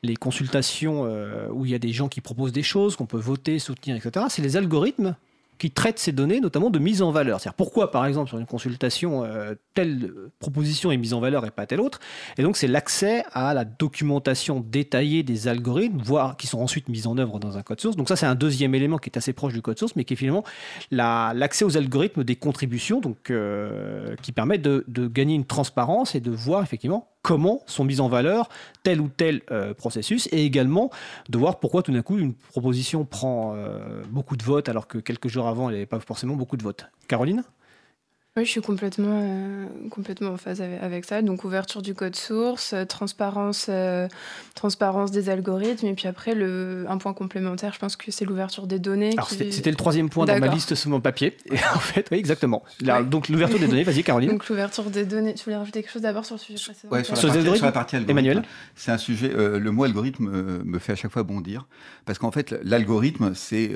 les 0.05 0.15
consultations 0.15 1.05
euh, 1.07 1.49
où 1.51 1.67
il 1.67 1.73
y 1.73 1.75
a 1.75 1.81
des 1.81 1.93
gens 1.93 2.09
qui 2.09 2.21
proposent 2.21 2.53
des 2.53 2.63
choses, 2.63 2.95
qu'on 2.95 3.07
peut 3.07 3.19
voter, 3.19 3.59
soutenir, 3.59 3.97
etc. 3.97 4.27
C'est 4.29 4.43
les 4.43 4.57
algorithmes 4.57 5.17
qui 5.63 5.71
traite 5.71 6.01
ces 6.01 6.11
données, 6.11 6.41
notamment 6.41 6.71
de 6.71 6.81
mise 6.81 7.03
en 7.03 7.13
valeur. 7.13 7.41
C'est-à-dire 7.41 7.55
pourquoi, 7.55 7.93
par 7.93 8.05
exemple, 8.05 8.29
sur 8.29 8.37
une 8.37 8.47
consultation, 8.47 9.23
euh, 9.23 9.55
telle 9.75 10.13
proposition 10.41 10.91
est 10.91 10.97
mise 10.97 11.15
en 11.15 11.21
valeur 11.21 11.47
et 11.47 11.53
pas 11.53 11.67
telle 11.67 11.81
autre. 11.81 12.01
Et 12.37 12.43
donc, 12.43 12.57
c'est 12.57 12.67
l'accès 12.67 13.23
à 13.31 13.55
la 13.55 13.65
documentation 13.65 14.59
détaillée 14.59 15.23
des 15.23 15.47
algorithmes, 15.47 16.03
voire 16.03 16.37
qui 16.37 16.49
sont 16.49 16.59
ensuite 16.59 16.89
mis 16.89 17.07
en 17.07 17.17
œuvre 17.17 17.39
dans 17.39 17.59
un 17.59 17.63
code 17.63 17.81
source. 17.81 17.95
Donc, 17.95 18.09
ça, 18.09 18.17
c'est 18.17 18.27
un 18.27 18.35
deuxième 18.35 18.75
élément 18.75 18.99
qui 18.99 19.09
est 19.09 19.17
assez 19.17 19.33
proche 19.33 19.53
du 19.53 19.63
code 19.63 19.79
source, 19.79 19.95
mais 19.95 20.03
qui 20.03 20.15
est 20.15 20.17
finalement 20.17 20.43
l'accès 20.91 21.65
aux 21.65 21.77
algorithmes 21.77 22.25
des 22.25 22.35
contributions, 22.35 23.01
euh, 23.31 24.17
qui 24.21 24.33
permet 24.33 24.59
de 24.59 24.85
gagner 25.07 25.37
une 25.37 25.47
transparence 25.47 26.17
et 26.17 26.21
de 26.21 26.33
voir 26.33 26.65
effectivement 26.65 27.12
comment 27.23 27.63
sont 27.67 27.85
mis 27.85 28.01
en 28.01 28.09
valeur 28.09 28.49
tel 28.83 29.01
ou 29.01 29.09
tel 29.09 29.43
euh, 29.51 29.75
processus 29.75 30.29
et 30.33 30.45
également 30.45 30.91
de 31.29 31.39
voir 31.39 31.61
pourquoi 31.61 31.83
tout 31.83 31.93
d'un 31.93 32.03
coup 32.03 32.19
une 32.19 32.35
proposition 32.35 33.05
prend 33.05 33.55
euh, 33.55 34.03
beaucoup 34.11 34.37
de 34.37 34.43
votes 34.43 34.69
alors 34.69 34.89
que 34.89 34.99
quelques 34.99 35.29
jours 35.29 35.47
avant 35.47 35.69
elle 35.69 35.77
n'avait 35.77 35.87
pas 35.87 36.01
forcément 36.01 36.35
beaucoup 36.35 36.57
de 36.57 36.63
votes. 36.63 36.87
Caroline? 37.09 37.45
Oui, 38.39 38.47
je 38.47 38.51
suis 38.51 38.63
complètement, 38.63 39.21
euh, 39.23 39.67
complètement 39.91 40.31
en 40.31 40.37
phase 40.39 40.63
avec, 40.63 41.05
ça. 41.05 41.21
Donc, 41.21 41.45
ouverture 41.45 41.83
du 41.83 41.93
code 41.93 42.17
source, 42.17 42.73
euh, 42.73 42.87
transparence, 42.87 43.67
euh, 43.69 44.09
transparence 44.55 45.11
des 45.11 45.29
algorithmes. 45.29 45.89
Et 45.89 45.93
puis 45.93 46.09
après, 46.09 46.35
le, 46.35 46.87
un 46.89 46.97
point 46.97 47.13
complémentaire, 47.13 47.75
je 47.75 47.79
pense 47.79 47.95
que 47.95 48.11
c'est 48.11 48.25
l'ouverture 48.25 48.67
des 48.67 48.79
données. 48.79 49.13
Alors, 49.13 49.29
c'était 49.29 49.69
le 49.69 49.77
troisième 49.77 50.09
point 50.09 50.25
dans 50.25 50.39
ma 50.39 50.47
liste 50.47 50.75
sous 50.75 50.89
mon 50.89 51.03
papier. 51.03 51.37
Et 51.51 51.59
en 51.75 51.79
fait, 51.79 52.09
oui, 52.11 52.17
exactement. 52.17 52.63
Donc, 52.81 53.29
l'ouverture 53.29 53.59
des 53.59 53.69
données, 53.69 53.83
vas-y, 53.85 54.03
Caroline. 54.03 54.31
Donc, 54.31 54.49
l'ouverture 54.49 54.85
des 54.85 55.05
données. 55.05 55.35
Tu 55.35 55.45
voulais 55.45 55.57
rajouter 55.57 55.83
quelque 55.83 55.93
chose 55.93 56.01
d'abord 56.01 56.25
sur 56.25 56.37
le 56.37 56.41
sujet 56.41 56.59
précédent 56.65 56.91
ouais, 56.91 57.05
sur, 57.05 57.15
la 57.15 57.21
partie, 57.21 57.57
sur, 57.59 57.67
la 57.67 57.73
partie, 57.73 57.97
algorithme. 57.97 58.19
Emmanuel 58.19 58.43
C'est 58.77 58.93
un 58.93 58.99
sujet, 58.99 59.29
le 59.29 59.71
mot 59.73 59.85
algorithme 59.85 60.63
me 60.65 60.79
fait 60.79 60.93
à 60.93 60.97
chaque 60.97 61.13
fois 61.13 61.23
bondir. 61.23 61.67
Parce 62.07 62.19
qu'en 62.19 62.33
fait, 62.33 62.55
l'algorithme, 62.63 63.35
c'est 63.35 63.75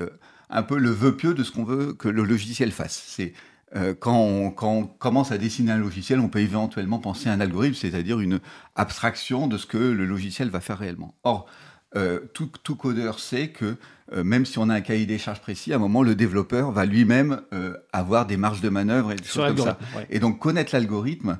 un 0.49 0.63
peu 0.63 0.79
le 0.79 0.89
vœu 0.89 1.15
pieux 1.15 1.35
de 1.35 1.45
ce 1.45 1.53
qu'on 1.53 1.65
veut 1.65 1.93
que 1.93 2.09
le 2.09 2.25
logiciel 2.25 2.73
fasse. 2.73 3.05
C'est 3.07 3.35
euh, 3.77 3.95
quand 3.95 4.19
on, 4.19 4.51
commence 4.51 5.33
à 5.33 5.39
dessiner 5.39 5.73
un 5.73 5.79
logiciel, 5.79 6.21
on 6.21 6.29
peut 6.29 6.41
éventuellement 6.41 6.99
penser 6.99 7.29
à 7.29 7.33
un 7.33 7.41
algorithme, 7.41 7.75
c'est-à-dire 7.75 8.21
une 8.21 8.41
abstraction 8.75 9.47
de 9.47 9.59
ce 9.59 9.67
que 9.67 9.77
le 9.77 10.07
logiciel 10.07 10.49
va 10.49 10.61
faire 10.61 10.79
réellement. 10.79 11.15
Or, 11.25 11.47
euh, 11.95 12.21
tout, 12.33 12.77
codeur 12.77 13.21
sait 13.21 13.49
que 13.49 13.77
euh, 14.13 14.25
même 14.25 14.47
si 14.47 14.59
on 14.59 14.69
a 14.69 14.75
un 14.75 14.81
cahier 14.81 15.07
des 15.07 15.19
charges 15.19 15.41
précis, 15.41 15.73
à 15.73 15.77
un 15.77 15.79
moment, 15.79 16.03
le 16.03 16.15
développeur 16.15 16.73
va 16.73 16.87
lui-même 16.87 17.43
avoir 17.93 18.27
des 18.27 18.37
marges 18.37 18.61
de 18.61 18.69
manœuvre 18.69 19.13
et 19.13 19.17
des 19.17 19.25
choses 19.25 19.55
comme 19.55 19.59
ça. 19.59 19.79
Et 20.11 20.21
donc, 20.21 20.39
connaître 20.39 20.75
l'algorithme, 20.75 21.39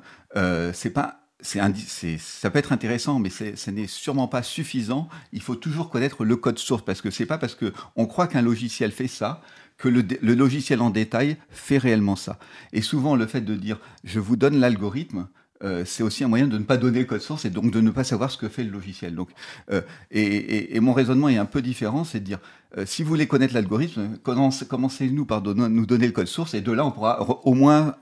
c'est 0.73 0.91
pas 0.91 1.21
c'est, 1.39 2.17
ça 2.17 2.49
peut 2.49 2.57
être 2.57 2.71
intéressant, 2.71 3.19
mais 3.19 3.29
ce 3.29 3.69
n'est 3.69 3.85
sûrement 3.85 4.27
pas 4.27 4.41
suffisant. 4.41 5.07
Il 5.33 5.41
faut 5.41 5.55
toujours 5.55 5.91
connaître 5.91 6.25
le 6.25 6.35
code 6.35 6.57
source 6.57 6.83
parce 6.83 6.99
que 7.01 7.11
c'est 7.11 7.27
pas 7.27 7.37
parce 7.37 7.53
que 7.53 7.73
on 7.95 8.07
croit 8.07 8.27
qu'un 8.27 8.41
logiciel 8.41 8.91
fait 8.91 9.07
ça 9.07 9.41
que 9.77 9.89
le, 9.89 10.03
logiciel 10.33 10.81
en 10.81 10.89
détail 10.89 11.37
fait 11.49 11.77
réellement 11.77 12.15
ça. 12.15 12.39
Et 12.73 12.81
souvent, 12.81 13.15
le 13.15 13.27
fait 13.27 13.41
de 13.41 13.55
dire 13.55 13.79
je 14.03 14.19
vous 14.19 14.35
donne 14.35 14.59
l'algorithme, 14.59 15.27
euh, 15.63 15.85
c'est 15.85 16.03
aussi 16.03 16.23
un 16.23 16.27
moyen 16.27 16.47
de 16.47 16.57
ne 16.57 16.63
pas 16.63 16.77
donner 16.77 16.99
le 16.99 17.05
code 17.05 17.21
source 17.21 17.45
et 17.45 17.49
donc 17.49 17.71
de 17.71 17.81
ne 17.81 17.89
pas 17.89 18.03
savoir 18.03 18.29
ce 18.29 18.37
que 18.37 18.47
fait 18.47 18.63
le 18.63 18.69
logiciel. 18.69 19.15
Donc, 19.15 19.29
euh, 19.71 19.81
et, 20.11 20.79
mon 20.79 20.93
raisonnement 20.93 21.29
est 21.29 21.37
un 21.37 21.45
peu 21.45 21.61
différent, 21.61 22.03
c'est 22.03 22.19
de 22.19 22.25
dire 22.25 22.39
euh, 22.77 22.85
si 22.85 23.03
vous 23.03 23.09
voulez 23.09 23.27
connaître 23.27 23.53
l'algorithme, 23.53 24.17
commencez-nous 24.17 25.25
par 25.25 25.41
nous 25.41 25.85
donner 25.85 26.07
le 26.07 26.11
code 26.11 26.27
source 26.27 26.53
et 26.53 26.61
de 26.61 26.71
là 26.71 26.85
on 26.85 26.91
pourra 26.91 27.21
au 27.45 27.53
moins 27.53 27.95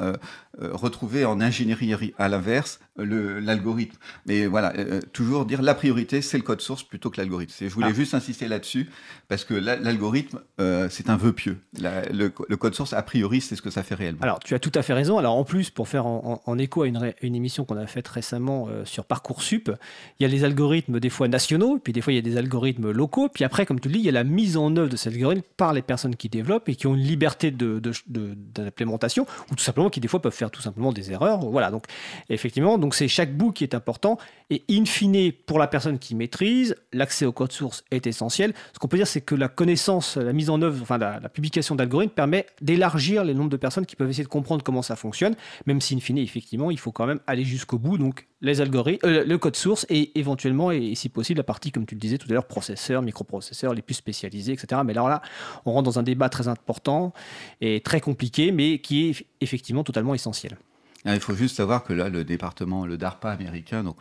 retrouver 0.62 1.26
en 1.26 1.42
ingénierie 1.42 2.14
à 2.18 2.30
l'inverse 2.30 2.80
l'algorithme. 2.98 3.98
Mais 4.26 4.46
voilà, 4.46 4.74
toujours 5.12 5.46
dire 5.46 5.62
la 5.62 5.76
priorité 5.76 6.22
c'est 6.22 6.38
le 6.38 6.44
code 6.44 6.62
source 6.62 6.84
plutôt 6.84 7.10
que 7.10 7.18
l'algorithme. 7.18 7.54
Je 7.60 7.74
voulais 7.74 7.88
ah. 7.90 7.94
juste 7.94 8.14
insister 8.14 8.48
là-dessus 8.48 8.90
parce 9.28 9.44
que 9.44 9.54
l'algorithme 9.54 10.40
c'est 10.90 11.10
un 11.10 11.18
vœu 11.18 11.34
pieux. 11.34 11.58
le, 11.78 12.30
code 12.56 12.74
source 12.74 12.94
a 12.94 13.02
priori 13.02 13.42
c'est 13.42 13.56
ce 13.56 13.62
que 13.62 13.70
ça 13.70 13.84
fait 13.84 13.96
réellement. 13.96 14.22
Alors 14.22 14.40
tu 14.40 14.56
as 14.56 14.60
tout 14.60 14.72
à 14.76 14.82
fait 14.82 14.94
raison. 14.94 15.18
Alors 15.18 15.36
en 15.36 15.44
plus 15.44 15.70
pour 15.70 15.88
faire 15.88 16.06
en, 16.06 16.58
écho 16.58 16.84
à 16.84 16.88
une, 16.88 17.14
une 17.22 17.36
émission 17.36 17.66
qu'on 17.66 17.78
a 17.78 17.88
faite 17.88 18.08
récemment 18.08 18.68
euh, 18.70 18.86
sur 18.86 19.06
Parcoursup, 19.06 19.72
il 20.20 20.24
y 20.24 20.26
a 20.26 20.30
les 20.30 20.44
algorithmes 20.44 21.00
des 21.00 21.10
fois 21.10 21.28
nationaux, 21.28 21.80
puis 21.84 21.94
des 21.94 22.02
fois 22.02 22.14
il 22.14 22.16
y 22.16 22.20
a 22.20 22.22
des 22.22 22.38
algorithmes 22.38 22.92
locaux, 22.92 23.30
puis 23.30 23.44
après, 23.44 23.66
comme 23.66 23.80
tu 23.80 23.90
le 23.90 23.96
dis, 23.96 24.00
il 24.00 24.06
y 24.06 24.10
a 24.10 24.14
la 24.14 24.24
mise 24.24 24.55
en 24.58 24.76
œuvre 24.78 24.90
de 24.90 24.98
ces 24.98 25.10
algorithmes 25.10 25.44
par 25.58 25.74
les 25.74 25.82
personnes 25.82 26.16
qui 26.16 26.30
développent 26.30 26.70
et 26.70 26.76
qui 26.76 26.88
ont 26.88 26.96
une 26.96 27.04
liberté 27.04 27.52
d'implémentation, 27.52 29.26
ou 29.52 29.56
tout 29.56 29.64
simplement 29.64 29.90
qui 29.90 30.00
des 30.00 30.08
fois 30.08 30.22
peuvent 30.22 30.34
faire 30.34 30.52
tout 30.52 30.62
simplement 30.62 30.92
des 30.92 31.12
erreurs. 31.12 31.40
Voilà, 31.40 31.72
donc 31.72 31.86
effectivement, 32.30 32.78
donc 32.78 32.96
c'est 32.96 33.08
chaque 33.08 33.36
bout 33.36 33.52
qui 33.52 33.64
est 33.64 33.76
important, 33.76 34.18
et 34.50 34.64
in 34.70 34.86
fine, 34.86 35.32
pour 35.46 35.60
la 35.60 35.68
personne 35.68 36.00
qui 36.00 36.16
maîtrise, 36.16 36.76
l'accès 36.94 37.26
au 37.26 37.32
code 37.32 37.52
source 37.52 37.84
est 37.92 38.06
essentiel. 38.08 38.54
Ce 38.74 38.80
qu'on 38.80 38.88
peut 38.88 38.98
dire, 38.98 39.08
c'est 39.08 39.22
que 39.22 39.36
la 39.36 39.48
connaissance, 39.48 40.18
la 40.18 40.34
mise 40.34 40.50
en 40.50 40.62
œuvre, 40.62 40.82
enfin 40.82 40.98
la, 40.98 41.20
publication 41.30 41.76
d'algorithmes 41.76 42.14
permet 42.14 42.46
d'élargir 42.62 43.24
les 43.24 43.34
nombres 43.34 43.50
de 43.50 43.58
personnes 43.58 43.86
qui 43.86 43.96
peuvent 43.96 44.10
essayer 44.10 44.24
de 44.24 44.30
comprendre 44.30 44.64
comment 44.64 44.82
ça 44.82 44.96
fonctionne, 44.96 45.36
même 45.66 45.82
si 45.82 45.96
in 45.96 46.00
fine, 46.00 46.18
effectivement, 46.18 46.72
il 46.72 46.80
faut 46.80 46.92
quand 46.92 47.08
même 47.08 47.20
aller 47.28 47.44
jusqu'au 47.44 47.78
bout, 47.78 47.98
donc 47.98 48.28
les 48.42 48.62
algorithmes, 48.62 49.08
euh, 49.08 49.24
le 49.26 49.38
code 49.38 49.56
source 49.56 49.86
et 49.90 50.18
éventuellement, 50.20 50.72
et 50.72 50.94
si 50.96 51.10
possible, 51.10 51.40
la 51.40 51.44
partie, 51.44 51.72
comme 51.72 51.86
tu 51.86 51.96
le 51.96 52.00
disais 52.00 52.18
tout 52.18 52.28
à 52.30 52.34
l'heure, 52.34 52.46
processeurs, 52.46 53.02
microprocesseurs, 53.02 53.74
les 53.74 53.82
plus 53.82 53.96
spécialisés, 53.96 54.45
etc. 54.54 54.82
Mais 54.86 54.94
là, 54.94 55.08
là, 55.08 55.22
on 55.66 55.74
rentre 55.74 55.84
dans 55.84 56.00
un 56.00 56.04
débat 56.04 56.30
très 56.30 56.48
important 56.48 57.14
et 57.62 57.82
très 57.82 58.02
compliqué, 58.02 58.52
mais 58.52 58.80
qui 58.80 59.10
est 59.10 59.26
effectivement 59.42 59.84
totalement 59.84 60.14
essentiel. 60.14 60.58
Ah, 61.08 61.14
il 61.14 61.22
faut 61.22 61.36
juste 61.36 61.56
savoir 61.56 61.84
que 61.84 61.94
là, 61.94 62.10
le 62.10 62.24
département, 62.24 62.88
le 62.88 62.98
DARPA 62.98 63.30
américain, 63.30 63.84
donc 63.84 63.98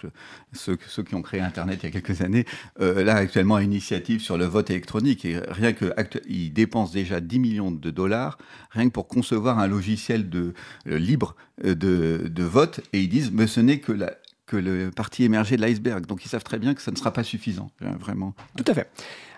ceux, 0.52 0.76
qui 0.76 1.14
ont 1.14 1.20
créé 1.20 1.40
Internet 1.42 1.80
il 1.83 1.87
y 1.87 1.88
a 1.88 2.00
quelques 2.00 2.22
années, 2.22 2.46
euh, 2.80 3.04
là 3.04 3.16
actuellement 3.16 3.59
une 3.59 3.72
initiative 3.72 4.22
sur 4.22 4.38
le 4.38 4.46
vote 4.46 4.70
électronique 4.70 5.26
et 5.26 5.38
rien 5.48 5.74
que 5.74 5.92
ils 6.26 6.50
dépensent 6.50 6.94
déjà 6.94 7.20
10 7.20 7.38
millions 7.38 7.70
de 7.70 7.90
dollars 7.90 8.38
rien 8.70 8.87
que 8.87 8.92
pour 8.92 9.07
concevoir 9.07 9.59
un 9.59 9.66
logiciel 9.66 10.30
de 10.30 10.54
euh, 10.88 10.98
libre 10.98 11.37
euh, 11.66 11.74
de, 11.74 12.28
de, 12.28 12.42
vote 12.42 12.80
et 12.94 13.02
ils 13.02 13.09
disent 13.11 13.33
mais 13.33 13.46
ce 13.46 13.61
n'est 13.61 13.80
que 13.80 13.92
la, 13.92 14.14
que 14.46 14.57
le 14.57 14.90
parti 14.90 15.24
émergé 15.24 15.57
de 15.57 15.62
l'iceberg. 15.62 16.07
Donc 16.07 16.24
ils 16.24 16.28
savent 16.28 16.44
très 16.44 16.59
bien 16.59 16.74
que 16.74 16.83
ça 16.83 16.90
ne 16.90 16.96
sera 16.96 17.12
pas 17.12 17.22
suffisant, 17.22 17.70
vraiment. 18.00 18.35
Tout 18.57 18.64
à 18.66 18.74
fait. 18.74 18.90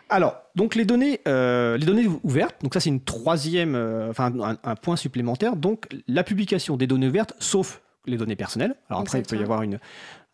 Alors, 0.09 0.41
donc 0.55 0.75
les 0.75 0.85
données, 0.85 1.21
euh, 1.27 1.77
les 1.77 1.85
données 1.85 2.07
ouvertes, 2.23 2.57
donc 2.63 2.75
ça 2.75 2.81
c'est 2.81 2.91
une 2.91 3.03
troisième, 3.03 3.75
euh, 3.75 4.11
enfin 4.11 4.33
un, 4.63 4.77
point 4.77 4.97
supplémentaire. 4.97 5.57
Donc 5.57 5.89
la 6.07 6.23
publication 6.23 6.77
des 6.77 6.87
données 6.87 7.09
ouvertes, 7.09 7.35
sauf 7.41 7.83
les 8.07 8.17
données 8.17 8.37
personnelles. 8.37 8.77
Alors 8.89 9.01
après, 9.01 9.19
il 9.19 9.25
peut 9.25 9.37
y 9.37 9.43
avoir 9.43 9.63
une, 9.63 9.81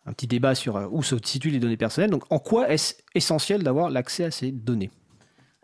un 0.05 0.13
petit 0.13 0.27
débat 0.27 0.53
sur 0.53 0.77
euh, 0.77 0.87
où 0.91 1.01
se 1.01 1.15
situent 1.23 1.49
les 1.49 1.59
données 1.59 1.77
personnelles. 1.77 2.11
Donc 2.11 2.23
en 2.31 2.37
quoi 2.37 2.69
est-ce 2.69 2.95
essentiel 3.15 3.63
d'avoir 3.63 3.89
l'accès 3.89 4.25
à 4.25 4.31
ces 4.31 4.51
données? 4.51 4.91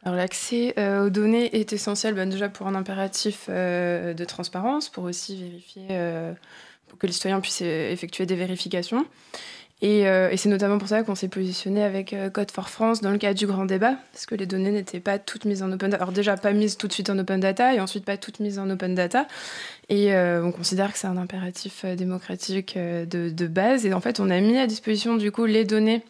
Alors 0.03 0.17
l'accès 0.17 0.73
aux 1.01 1.09
données 1.09 1.59
est 1.59 1.73
essentiel 1.73 2.15
ben, 2.15 2.29
déjà 2.29 2.47
pour 2.47 2.67
un 2.67 2.75
impératif 2.75 3.49
de 3.49 4.25
transparence, 4.25 4.87
pour 4.87 5.03
aussi 5.03 5.35
vérifier, 5.35 5.87
pour 6.87 6.97
que 6.97 7.05
les 7.05 7.11
citoyens 7.11 7.41
puissent 7.41 7.61
effectuer 7.61 8.25
des 8.25 8.37
vérifications. 8.37 9.05
Euh, 9.81 10.29
et, 10.29 10.37
c'est 10.37 10.49
notamment 10.49 10.77
pour 10.77 10.89
ça 10.89 11.03
qu'on 11.03 11.15
s'est 11.15 11.29
positionné 11.29 11.83
avec 11.83 12.11
euh, 12.11 12.29
Code 12.29 12.51
for 12.51 12.69
France 12.69 12.99
dans 13.01 13.11
le 13.11 13.17
cadre 13.17 13.37
du 13.37 13.47
grand 13.47 13.65
débat, 13.65 13.95
parce 14.11 14.25
que 14.25 14.35
les 14.35 14.45
données 14.45 14.71
n'étaient 14.71 14.99
pas 14.99 15.19
toutes 15.19 15.45
mises 15.45 15.63
en 15.63 15.71
open 15.71 15.89
data. 15.89 16.03
Alors 16.03 16.13
déjà 16.13 16.35
pas 16.35 16.51
mises 16.51 16.77
tout 16.77 16.87
de 16.87 16.93
suite 16.93 17.09
en 17.09 17.17
open 17.17 17.39
data, 17.39 17.73
et 17.73 17.79
ensuite 17.79 18.03
pas 18.03 18.17
toutes 18.17 18.39
mises 18.39 18.59
en 18.59 18.69
open 18.69 18.93
data. 18.93 19.27
Et 19.87 20.13
euh, 20.13 20.43
on 20.43 20.51
considère 20.51 20.91
que 20.91 20.99
c'est 20.99 21.07
un 21.07 21.17
impératif 21.17 21.85
démocratique 21.85 22.77
de, 22.77 23.29
de, 23.29 23.47
base. 23.47 23.85
Et 23.85 23.93
en 23.93 24.01
fait, 24.01 24.19
on 24.19 24.29
a 24.29 24.39
mis 24.41 24.57
à 24.57 24.67
disposition 24.67 25.15
du 25.15 25.31
coup 25.31 25.45
les 25.45 25.63
données 25.63 26.03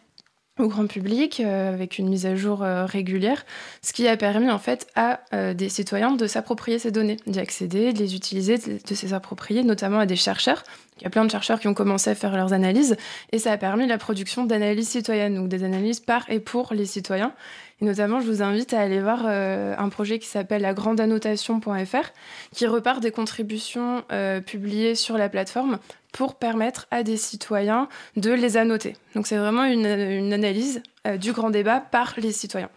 au 0.60 0.68
grand 0.68 0.86
public 0.86 1.40
euh, 1.40 1.72
avec 1.72 1.98
une 1.98 2.08
mise 2.08 2.26
à 2.26 2.34
jour 2.34 2.62
euh, 2.62 2.84
régulière, 2.84 3.44
ce 3.82 3.92
qui 3.92 4.06
a 4.06 4.16
permis 4.16 4.50
en 4.50 4.58
fait 4.58 4.86
à 4.94 5.20
euh, 5.32 5.54
des 5.54 5.68
citoyens 5.68 6.12
de 6.12 6.26
s'approprier 6.26 6.78
ces 6.78 6.90
données, 6.90 7.16
d'y 7.26 7.40
accéder, 7.40 7.92
de 7.92 7.98
les 7.98 8.14
utiliser, 8.14 8.58
de, 8.58 8.78
de 8.86 8.94
s'y 8.94 9.12
approprier, 9.14 9.62
notamment 9.62 9.98
à 9.98 10.06
des 10.06 10.16
chercheurs. 10.16 10.62
Il 10.98 11.04
y 11.04 11.06
a 11.06 11.10
plein 11.10 11.24
de 11.24 11.30
chercheurs 11.30 11.60
qui 11.60 11.68
ont 11.68 11.74
commencé 11.74 12.10
à 12.10 12.14
faire 12.14 12.36
leurs 12.36 12.52
analyses 12.52 12.96
et 13.32 13.38
ça 13.38 13.52
a 13.52 13.56
permis 13.56 13.86
la 13.86 13.96
production 13.96 14.44
d'analyses 14.44 14.88
citoyennes, 14.88 15.34
donc 15.34 15.48
des 15.48 15.64
analyses 15.64 16.00
par 16.00 16.28
et 16.28 16.40
pour 16.40 16.74
les 16.74 16.84
citoyens. 16.84 17.32
Et 17.80 17.84
notamment, 17.84 18.20
je 18.20 18.26
vous 18.26 18.42
invite 18.42 18.74
à 18.74 18.80
aller 18.80 19.00
voir 19.00 19.26
un 19.26 19.88
projet 19.88 20.18
qui 20.18 20.26
s'appelle 20.26 20.60
la 20.60 20.74
grandeannotation.fr, 20.74 22.12
qui 22.54 22.66
repart 22.66 23.00
des 23.00 23.10
contributions 23.10 24.04
publiées 24.44 24.94
sur 24.94 25.16
la 25.16 25.30
plateforme 25.30 25.78
pour 26.12 26.34
permettre 26.34 26.86
à 26.90 27.02
des 27.02 27.16
citoyens 27.16 27.88
de 28.16 28.30
les 28.30 28.56
annoter. 28.56 28.96
Donc 29.14 29.26
c'est 29.26 29.36
vraiment 29.36 29.64
une, 29.64 29.86
analyse 30.32 30.82
euh, 31.06 31.16
du 31.16 31.32
grand 31.32 31.50
débat 31.50 31.80
par 31.80 32.14
les 32.18 32.32
citoyens. 32.32 32.70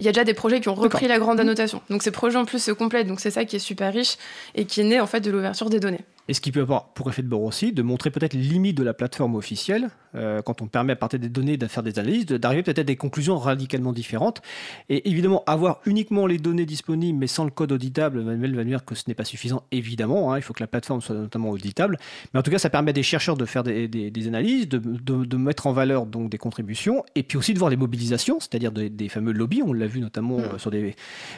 Il 0.00 0.06
y 0.06 0.08
a 0.08 0.12
déjà 0.12 0.24
des 0.24 0.34
projets 0.34 0.60
qui 0.60 0.68
ont 0.68 0.74
repris 0.74 1.06
la 1.06 1.18
grande 1.18 1.38
annotation. 1.38 1.80
Donc 1.88 2.02
ces 2.02 2.10
projets 2.10 2.38
en 2.38 2.44
plus 2.44 2.58
se 2.62 2.72
complètent. 2.72 3.06
Donc 3.06 3.20
c'est 3.20 3.30
ça 3.30 3.44
qui 3.44 3.56
est 3.56 3.60
super 3.60 3.92
riche 3.92 4.16
et 4.56 4.64
qui 4.64 4.80
est 4.80 4.84
né 4.84 5.00
en 5.00 5.06
fait 5.06 5.20
de 5.20 5.30
l'ouverture 5.30 5.70
des 5.70 5.78
données. 5.78 6.04
Et 6.28 6.34
ce 6.34 6.40
qui 6.40 6.52
peut 6.52 6.60
avoir 6.60 6.92
pour 6.94 7.10
effet 7.10 7.22
de 7.22 7.28
bord 7.28 7.42
aussi 7.42 7.72
de 7.72 7.82
montrer 7.82 8.10
peut-être 8.10 8.34
les 8.34 8.42
limites 8.42 8.76
de 8.76 8.84
la 8.84 8.94
plateforme 8.94 9.34
officielle, 9.34 9.90
euh, 10.14 10.40
quand 10.42 10.62
on 10.62 10.66
permet 10.66 10.92
à 10.92 10.96
partir 10.96 11.18
des 11.18 11.28
données 11.28 11.56
de 11.56 11.66
faire 11.66 11.82
des 11.82 11.98
analyses, 11.98 12.26
d'arriver 12.26 12.62
peut-être 12.62 12.80
à 12.80 12.84
des 12.84 12.96
conclusions 12.96 13.38
radicalement 13.38 13.92
différentes. 13.92 14.40
Et 14.88 15.08
évidemment, 15.10 15.42
avoir 15.46 15.80
uniquement 15.84 16.26
les 16.26 16.38
données 16.38 16.66
disponibles 16.66 17.18
mais 17.18 17.26
sans 17.26 17.44
le 17.44 17.50
code 17.50 17.72
auditable, 17.72 18.22
Manuel 18.22 18.54
va 18.54 18.64
dire 18.64 18.84
que 18.84 18.94
ce 18.94 19.04
n'est 19.08 19.14
pas 19.14 19.24
suffisant, 19.24 19.64
évidemment. 19.72 20.32
Hein, 20.32 20.38
il 20.38 20.42
faut 20.42 20.52
que 20.52 20.62
la 20.62 20.66
plateforme 20.66 21.00
soit 21.00 21.16
notamment 21.16 21.50
auditable. 21.50 21.98
Mais 22.32 22.40
en 22.40 22.42
tout 22.42 22.50
cas, 22.50 22.58
ça 22.58 22.70
permet 22.70 22.90
à 22.90 22.92
des 22.92 23.02
chercheurs 23.02 23.36
de 23.36 23.44
faire 23.44 23.64
des, 23.64 23.88
des, 23.88 24.28
analyses, 24.28 24.68
de, 24.68 24.78
de, 24.78 25.36
mettre 25.36 25.66
en 25.66 25.72
valeur 25.72 26.06
donc 26.06 26.30
des 26.30 26.38
contributions, 26.38 27.04
et 27.14 27.22
puis 27.22 27.36
aussi 27.36 27.52
de 27.52 27.58
voir 27.58 27.70
les 27.70 27.76
mobilisations, 27.76 28.38
c'est-à-dire 28.38 28.70
des, 28.70 29.08
fameux 29.08 29.32
lobbies. 29.32 29.62
On 29.64 29.72
l'a 29.72 29.86
vu 29.86 30.00
notamment 30.00 30.38
mmh. 30.38 30.42
euh, 30.42 30.58
sur 30.58 30.70
des 30.70 30.94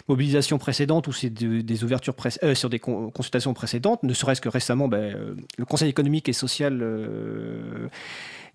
mobilisations 0.08 0.58
précédentes 0.58 1.08
ou 1.08 1.12
des 1.30 1.84
ouvertures 1.84 2.14
euh, 2.42 2.54
sur 2.54 2.68
des 2.68 2.78
consultations 2.78 3.54
précédentes, 3.54 4.02
ne 4.02 4.12
serait-ce 4.12 4.40
que 4.40 4.48
récemment 4.48 4.73
ben, 4.76 4.98
euh, 4.98 5.34
le 5.58 5.64
Conseil 5.64 5.88
économique 5.88 6.28
et 6.28 6.32
social 6.32 6.80
euh, 6.82 7.88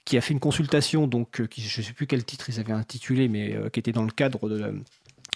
qui 0.05 0.17
a 0.17 0.21
fait 0.21 0.33
une 0.33 0.39
consultation, 0.39 1.07
donc, 1.07 1.41
euh, 1.41 1.47
je 1.55 1.81
ne 1.81 1.85
sais 1.85 1.93
plus 1.93 2.07
quel 2.07 2.23
titre 2.23 2.49
ils 2.49 2.59
avaient 2.59 2.73
intitulé, 2.73 3.27
mais 3.27 3.55
qui 3.71 3.79
était 3.79 3.91
dans 3.91 4.03
le 4.03 4.11
cadre 4.11 4.73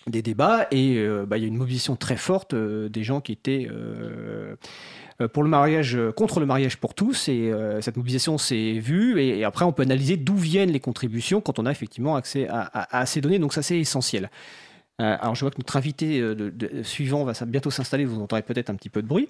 des 0.08 0.22
débats, 0.22 0.67
et 0.72 1.06
bah, 1.28 1.38
il 1.38 1.41
y 1.41 1.46
a 1.46 1.48
une 1.48 1.56
mobilisation 1.56 1.96
très 1.96 2.17
forte 2.17 2.56
des 2.56 3.04
gens 3.04 3.22
qui 3.22 3.32
étaient 3.32 3.69
pour 5.32 5.43
le 5.43 5.50
mariage, 5.50 5.98
contre 6.17 6.39
le 6.39 6.46
mariage 6.46 6.78
pour 6.78 6.93
tous, 6.93 7.30
et 7.30 7.54
cette 7.82 7.96
mobilisation 7.96 8.38
s'est 8.38 8.80
vue, 8.80 9.22
et, 9.22 9.43
après 9.43 9.63
on 9.63 9.72
peut 9.72 9.84
analyser 9.84 10.17
d'où 10.17 10.36
viennent 10.36 10.72
les 10.72 10.80
contributions 10.80 11.39
quand 11.39 11.60
on 11.60 11.65
a 11.65 11.72
effectivement 11.72 12.15
accès 12.15 12.48
à 12.50 13.06
ces 13.06 13.22
données, 13.22 13.39
donc 13.39 13.54
ça 13.54 13.62
c'est 13.62 13.80
essentiel. 13.80 14.30
Euh, 15.01 15.17
alors 15.19 15.34
je 15.34 15.41
vois 15.41 15.49
que 15.49 15.58
notre 15.58 15.75
invité 15.75 16.19
euh, 16.19 16.84
suivant 16.84 17.23
va 17.23 17.34
bientôt 17.47 17.71
s'installer, 17.71 18.06
vous 18.06 18.21
entendrez 18.21 18.43
peut-être 18.43 18.69
un 18.69 18.75
petit 18.75 18.89
peu 18.89 19.01
de 19.01 19.08
bruit. 19.08 19.27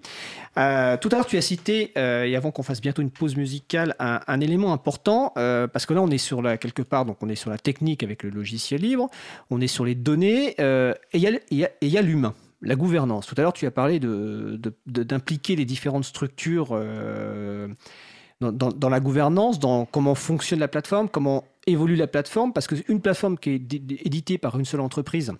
Euh, 0.57 0.97
tout 0.97 1.07
à 1.13 1.15
l'heure 1.15 1.25
tu 1.25 1.37
as 1.37 1.41
cité, 1.41 1.93
et 1.95 2.35
avant 2.35 2.51
qu'on 2.51 2.63
fasse 2.63 2.81
bientôt 2.81 3.01
une 3.01 3.11
pause 3.11 3.37
musicale, 3.37 3.95
un, 3.99 4.41
élément 4.41 4.73
important, 4.73 5.31
parce 5.35 5.85
que 5.85 5.93
là 5.93 6.01
on 6.01 6.09
est 6.09 6.17
sur 6.17 6.41
la, 6.41 6.57
quelque 6.57 6.81
part, 6.81 7.05
donc 7.05 7.17
on 7.21 7.29
est 7.29 7.35
sur 7.35 7.49
la 7.49 7.57
technique 7.57 8.03
avec 8.03 8.23
le 8.23 8.29
logiciel 8.29 8.81
libre, 8.81 9.09
on 9.49 9.61
est 9.61 9.67
sur 9.67 9.85
les 9.85 9.95
données, 9.95 10.55
et 10.59 10.93
il 11.13 11.21
y 11.51 11.97
a, 11.97 12.01
l'humain 12.01 12.33
la 12.61 12.75
gouvernance. 12.75 13.27
Tout 13.27 13.35
à 13.37 13.41
l'heure, 13.41 13.53
tu 13.53 13.65
as 13.65 13.71
parlé 13.71 13.99
d'impliquer 13.99 15.55
les 15.55 15.65
différentes 15.65 16.05
structures 16.05 16.77
dans, 18.41 18.89
la 18.89 18.99
gouvernance, 18.99 19.59
dans 19.59 19.85
comment 19.85 20.15
fonctionne 20.15 20.59
la 20.59 20.67
plateforme, 20.67 21.07
comment 21.07 21.45
évolue 21.67 21.95
la 21.95 22.07
plateforme, 22.07 22.51
parce 22.51 22.67
qu'une 22.67 22.99
plateforme 22.99 23.37
qui 23.37 23.51
est 23.51 23.73
éditée 24.05 24.37
par 24.37 24.59
une 24.59 24.65
seule 24.65 24.81
entreprise, 24.81 25.33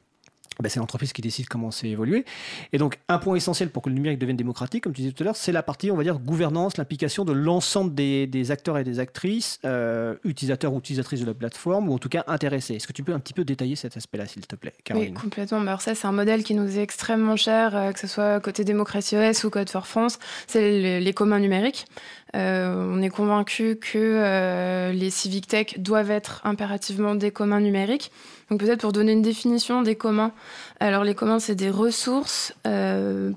ben, 0.62 0.70
c'est 0.70 0.80
l'entreprise 0.80 1.14
qui 1.14 1.22
décide 1.22 1.48
comment 1.48 1.72
c'est 1.72 1.90
évolué. 1.90 2.26
Et 2.72 2.78
donc, 2.78 3.00
un 3.08 3.18
point 3.18 3.36
essentiel 3.36 3.70
pour 3.70 3.82
que 3.82 3.90
le 3.90 3.96
numérique 3.96 4.20
devienne 4.20 4.38
démocratique, 4.38 4.84
comme 4.84 4.94
tu 4.94 5.02
disais 5.02 5.14
tout 5.14 5.24
à 5.24 5.26
l'heure, 5.26 5.36
c'est 5.36 5.52
la 5.52 5.64
partie, 5.64 5.92
on 5.92 5.96
va 5.96 6.04
dire, 6.04 6.20
gouvernance, 6.20 6.78
l'implication 6.78 7.26
de 7.26 7.32
l'ensemble 7.32 7.94
des, 7.96 8.52
acteurs 8.52 8.78
et 8.78 8.84
des 8.84 9.00
actrices, 9.00 9.60
euh, 9.66 10.16
utilisateurs 10.24 10.74
ou 10.74 10.80
utilisatrices 10.80 11.22
de 11.22 11.26
la 11.26 11.34
plateforme, 11.34 11.90
ou 11.90 11.94
en 11.94 11.98
tout 11.98 12.10
cas 12.10 12.24
intéressés. 12.28 12.76
Est-ce 12.76 12.88
que 12.88 12.94
tu 12.94 13.04
peux 13.04 13.14
un 13.14 13.20
petit 13.20 13.34
peu 13.34 13.46
détailler 13.46 13.76
cet 13.76 13.98
aspect-là, 13.98 14.28
s'il 14.28 14.46
te 14.46 14.56
plaît, 14.56 14.74
Caroline? 14.84 15.16
Oui, 15.16 15.22
complètement. 15.22 15.62
Alors 15.62 15.82
ça, 15.82 15.96
c'est 15.96 16.08
un 16.08 16.12
modèle 16.12 16.44
qui 16.44 16.54
nous 16.54 16.78
est 16.78 16.82
extrêmement 16.82 17.36
cher, 17.36 17.76
euh, 17.76 17.92
que 17.92 18.00
ce 18.00 18.08
soit 18.08 18.40
côté 18.40 18.64
démocratie 18.64 19.16
OS 19.16 19.44
ou 19.44 19.50
Code 19.50 19.70
for 19.70 19.88
France, 19.88 20.20
c'est 20.48 21.00
les, 21.00 21.14
communs 21.14 21.40
numériques. 21.40 21.86
On 22.34 23.02
est 23.02 23.10
convaincu 23.10 23.78
que 23.78 24.92
les 24.92 25.10
civic 25.10 25.48
tech 25.48 25.78
doivent 25.78 26.12
être 26.12 26.42
impérativement 26.44 27.16
des 27.16 27.32
communs 27.32 27.60
numériques. 27.60 28.12
Donc 28.50 28.60
peut-être 28.60 28.82
pour 28.82 28.92
donner 28.92 29.14
une 29.14 29.22
définition 29.22 29.82
des 29.82 29.96
communs. 29.96 30.32
Alors 30.80 31.04
les 31.04 31.16
communs, 31.16 31.40
c'est 31.40 31.56
des 31.56 31.70
ressources 31.70 32.54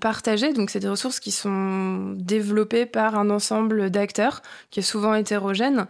partagées, 0.00 0.52
donc 0.52 0.70
c'est 0.70 0.80
des 0.80 0.88
ressources 0.88 1.20
qui 1.20 1.30
sont 1.30 2.14
développées 2.16 2.86
par 2.86 3.16
un 3.16 3.30
ensemble 3.30 3.90
d'acteurs 3.90 4.42
qui 4.70 4.80
est 4.80 4.82
souvent 4.82 5.14
hétérogène 5.14 5.86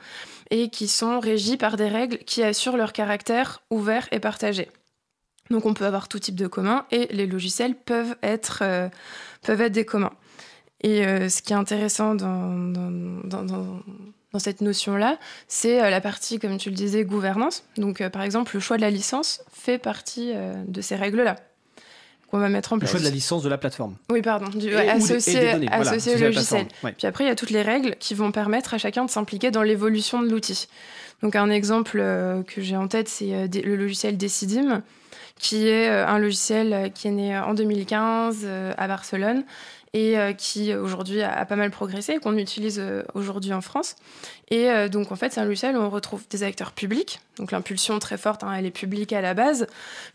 et 0.51 0.69
qui 0.69 0.88
sont 0.88 1.21
régies 1.21 1.57
par 1.57 1.77
des 1.77 1.88
règles 1.88 2.19
qui 2.19 2.42
assurent 2.42 2.77
leur 2.77 2.92
caractère 2.92 3.62
ouvert 3.71 4.09
et 4.12 4.21
partagé. 4.21 4.69
Donc 5.51 5.66
on 5.66 5.75
peut 5.75 5.87
avoir 5.87 6.09
tout 6.09 6.19
type 6.19 6.37
de 6.37 6.47
communs 6.47 6.87
et 6.90 7.07
les 7.11 7.27
logiciels 7.27 7.75
peuvent 7.75 8.16
être, 8.23 8.61
euh, 8.62 8.88
peuvent 9.42 9.61
être 9.61 9.73
des 9.73 9.85
communs. 9.85 10.12
Et 10.83 11.07
euh, 11.07 11.29
ce 11.29 11.43
qui 11.43 11.53
est 11.53 11.57
intéressant 11.57 12.15
dans, 12.15 12.53
dans, 12.53 13.43
dans, 13.43 13.83
dans 14.33 14.39
cette 14.39 14.61
notion-là, 14.61 15.19
c'est 15.49 15.83
euh, 15.83 15.91
la 15.91 16.01
partie, 16.01 16.39
comme 16.39 16.59
tu 16.59 16.71
le 16.71 16.77
disais, 16.77 17.05
gouvernance. 17.05 17.65
Donc 17.77 18.07
par 18.09 18.23
exemple, 18.23 18.53
le 18.55 18.61
choix 18.61 18.77
de 18.77 18.83
la 18.83 18.91
licence 18.91 19.43
fait 19.53 19.79
partie 19.79 20.33
de 20.67 20.81
ces 20.81 20.97
règles-là 20.97 21.37
qu'on 22.31 22.39
va 22.39 22.49
mettre 22.49 22.73
en 22.73 22.79
place. 22.79 22.91
Le 22.91 22.99
choix 22.99 23.01
de 23.01 23.09
la 23.09 23.15
licence 23.15 23.45
de 23.45 23.49
la 23.49 23.57
plateforme. 23.57 23.95
Oui, 24.11 24.21
pardon, 24.21 24.49
du, 24.49 24.75
associé, 24.75 25.55
au 25.55 26.19
logiciel. 26.19 26.67
Puis 26.99 27.07
après, 27.07 27.25
il 27.25 27.29
y 27.29 27.31
a 27.31 27.37
toutes 27.37 27.51
les 27.51 27.62
règles 27.62 27.95
qui 28.01 28.15
vont 28.15 28.33
permettre 28.33 28.75
à 28.75 28.79
chacun 28.79 29.05
de 29.05 29.11
s'impliquer 29.11 29.51
dans 29.51 29.62
l'évolution 29.62 30.23
de 30.23 30.29
l'outil. 30.29 30.69
Donc 31.23 31.37
un 31.37 31.51
exemple 31.51 31.99
que 32.47 32.61
j'ai 32.61 32.77
en 32.77 32.89
tête, 32.89 33.09
c'est 33.09 33.49
le 33.49 33.77
logiciel 33.77 34.17
Decidim 34.17 34.83
qui 35.39 35.69
est 35.69 35.89
euh, 35.89 36.07
un 36.07 36.19
logiciel 36.19 36.73
euh, 36.73 36.89
qui 36.89 37.09
est 37.09 37.12
né 37.12 37.37
euh, 37.37 37.45
en 37.45 37.55
2015 37.55 38.47
à 38.77 38.89
Barcelone 38.89 39.45
et 39.92 40.16
qui 40.37 40.75
aujourd'hui 40.75 41.22
a, 41.22 41.44
pas 41.46 41.57
mal 41.57 41.70
progressé, 41.70 42.18
qu'on 42.18 42.37
utilise 42.37 42.83
aujourd'hui 43.14 43.53
en 43.53 43.61
France. 43.61 43.96
Et 44.51 44.68
donc 44.88 45.11
en 45.11 45.16
fait, 45.16 45.38
où 45.38 45.79
on 45.79 45.90
retrouve 45.90 46.22
des 46.29 46.42
acteurs 46.42 46.72
publics, 46.72 47.20
donc 47.38 47.51
l'impulsion 47.51 47.99
très 47.99 48.18
forte, 48.18 48.44
hein, 48.44 48.53
elle 48.53 48.66
est 48.66 48.70
publique 48.70 49.12
à 49.12 49.22
la 49.22 49.33
base, 49.33 49.66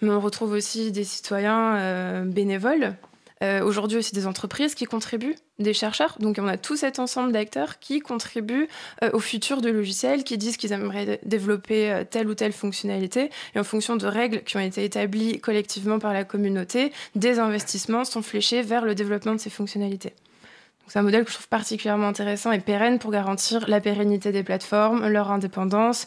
mais 0.01 0.11
on 0.11 0.19
retrouve 0.19 0.51
aussi 0.51 0.91
des 0.91 1.03
citoyens 1.03 2.23
bénévoles 2.25 2.95
euh, 3.41 3.63
aujourd'hui 3.63 3.97
aussi 3.97 4.13
des 4.13 4.27
entreprises 4.27 4.75
qui 4.75 4.85
contribuent, 4.85 5.35
des 5.59 5.73
chercheurs. 5.73 6.17
Donc 6.19 6.37
on 6.39 6.47
a 6.47 6.57
tout 6.57 6.75
cet 6.75 6.99
ensemble 6.99 7.31
d'acteurs 7.31 7.79
qui 7.79 7.99
contribuent 7.99 8.67
euh, 9.03 9.09
au 9.13 9.19
futur 9.19 9.61
de 9.61 9.69
logiciels, 9.69 10.23
qui 10.23 10.37
disent 10.37 10.57
qu'ils 10.57 10.73
aimeraient 10.73 11.19
développer 11.23 11.91
euh, 11.91 12.03
telle 12.03 12.27
ou 12.27 12.35
telle 12.35 12.53
fonctionnalité. 12.53 13.31
Et 13.55 13.59
en 13.59 13.63
fonction 13.63 13.95
de 13.95 14.05
règles 14.05 14.43
qui 14.43 14.57
ont 14.57 14.61
été 14.61 14.83
établies 14.83 15.39
collectivement 15.39 15.99
par 15.99 16.13
la 16.13 16.23
communauté, 16.23 16.91
des 17.15 17.39
investissements 17.39 18.05
sont 18.05 18.21
fléchés 18.21 18.61
vers 18.61 18.85
le 18.85 18.95
développement 18.95 19.33
de 19.33 19.39
ces 19.39 19.49
fonctionnalités. 19.49 20.13
C'est 20.87 20.99
un 20.99 21.03
modèle 21.03 21.23
que 21.23 21.29
je 21.29 21.35
trouve 21.35 21.47
particulièrement 21.47 22.07
intéressant 22.07 22.51
et 22.51 22.59
pérenne 22.59 22.99
pour 22.99 23.11
garantir 23.11 23.67
la 23.69 23.79
pérennité 23.79 24.33
des 24.33 24.43
plateformes, 24.43 25.07
leur 25.07 25.31
indépendance. 25.31 26.05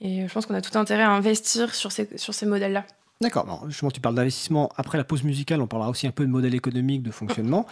Et 0.00 0.26
je 0.26 0.32
pense 0.32 0.46
qu'on 0.46 0.54
a 0.54 0.62
tout 0.62 0.76
intérêt 0.78 1.02
à 1.02 1.10
investir 1.10 1.74
sur 1.74 1.92
ces, 1.92 2.08
sur 2.16 2.32
ces 2.32 2.46
modèles-là. 2.46 2.84
D'accord. 3.20 3.64
Justement, 3.68 3.90
tu 3.90 4.00
parles 4.00 4.16
d'investissement. 4.16 4.70
Après 4.76 4.98
la 4.98 5.04
pause 5.04 5.22
musicale, 5.22 5.60
on 5.60 5.66
parlera 5.66 5.90
aussi 5.90 6.06
un 6.06 6.10
peu 6.10 6.24
de 6.24 6.30
modèle 6.30 6.54
économique, 6.54 7.02
de 7.02 7.10
fonctionnement. 7.10 7.66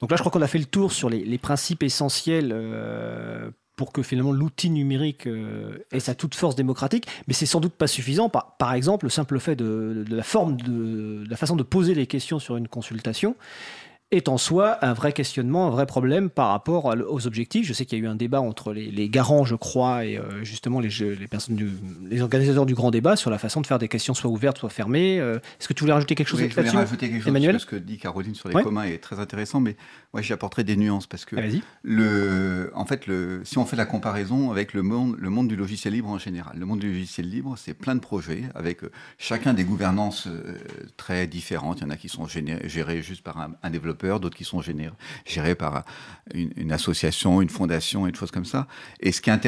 Donc 0.00 0.10
là, 0.10 0.16
je 0.16 0.22
crois 0.22 0.32
qu'on 0.32 0.42
a 0.42 0.46
fait 0.46 0.58
le 0.58 0.64
tour 0.64 0.92
sur 0.92 1.10
les, 1.10 1.38
principes 1.38 1.82
essentiels 1.82 2.52
euh, 2.52 3.50
pour 3.76 3.92
que 3.92 4.02
finalement 4.02 4.32
l'outil 4.32 4.70
numérique 4.70 5.26
euh, 5.26 5.84
ait 5.92 6.00
sa 6.00 6.14
toute 6.14 6.34
force 6.34 6.56
démocratique. 6.56 7.06
Mais 7.26 7.34
c'est 7.34 7.46
sans 7.46 7.60
doute 7.60 7.74
pas 7.74 7.86
suffisant. 7.86 8.28
Par, 8.28 8.56
par 8.56 8.72
exemple, 8.72 9.04
le 9.04 9.10
simple 9.10 9.38
fait 9.40 9.56
de, 9.56 10.04
la 10.08 10.22
forme, 10.22 10.56
de, 10.56 11.24
la 11.28 11.36
façon 11.36 11.56
de 11.56 11.62
poser 11.62 11.94
les 11.94 12.06
questions 12.06 12.38
sur 12.38 12.56
une 12.56 12.68
consultation 12.68 13.36
est 14.14 14.28
en 14.28 14.38
soi 14.38 14.78
un 14.82 14.92
vrai 14.92 15.12
questionnement, 15.12 15.66
un 15.66 15.70
vrai 15.70 15.86
problème 15.86 16.30
par 16.30 16.48
rapport 16.48 16.94
aux 17.08 17.26
objectifs. 17.26 17.66
Je 17.66 17.72
sais 17.72 17.84
qu'il 17.84 17.98
y 17.98 18.00
a 18.00 18.04
eu 18.04 18.08
un 18.08 18.14
débat 18.14 18.40
entre 18.40 18.72
les, 18.72 19.08
garants, 19.08 19.44
je 19.44 19.54
crois, 19.54 20.04
et 20.04 20.16
euh, 20.16 20.42
justement 20.42 20.80
les, 20.80 20.88
les 20.88 21.28
personnes, 21.28 21.58
les 22.08 22.22
organisateurs 22.22 22.66
du 22.66 22.74
grand 22.74 22.90
débat 22.90 23.16
sur 23.16 23.30
la 23.30 23.38
façon 23.38 23.60
de 23.60 23.66
faire 23.66 23.78
des 23.78 23.88
questions 23.88 24.14
soit 24.14 24.30
ouvertes, 24.30 24.58
soit 24.58 24.70
fermées. 24.70 25.18
Euh, 25.20 25.38
est-ce 25.60 25.68
que 25.68 25.72
tu 25.72 25.80
voulais 25.80 25.92
rajouter 25.92 26.14
quelque 26.14 26.28
chose 26.28 26.40
là-dessus 26.40 26.56
Je 26.56 26.66
voulais 26.66 26.78
rajouter 26.78 27.08
quelque 27.08 27.20
chose 27.20 27.28
Emmanuel 27.28 27.60
ce 27.60 27.66
que 27.66 27.76
dit 27.76 27.98
Caroline 27.98 28.34
sur 28.34 28.48
les 28.48 28.62
communs 28.62 28.84
est 28.84 28.98
très 28.98 29.18
intéressant, 29.18 29.60
mais 29.60 29.76
moi 30.12 30.22
j'y 30.22 30.32
apporterai 30.32 30.64
des 30.64 30.76
nuances 30.76 31.06
parce 31.06 31.24
que 31.24 31.36
le, 31.82 32.70
en 32.74 32.84
fait, 32.84 33.06
le, 33.06 33.42
si 33.44 33.58
on 33.58 33.64
fait 33.64 33.76
la 33.76 33.86
comparaison 33.86 34.50
avec 34.50 34.72
le 34.74 34.82
monde, 34.82 35.16
le 35.18 35.30
monde 35.30 35.48
du 35.48 35.56
logiciel 35.56 35.94
libre 35.94 36.08
en 36.08 36.18
général, 36.18 36.56
le 36.58 36.66
monde 36.66 36.80
du 36.80 36.88
logiciel 36.88 37.28
libre, 37.28 37.54
c'est 37.56 37.74
plein 37.74 37.94
de 37.94 38.00
projets 38.00 38.44
avec 38.54 38.84
euh, 38.84 38.90
chacun 39.18 39.54
des 39.54 39.64
gouvernances 39.64 40.28
très 40.96 41.26
différentes. 41.26 41.80
Il 41.80 41.84
y 41.84 41.86
en 41.86 41.90
a 41.90 41.96
qui 41.96 42.08
sont 42.08 42.26
gérés 42.26 43.02
juste 43.02 43.22
par 43.22 43.38
un, 43.38 43.52
un 43.62 43.70
développeur 43.70 44.03
d'autres 44.20 44.36
qui 44.36 44.44
sont 44.44 44.62
gérés 45.26 45.54
par 45.54 45.84
une, 46.32 46.72
association, 46.72 47.42
une 47.42 47.48
fondation 47.48 48.06
et 48.06 48.12
des 48.12 48.18
choses 48.18 48.30
comme 48.30 48.44
ça. 48.44 48.66
Et 49.00 49.12
ce 49.12 49.20
qui 49.20 49.30
est 49.30 49.44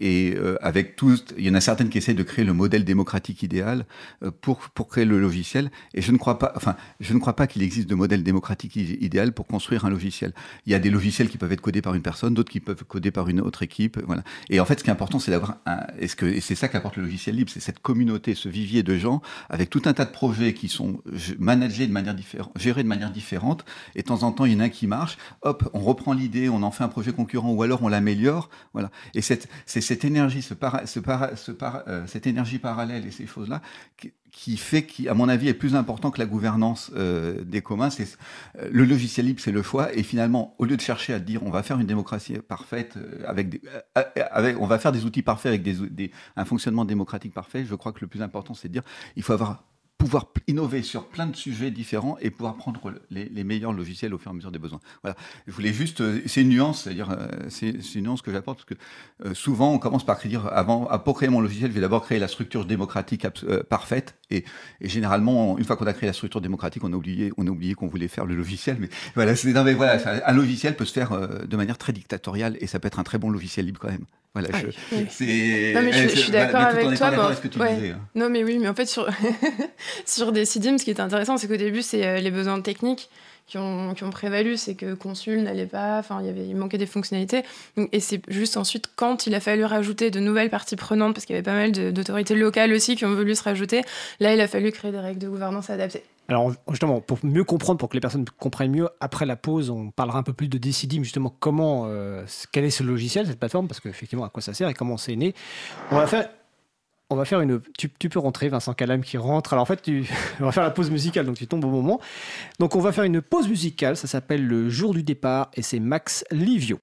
et, 0.00 0.34
euh, 0.36 0.56
avec 0.60 0.96
tous, 0.96 1.24
il 1.38 1.46
y 1.46 1.50
en 1.50 1.54
a 1.54 1.60
certaines 1.60 1.88
qui 1.88 1.98
essaient 1.98 2.14
de 2.14 2.22
créer 2.22 2.44
le 2.44 2.52
modèle 2.52 2.84
démocratique 2.84 3.42
idéal 3.42 3.86
euh, 4.22 4.30
pour, 4.30 4.58
pour 4.70 4.88
créer 4.88 5.04
le 5.04 5.20
logiciel. 5.20 5.70
Et 5.94 6.02
je 6.02 6.12
ne 6.12 6.18
crois 6.18 6.38
pas, 6.38 6.52
enfin, 6.56 6.76
je 7.00 7.14
ne 7.14 7.18
crois 7.18 7.36
pas 7.36 7.46
qu'il 7.46 7.62
existe 7.62 7.88
de 7.88 7.94
modèle 7.94 8.22
démocratique 8.22 8.76
idéal 8.76 9.32
pour 9.32 9.46
construire 9.46 9.84
un 9.84 9.90
logiciel. 9.90 10.32
Il 10.66 10.72
y 10.72 10.74
a 10.74 10.78
des 10.78 10.90
logiciels 10.90 11.28
qui 11.28 11.38
peuvent 11.38 11.52
être 11.52 11.60
codés 11.60 11.82
par 11.82 11.94
une 11.94 12.02
personne, 12.02 12.34
d'autres 12.34 12.50
qui 12.50 12.60
peuvent 12.60 12.84
codés 12.84 13.10
par 13.10 13.28
une 13.28 13.40
autre 13.40 13.62
équipe. 13.62 13.98
Voilà. 14.06 14.22
Et 14.48 14.60
en 14.60 14.64
fait, 14.64 14.78
ce 14.78 14.84
qui 14.84 14.90
est 14.90 14.92
important, 14.92 15.18
c'est 15.18 15.30
d'avoir 15.30 15.56
un, 15.66 15.80
et 15.98 16.08
c'est 16.40 16.54
ça 16.54 16.68
qu'apporte 16.68 16.96
le 16.96 17.04
logiciel 17.04 17.36
libre, 17.36 17.50
c'est 17.52 17.60
cette 17.60 17.80
communauté, 17.80 18.34
ce 18.34 18.48
vivier 18.48 18.82
de 18.82 18.96
gens 18.96 19.22
avec 19.48 19.70
tout 19.70 19.82
un 19.84 19.92
tas 19.92 20.04
de 20.04 20.10
projets 20.10 20.54
qui 20.54 20.68
sont 20.68 21.02
gérés 21.12 22.82
de 22.82 22.88
manière 22.88 23.10
différente 23.10 23.39
et 23.94 24.02
de 24.02 24.06
temps 24.06 24.22
en 24.22 24.32
temps, 24.32 24.44
il 24.44 24.52
y 24.52 24.56
en 24.56 24.60
a 24.60 24.64
un 24.64 24.68
qui 24.68 24.86
marche, 24.86 25.18
hop, 25.42 25.68
on 25.74 25.80
reprend 25.80 26.12
l'idée, 26.12 26.48
on 26.48 26.62
en 26.62 26.70
fait 26.70 26.84
un 26.84 26.88
projet 26.88 27.12
concurrent, 27.12 27.52
ou 27.52 27.62
alors 27.62 27.82
on 27.82 27.88
l'améliore, 27.88 28.50
voilà. 28.72 28.90
Et 29.14 29.22
c'est 29.22 29.48
cette 29.66 30.04
énergie, 30.04 30.46
euh, 30.62 32.06
cette 32.06 32.26
énergie 32.26 32.58
parallèle 32.58 33.06
et 33.06 33.10
ces 33.10 33.26
choses-là 33.26 33.62
qui, 34.32 34.56
fait, 34.56 34.84
qui, 34.86 35.08
à 35.08 35.14
mon 35.14 35.28
avis, 35.28 35.48
est 35.48 35.54
plus 35.54 35.74
important 35.74 36.10
que 36.10 36.20
la 36.20 36.26
gouvernance 36.26 36.92
euh, 36.94 37.42
des 37.44 37.62
communs. 37.62 37.90
C'est 37.90 38.16
euh, 38.58 38.68
le 38.70 38.84
logiciel 38.84 39.26
libre, 39.26 39.40
c'est 39.40 39.50
le 39.50 39.62
choix. 39.62 39.92
Et 39.94 40.02
finalement, 40.02 40.54
au 40.58 40.64
lieu 40.64 40.76
de 40.76 40.80
chercher 40.80 41.12
à 41.12 41.18
dire, 41.18 41.42
on 41.42 41.50
va 41.50 41.62
faire 41.62 41.80
une 41.80 41.86
démocratie 41.86 42.38
parfaite 42.38 42.96
avec, 43.26 43.48
des, 43.48 43.60
on 44.58 44.66
va 44.66 44.78
faire 44.78 44.92
des 44.92 45.04
outils 45.04 45.22
parfaits 45.22 45.52
avec 45.52 45.68
un 46.36 46.44
fonctionnement 46.44 46.84
démocratique 46.84 47.34
parfait. 47.34 47.64
Je 47.64 47.74
crois 47.74 47.92
que 47.92 48.00
le 48.00 48.06
plus 48.06 48.22
important, 48.22 48.54
c'est 48.54 48.68
de 48.68 48.72
dire, 48.72 48.84
il 49.16 49.22
faut 49.22 49.32
avoir 49.32 49.64
pouvoir 50.00 50.32
innover 50.46 50.82
sur 50.82 51.04
plein 51.04 51.26
de 51.26 51.36
sujets 51.36 51.70
différents 51.70 52.16
et 52.22 52.30
pouvoir 52.30 52.56
prendre 52.56 52.94
les, 53.10 53.44
meilleurs 53.44 53.74
logiciels 53.74 54.14
au 54.14 54.18
fur 54.18 54.30
et 54.30 54.32
à 54.32 54.34
mesure 54.34 54.50
des 54.50 54.58
besoins. 54.58 54.80
Voilà. 55.02 55.14
Je 55.46 55.52
voulais 55.52 55.74
juste, 55.74 56.00
euh, 56.00 56.22
c'est 56.24 56.40
une 56.40 56.48
nuance, 56.48 56.82
c'est-à-dire, 56.82 57.10
euh, 57.10 57.28
c'est 57.50 57.94
une 57.94 58.04
nuance 58.04 58.22
que 58.22 58.32
j'apporte 58.32 58.64
parce 58.64 58.64
que 58.64 59.28
euh, 59.28 59.34
souvent 59.34 59.74
on 59.74 59.78
commence 59.78 60.04
par 60.04 60.18
dire, 60.26 60.46
avant, 60.46 60.86
pour 61.00 61.16
créer 61.18 61.28
mon 61.28 61.42
logiciel, 61.42 61.70
je 61.70 61.74
vais 61.74 61.82
d'abord 61.82 62.02
créer 62.02 62.18
la 62.18 62.28
structure 62.28 62.64
démocratique 62.64 63.26
parfaite 63.68 64.14
et, 64.30 64.44
généralement, 64.80 65.58
une 65.58 65.64
fois 65.64 65.76
qu'on 65.76 65.86
a 65.86 65.92
créé 65.92 66.06
la 66.06 66.12
structure 66.12 66.40
démocratique, 66.40 66.82
on 66.84 66.92
a 66.92 66.96
oublié, 66.96 67.32
on 67.36 67.46
a 67.46 67.50
oublié 67.50 67.74
qu'on 67.74 67.88
voulait 67.88 68.08
faire 68.08 68.26
le 68.26 68.34
logiciel. 68.34 68.76
Mais 68.80 68.88
voilà, 69.14 69.32
non, 69.32 69.64
mais 69.64 69.74
voilà, 69.74 69.98
un 70.26 70.32
logiciel 70.32 70.76
peut 70.76 70.84
se 70.84 70.92
faire 70.92 71.10
de 71.46 71.56
manière 71.56 71.78
très 71.78 71.92
dictatoriale 71.92 72.56
et 72.60 72.66
ça 72.66 72.78
peut 72.78 72.88
être 72.88 72.98
un 72.98 73.04
très 73.04 73.18
bon 73.18 73.30
logiciel 73.30 73.66
libre 73.66 73.80
quand 73.80 73.90
même. 73.90 74.04
Voilà, 74.32 74.48
je, 74.60 74.66
non, 74.66 75.82
mais 75.82 75.92
je, 75.92 76.16
suis 76.16 76.30
d'accord 76.30 76.60
avec 76.60 76.96
toi. 77.50 77.66
Hein. 77.66 77.98
Non, 78.14 78.30
mais 78.30 78.44
oui, 78.44 78.58
mais 78.60 78.68
en 78.68 78.74
fait, 78.74 78.86
sur, 78.86 79.08
sur 80.06 80.30
Decidim, 80.30 80.78
ce 80.78 80.84
qui 80.84 80.90
est 80.90 81.00
intéressant, 81.00 81.36
c'est 81.36 81.48
qu'au 81.48 81.56
début, 81.56 81.82
c'est 81.82 82.06
euh, 82.06 82.20
les 82.20 82.30
besoins 82.30 82.60
techniques 82.60 83.10
qui 83.50 83.58
ont, 84.04 84.10
prévalu. 84.10 84.56
C'est 84.56 84.74
que 84.74 84.94
Consul 84.94 85.42
n'allait 85.42 85.66
pas, 85.66 85.98
enfin, 85.98 86.20
il, 86.20 86.26
y 86.26 86.28
avait, 86.30 86.46
il 86.46 86.56
manquait 86.56 86.78
des 86.78 86.86
fonctionnalités. 86.86 87.42
Et 87.92 88.00
c'est 88.00 88.22
juste 88.28 88.56
ensuite, 88.56 88.90
quand 88.96 89.26
il 89.26 89.34
a 89.34 89.40
fallu 89.40 89.64
rajouter 89.64 90.10
de 90.10 90.20
nouvelles 90.20 90.50
parties 90.50 90.76
prenantes, 90.76 91.14
parce 91.14 91.26
qu'il 91.26 91.34
y 91.34 91.38
avait 91.38 91.44
pas 91.44 91.54
mal 91.54 91.72
d'autorités 91.92 92.34
locales 92.34 92.72
aussi 92.72 92.96
qui 92.96 93.04
ont 93.04 93.14
voulu 93.14 93.34
se 93.34 93.42
rajouter, 93.42 93.82
là, 94.20 94.34
il 94.34 94.40
a 94.40 94.48
fallu 94.48 94.70
créer 94.72 94.92
des 94.92 94.98
règles 94.98 95.18
de 95.18 95.28
gouvernance 95.28 95.68
adaptées. 95.70 96.04
Alors 96.28 96.52
justement, 96.68 97.00
pour 97.00 97.18
mieux 97.24 97.42
comprendre, 97.42 97.78
pour 97.78 97.88
que 97.88 97.94
les 97.94 98.00
personnes 98.00 98.24
comprennent 98.38 98.70
mieux, 98.70 98.88
après 99.00 99.26
la 99.26 99.34
pause, 99.34 99.68
on 99.68 99.90
parlera 99.90 100.20
un 100.20 100.22
peu 100.22 100.32
plus 100.32 100.46
de 100.46 100.58
Decidim, 100.58 101.02
justement, 101.02 101.34
comment, 101.40 101.86
euh, 101.86 102.24
quel 102.52 102.64
est 102.64 102.70
ce 102.70 102.84
logiciel, 102.84 103.26
cette 103.26 103.40
plateforme, 103.40 103.66
parce 103.66 103.80
qu'effectivement, 103.80 104.24
à 104.24 104.28
quoi 104.28 104.40
ça 104.40 104.54
sert 104.54 104.68
et 104.68 104.74
comment 104.74 104.96
c'est 104.96 105.16
né. 105.16 105.34
On 105.90 105.96
va 105.96 106.06
faire, 106.06 106.28
on 107.10 107.16
va 107.16 107.24
faire 107.24 107.40
une. 107.40 107.60
Tu, 107.76 107.88
peux 107.88 108.18
rentrer, 108.18 108.48
Vincent 108.48 108.72
Calam 108.72 109.02
qui 109.02 109.18
rentre. 109.18 109.52
Alors 109.52 109.62
en 109.62 109.66
fait, 109.66 109.82
tu, 109.82 110.08
on 110.40 110.44
va 110.44 110.52
faire 110.52 110.62
la 110.62 110.70
pause 110.70 110.90
musicale, 110.90 111.26
donc 111.26 111.36
tu 111.36 111.46
tombes 111.46 111.64
au 111.64 111.70
moment. 111.70 112.00
Donc 112.58 112.76
on 112.76 112.80
va 112.80 112.92
faire 112.92 113.04
une 113.04 113.20
pause 113.20 113.48
musicale, 113.48 113.96
ça 113.96 114.06
s'appelle 114.06 114.46
Le 114.46 114.68
jour 114.68 114.94
du 114.94 115.02
départ, 115.02 115.50
et 115.54 115.62
c'est 115.62 115.80
Max 115.80 116.24
Livio. 116.30 116.78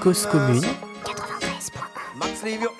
Cause 0.00 0.26
commune. 0.26 0.64
Max 2.16 2.42
Livio 2.42 2.70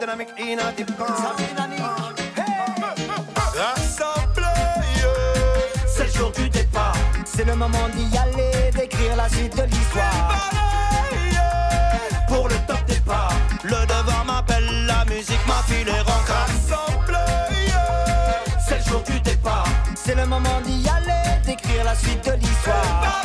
dynamic 0.00 0.28
in 0.38 0.58
a 0.58 0.72
the 0.72 0.84
C'est 5.86 6.04
le 6.04 6.10
jour 6.10 6.32
du 6.32 6.48
départ. 6.48 6.96
C'est 7.26 7.44
le 7.44 7.54
moment 7.54 7.88
d'y 7.94 8.16
aller, 8.16 8.70
d'écrire 8.72 9.16
la 9.16 9.28
suite 9.28 9.54
de 9.56 9.64
l'histoire. 9.64 10.50
Le 13.64 13.86
devoir 13.86 14.24
m'appelle, 14.24 14.86
la 14.86 15.04
musique 15.04 15.46
m'a 15.46 15.62
filé 15.66 15.92
C'est 18.66 18.78
le 18.78 18.84
jour 18.84 19.02
du 19.02 19.20
départ. 19.20 19.66
C'est 19.94 20.14
le 20.14 20.26
moment 20.26 20.60
d'y 20.64 20.88
aller, 20.88 21.40
d'écrire 21.44 21.84
la 21.84 21.94
suite 21.94 22.24
de 22.24 22.32
l'histoire. 22.32 23.20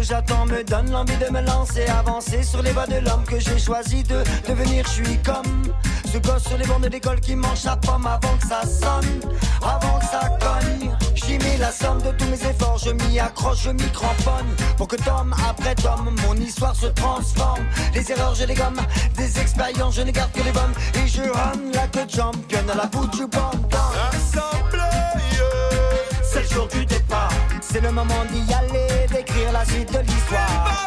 Que 0.00 0.06
j'attends, 0.06 0.46
me 0.46 0.64
donne 0.64 0.90
l'envie 0.90 1.16
de 1.16 1.30
me 1.30 1.42
lancer, 1.42 1.86
avancer 1.86 2.42
sur 2.42 2.62
les 2.62 2.72
voies 2.72 2.86
de 2.86 3.04
l'homme 3.04 3.24
que 3.24 3.38
j'ai 3.38 3.58
choisi 3.58 4.02
de 4.04 4.22
devenir. 4.48 4.84
Je 4.86 5.04
suis 5.04 5.18
comme 5.18 5.62
ce 6.10 6.16
gosse 6.18 6.44
sur 6.44 6.56
les 6.56 6.66
bornes 6.66 6.88
d'école 6.88 7.20
qui 7.20 7.34
mange 7.36 7.58
sa 7.58 7.76
pomme 7.76 8.06
avant 8.06 8.34
que 8.38 8.46
ça 8.46 8.62
sonne, 8.62 9.20
avant 9.62 9.98
que 9.98 10.06
ça 10.06 10.30
cogne. 10.40 10.90
J'y 11.14 11.36
mets 11.38 11.58
la 11.58 11.70
somme 11.70 12.00
de 12.00 12.12
tous 12.12 12.24
mes 12.26 12.42
efforts, 12.50 12.78
je 12.78 12.90
m'y 12.90 13.18
accroche, 13.18 13.64
je 13.64 13.70
m'y 13.70 13.90
cramponne. 13.92 14.54
Pour 14.78 14.88
que 14.88 14.96
tome 14.96 15.34
après 15.48 15.74
tome, 15.74 16.16
mon 16.26 16.34
histoire 16.34 16.74
se 16.74 16.86
transforme. 16.86 17.64
Les 17.94 18.10
erreurs, 18.10 18.34
je 18.34 18.44
les 18.44 18.54
gomme, 18.54 18.80
des 19.16 19.38
expériences, 19.38 19.96
je 19.96 20.02
ne 20.02 20.10
garde 20.12 20.32
que 20.32 20.42
les 20.42 20.52
bonnes. 20.52 20.74
Et 20.94 21.06
je 21.06 21.22
run 21.22 21.72
la 21.74 21.86
queue 21.88 22.06
de 22.06 22.10
champion 22.10 22.60
à 22.72 22.76
la 22.76 22.86
bout 22.86 23.06
du 23.08 23.26
bandant. 23.26 23.90
C'est 26.32 26.42
le 26.42 26.48
jour 26.48 26.68
du 26.68 26.86
départ, 26.86 27.32
c'est 27.72 27.80
le 27.80 27.92
moment 27.92 28.24
d'y 28.30 28.52
aller, 28.52 29.06
d'écrire 29.08 29.52
la 29.52 29.64
suite 29.64 29.92
de 29.92 30.00
l'histoire. 30.00 30.86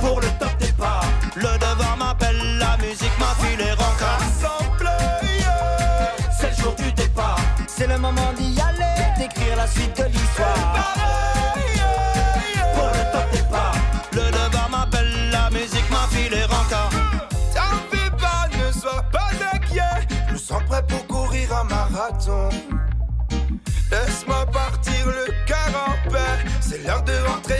Pour 0.00 0.20
le 0.20 0.26
top 0.38 0.56
départ, 0.58 1.04
le 1.36 1.58
devoir 1.58 1.96
m'appelle, 1.96 2.58
la 2.58 2.76
musique 2.78 3.16
m'affile 3.18 3.60
et 3.60 3.72
rencard. 3.72 4.20
C'est 6.38 6.50
le 6.50 6.56
jour 6.62 6.74
du 6.74 6.92
départ, 6.92 7.38
c'est 7.68 7.86
le 7.86 7.98
moment 7.98 8.32
d'y 8.36 8.60
aller, 8.60 9.18
d'écrire 9.18 9.56
la 9.56 9.66
suite 9.66 9.96
de 9.96 10.04
l'histoire. 10.04 10.35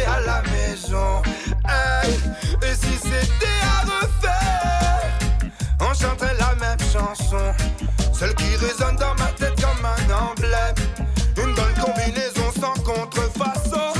À 0.06 0.20
la 0.20 0.42
maison. 0.42 1.22
Et 2.62 2.74
si 2.74 2.96
c'était 2.96 3.60
à 3.62 3.80
refaire, 3.84 5.02
on 5.80 5.92
chanterait 5.94 6.34
la 6.38 6.54
même 6.56 6.78
chanson. 6.80 7.54
Celle 8.12 8.34
qui 8.34 8.56
résonne 8.56 8.96
dans 8.96 9.14
ma 9.14 9.30
tête 9.32 9.54
comme 9.60 9.84
un 9.84 10.30
emblème. 10.30 10.74
Une 11.36 11.54
bonne 11.54 11.74
combinaison 11.74 12.50
sans 12.58 12.74
contrefaçon. 12.82 13.92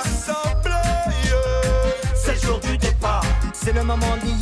Assemblée. 0.00 0.72
C'est 2.14 2.34
le 2.34 2.40
jour 2.40 2.60
du 2.60 2.76
départ, 2.78 3.24
c'est 3.52 3.72
le 3.72 3.84
moment 3.84 4.16
d'y 4.24 4.35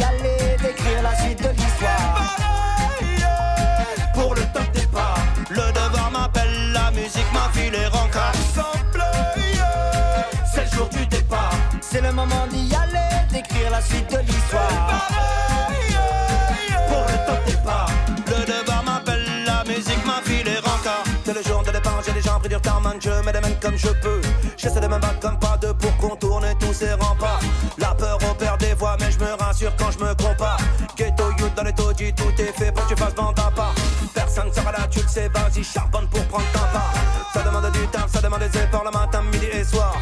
sais, 35.15 35.29
vas-y, 35.29 35.63
charbonne 35.63 36.09
pour 36.09 36.25
prendre 36.27 36.51
ta 36.53 36.61
part. 36.75 36.95
Ça 37.33 37.43
demande 37.43 37.71
du 37.73 37.87
temps, 37.89 38.07
ça 38.13 38.21
demande 38.21 38.41
des 38.41 38.59
efforts 38.59 38.85
le 38.85 38.91
matin, 38.91 39.23
midi 39.23 39.47
et 39.47 39.65
soir. 39.65 39.97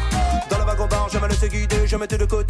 Dans 0.49 0.57
le 0.57 0.65
wagon 0.65 0.87
bar, 0.87 1.07
je 1.11 1.19
me 1.19 1.27
laisse 1.27 1.45
guider, 1.45 1.85
je 1.85 1.95
mets 1.95 2.07
tout 2.07 2.17
de 2.17 2.25
côté, 2.25 2.42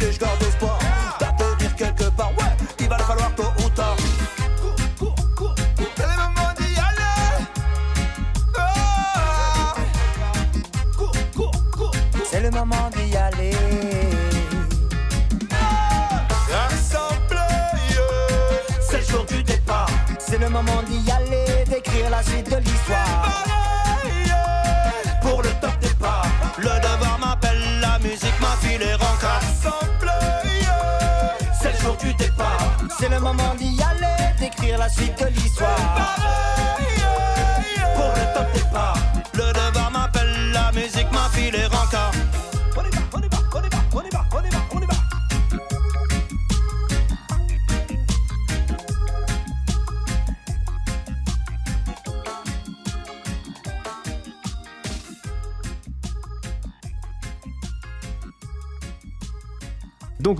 la 34.84 34.90
suite 34.90 35.18
de 35.18 35.28
l'histoire. 35.28 36.63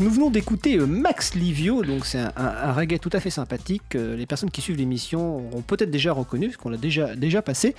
Nous 0.01 0.11
venons 0.11 0.31
d'écouter 0.31 0.77
euh, 0.77 0.87
Max 0.87 1.35
Livio, 1.35 1.83
donc 1.83 2.07
c'est 2.07 2.19
un, 2.19 2.73
reggae 2.73 2.99
tout 2.99 3.11
à 3.13 3.21
fait 3.21 3.31
sympathique. 3.31 3.95
euh, 3.95 4.17
les 4.17 4.27
personnes 4.27 4.51
qui 4.51 4.61
suivent 4.61 4.77
l'émission 4.77 5.49
ont 5.57 5.63
peut-être 5.63 5.91
déjà 5.91 6.13
reconnu, 6.13 6.49
parce 6.49 6.57
qu'on 6.57 6.71
l'a 6.71 6.77
déjà, 6.77 7.15
déjà 7.17 7.43
passé. 7.43 7.75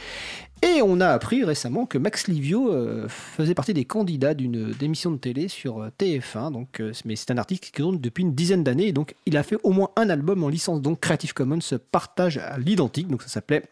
Et 0.62 0.82
on 0.82 0.99
a 1.01 1.10
appris 1.10 1.43
récemment 1.43 1.86
que 1.86 1.97
Max 1.97 2.28
Livio 2.28 2.71
euh, 2.71 3.08
faisait 3.10 3.54
partie 3.54 3.73
des 3.73 3.86
candidats 3.86 4.34
d'une 4.34 4.73
émission 4.82 5.12
de 5.12 5.17
télé 5.17 5.47
sur 5.47 5.82
euh, 5.82 5.89
TF1. 5.99 6.51
Donc, 6.51 6.80
euh, 6.80 6.91
mais 7.04 7.15
c'est 7.15 7.32
un 7.32 7.38
article 7.38 7.65
qui 7.65 7.71
tourne 7.71 7.99
depuis 7.99 8.23
une 8.23 8.34
dizaine 8.34 8.63
d'années. 8.63 8.91
Donc 8.91 9.15
il 9.25 9.38
a 9.38 9.43
fait 9.43 9.58
au 9.63 9.71
moins 9.71 9.91
un 9.95 10.10
album 10.10 10.43
en 10.43 10.49
licence 10.49 10.82
donc 10.82 11.01
Creative 11.01 11.34
Commons 11.34 11.60
partage 11.91 12.38
à 12.38 12.58
l'identique. 12.58 13.08
Donc 13.10 13.21
ça 13.21 13.28
s'appelait 13.28 13.63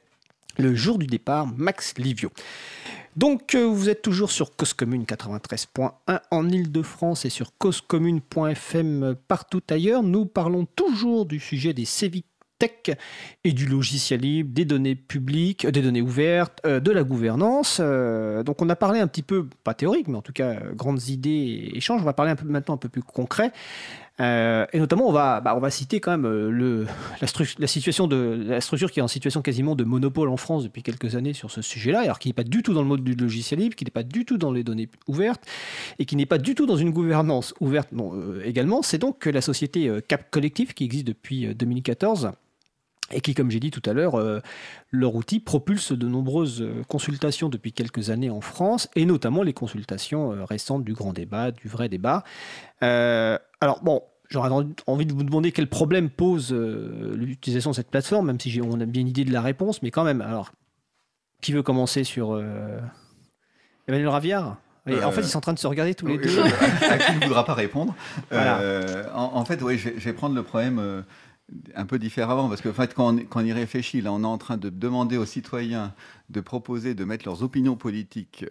Le 0.57 0.75
jour 0.75 0.99
du 0.99 1.07
départ, 1.07 1.47
Max 1.57 1.97
Livio. 1.97 2.31
Donc, 3.15 3.53
euh, 3.53 3.63
vous 3.63 3.89
êtes 3.89 4.01
toujours 4.01 4.31
sur 4.31 4.55
Cause 4.55 4.73
Commune 4.73 5.03
93.1 5.03 6.19
en 6.31 6.49
Ile-de-France 6.49 7.25
et 7.25 7.29
sur 7.29 7.55
causecommune.fm 7.57 9.03
euh, 9.03 9.13
partout 9.27 9.61
ailleurs. 9.69 10.01
Nous 10.01 10.25
parlons 10.25 10.65
toujours 10.65 11.25
du 11.25 11.39
sujet 11.39 11.73
des 11.73 11.85
Civic 11.85 12.25
Tech 12.57 12.97
et 13.43 13.51
du 13.51 13.67
logiciel 13.67 14.21
libre, 14.21 14.49
des 14.53 14.65
données 14.65 14.95
publiques, 14.95 15.65
euh, 15.65 15.71
des 15.71 15.83
données 15.83 16.01
ouvertes, 16.01 16.65
de 16.65 16.91
la 16.91 17.03
gouvernance. 17.03 17.79
Donc, 17.79 18.61
on 18.61 18.69
a 18.69 18.75
parlé 18.75 18.99
un 18.99 19.07
petit 19.07 19.23
peu, 19.23 19.47
pas 19.63 19.75
théorique, 19.75 20.07
mais 20.07 20.17
en 20.17 20.23
tout 20.23 20.33
cas, 20.33 20.59
grandes 20.73 21.07
idées 21.07 21.29
et 21.29 21.77
échanges. 21.77 22.01
On 22.01 22.05
va 22.05 22.13
parler 22.13 22.33
maintenant 22.43 22.75
un 22.75 22.77
peu 22.77 22.89
plus 22.89 23.03
concret. 23.03 23.51
Euh, 24.19 24.67
et 24.71 24.79
notamment, 24.79 25.07
on 25.07 25.11
va, 25.11 25.41
bah, 25.41 25.55
on 25.55 25.59
va 25.59 25.71
citer 25.71 25.99
quand 25.99 26.11
même 26.11 26.25
euh, 26.25 26.85
la, 27.59 27.67
situation 27.67 28.07
de 28.07 28.45
la 28.47 28.61
structure 28.61 28.91
qui 28.91 28.99
est 28.99 29.03
en 29.03 29.07
situation 29.07 29.41
quasiment 29.41 29.75
de 29.75 29.83
monopole 29.83 30.29
en 30.29 30.37
France 30.37 30.63
depuis 30.63 30.83
quelques 30.83 31.15
années 31.15 31.33
sur 31.33 31.49
ce 31.49 31.61
sujet-là, 31.61 32.01
alors 32.01 32.19
qui 32.19 32.29
n'est 32.29 32.33
pas 32.33 32.43
du 32.43 32.61
tout 32.61 32.73
dans 32.73 32.83
le 32.83 32.87
mode 32.87 33.03
du 33.03 33.15
logiciel 33.15 33.59
libre, 33.59 33.75
qui 33.75 33.85
n'est 33.85 33.91
pas 33.91 34.03
du 34.03 34.25
tout 34.25 34.37
dans 34.37 34.51
les 34.51 34.63
données 34.63 34.87
ouvertes 35.07 35.43
et 35.97 36.05
qui 36.05 36.15
n'est 36.15 36.27
pas 36.27 36.37
du 36.37 36.53
tout 36.53 36.67
dans 36.67 36.77
une 36.77 36.91
gouvernance 36.91 37.55
ouverte 37.59 37.91
non, 37.91 38.13
euh, 38.13 38.41
également. 38.45 38.83
C'est 38.83 38.99
donc 38.99 39.25
la 39.25 39.41
société 39.41 39.91
Cap 40.07 40.29
Collectif 40.29 40.73
qui 40.73 40.83
existe 40.83 41.07
depuis 41.07 41.47
euh, 41.47 41.53
2014 41.55 42.31
et 43.13 43.21
qui, 43.21 43.33
comme 43.33 43.49
j'ai 43.51 43.59
dit 43.59 43.71
tout 43.71 43.81
à 43.89 43.93
l'heure, 43.93 44.15
euh, 44.15 44.39
leur 44.91 45.15
outil 45.15 45.39
propulse 45.39 45.91
de 45.91 46.07
nombreuses 46.07 46.61
euh, 46.61 46.83
consultations 46.87 47.49
depuis 47.49 47.71
quelques 47.73 48.09
années 48.09 48.29
en 48.29 48.41
France, 48.41 48.89
et 48.95 49.05
notamment 49.05 49.43
les 49.43 49.53
consultations 49.53 50.33
euh, 50.33 50.43
récentes 50.45 50.83
du 50.83 50.93
grand 50.93 51.13
débat, 51.13 51.51
du 51.51 51.67
vrai 51.67 51.89
débat. 51.89 52.23
Euh, 52.81 53.37
alors 53.61 53.81
bon, 53.83 54.01
j'aurais 54.29 54.49
envie 54.87 55.05
de 55.05 55.13
vous 55.13 55.23
demander 55.23 55.51
quel 55.51 55.67
problème 55.67 56.09
pose 56.09 56.51
l'utilisation 56.53 57.71
de 57.71 57.75
cette 57.75 57.89
plateforme, 57.91 58.27
même 58.27 58.39
si 58.39 58.59
on 58.63 58.79
a 58.81 58.85
bien 58.85 59.01
une 59.01 59.07
idée 59.09 59.25
de 59.25 59.31
la 59.33 59.41
réponse, 59.41 59.81
mais 59.83 59.91
quand 59.91 60.03
même, 60.03 60.21
alors, 60.21 60.51
qui 61.41 61.51
veut 61.53 61.63
commencer 61.63 62.03
sur 62.03 62.41
Emmanuel 63.87 64.09
Raviard? 64.09 64.57
Et 64.85 65.01
En 65.01 65.11
fait, 65.11 65.21
ils 65.21 65.27
sont 65.27 65.37
en 65.37 65.41
train 65.41 65.53
de 65.53 65.59
se 65.59 65.67
regarder 65.67 65.95
tous 65.95 66.07
les 66.07 66.17
deux. 66.17 66.41
à 66.89 66.97
qui 66.97 67.15
ne 67.17 67.23
voudra 67.25 67.45
pas 67.45 67.53
répondre. 67.53 67.95
Voilà. 68.29 68.59
En, 69.13 69.31
en 69.35 69.45
fait, 69.45 69.61
oui, 69.61 69.77
je, 69.77 69.89
vais- 69.89 69.95
je 69.97 70.03
vais 70.05 70.13
prendre 70.13 70.35
le 70.35 70.43
problème 70.43 71.03
un 71.75 71.85
peu 71.85 71.99
différemment, 71.99 72.49
parce 72.49 72.61
que 72.61 72.69
en 72.69 72.73
fait, 72.73 72.93
quand 72.93 73.13
on, 73.13 73.17
quand 73.25 73.41
on 73.41 73.45
y 73.45 73.53
réfléchit, 73.53 74.01
là, 74.01 74.11
on 74.13 74.23
est 74.23 74.27
en 74.27 74.37
train 74.37 74.57
de 74.57 74.69
demander 74.69 75.17
aux 75.17 75.25
citoyens 75.25 75.93
de 76.29 76.41
proposer 76.41 76.95
de 76.95 77.03
mettre 77.05 77.25
leurs 77.25 77.43
opinions 77.43 77.75
politiques 77.75 78.45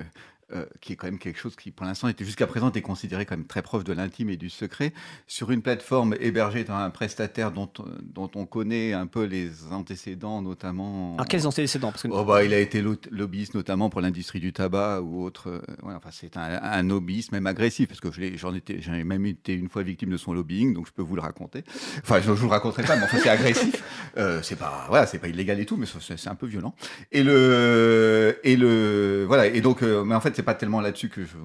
euh, 0.54 0.66
qui 0.80 0.92
est 0.92 0.96
quand 0.96 1.06
même 1.06 1.18
quelque 1.18 1.38
chose 1.38 1.56
qui, 1.56 1.70
pour 1.70 1.86
l'instant, 1.86 2.08
était 2.08 2.24
jusqu'à 2.24 2.46
présent 2.46 2.68
était 2.68 2.82
considéré 2.82 3.26
comme 3.26 3.46
très 3.46 3.62
proche 3.62 3.84
de 3.84 3.92
l'intime 3.92 4.30
et 4.30 4.36
du 4.36 4.50
secret, 4.50 4.92
sur 5.26 5.50
une 5.50 5.62
plateforme 5.62 6.14
hébergée 6.20 6.64
dans 6.64 6.76
un 6.76 6.90
prestataire 6.90 7.52
dont, 7.52 7.70
dont 8.02 8.30
on 8.34 8.46
connaît 8.46 8.92
un 8.92 9.06
peu 9.06 9.24
les 9.24 9.50
antécédents, 9.70 10.42
notamment. 10.42 11.14
Alors, 11.14 11.26
quels 11.26 11.46
antécédents? 11.46 11.90
Parce 11.90 12.02
que... 12.02 12.08
oh, 12.10 12.24
bah, 12.24 12.44
Il 12.44 12.52
a 12.52 12.58
été 12.58 12.82
lobbyiste 13.10 13.54
notamment 13.54 13.90
pour 13.90 14.00
l'industrie 14.00 14.40
du 14.40 14.52
tabac 14.52 15.00
ou 15.00 15.24
autre. 15.24 15.48
Euh, 15.48 15.60
enfin, 15.84 16.10
c'est 16.10 16.36
un, 16.36 16.60
un, 16.62 16.82
lobbyiste 16.82 17.32
même 17.32 17.46
agressif, 17.46 17.88
parce 17.88 18.00
que 18.00 18.08
j'en 18.36 18.54
étais, 18.54 18.80
j'ai 18.80 19.04
même 19.04 19.26
été 19.26 19.54
une 19.54 19.68
fois 19.68 19.82
victime 19.82 20.10
de 20.10 20.16
son 20.16 20.32
lobbying, 20.32 20.74
donc 20.74 20.86
je 20.86 20.92
peux 20.92 21.02
vous 21.02 21.16
le 21.16 21.22
raconter. 21.22 21.64
Enfin, 22.02 22.20
je 22.20 22.30
ne 22.30 22.34
vous 22.34 22.46
le 22.46 22.52
raconterai 22.52 22.82
pas, 22.82 22.96
mais 22.96 23.04
enfin, 23.04 23.18
c'est 23.22 23.30
agressif. 23.30 23.82
Euh, 24.18 24.42
c'est 24.42 24.56
pas, 24.56 24.84
voilà, 24.88 25.06
c'est 25.06 25.18
pas 25.18 25.28
illégal 25.28 25.58
et 25.58 25.64
tout, 25.64 25.78
mais 25.78 25.86
c'est 25.86 26.28
un 26.28 26.34
peu 26.34 26.46
violent. 26.46 26.74
Et 27.12 27.22
le, 27.22 28.38
et 28.44 28.56
le, 28.56 29.24
voilà. 29.26 29.46
Et 29.46 29.62
donc, 29.62 29.82
euh, 29.82 30.04
mais 30.04 30.14
en 30.14 30.20
fait, 30.20 30.36
c'est 30.42 30.46
pas 30.46 30.54
tellement 30.54 30.80
là-dessus 30.80 31.08
que 31.08 31.24
je, 31.24 31.36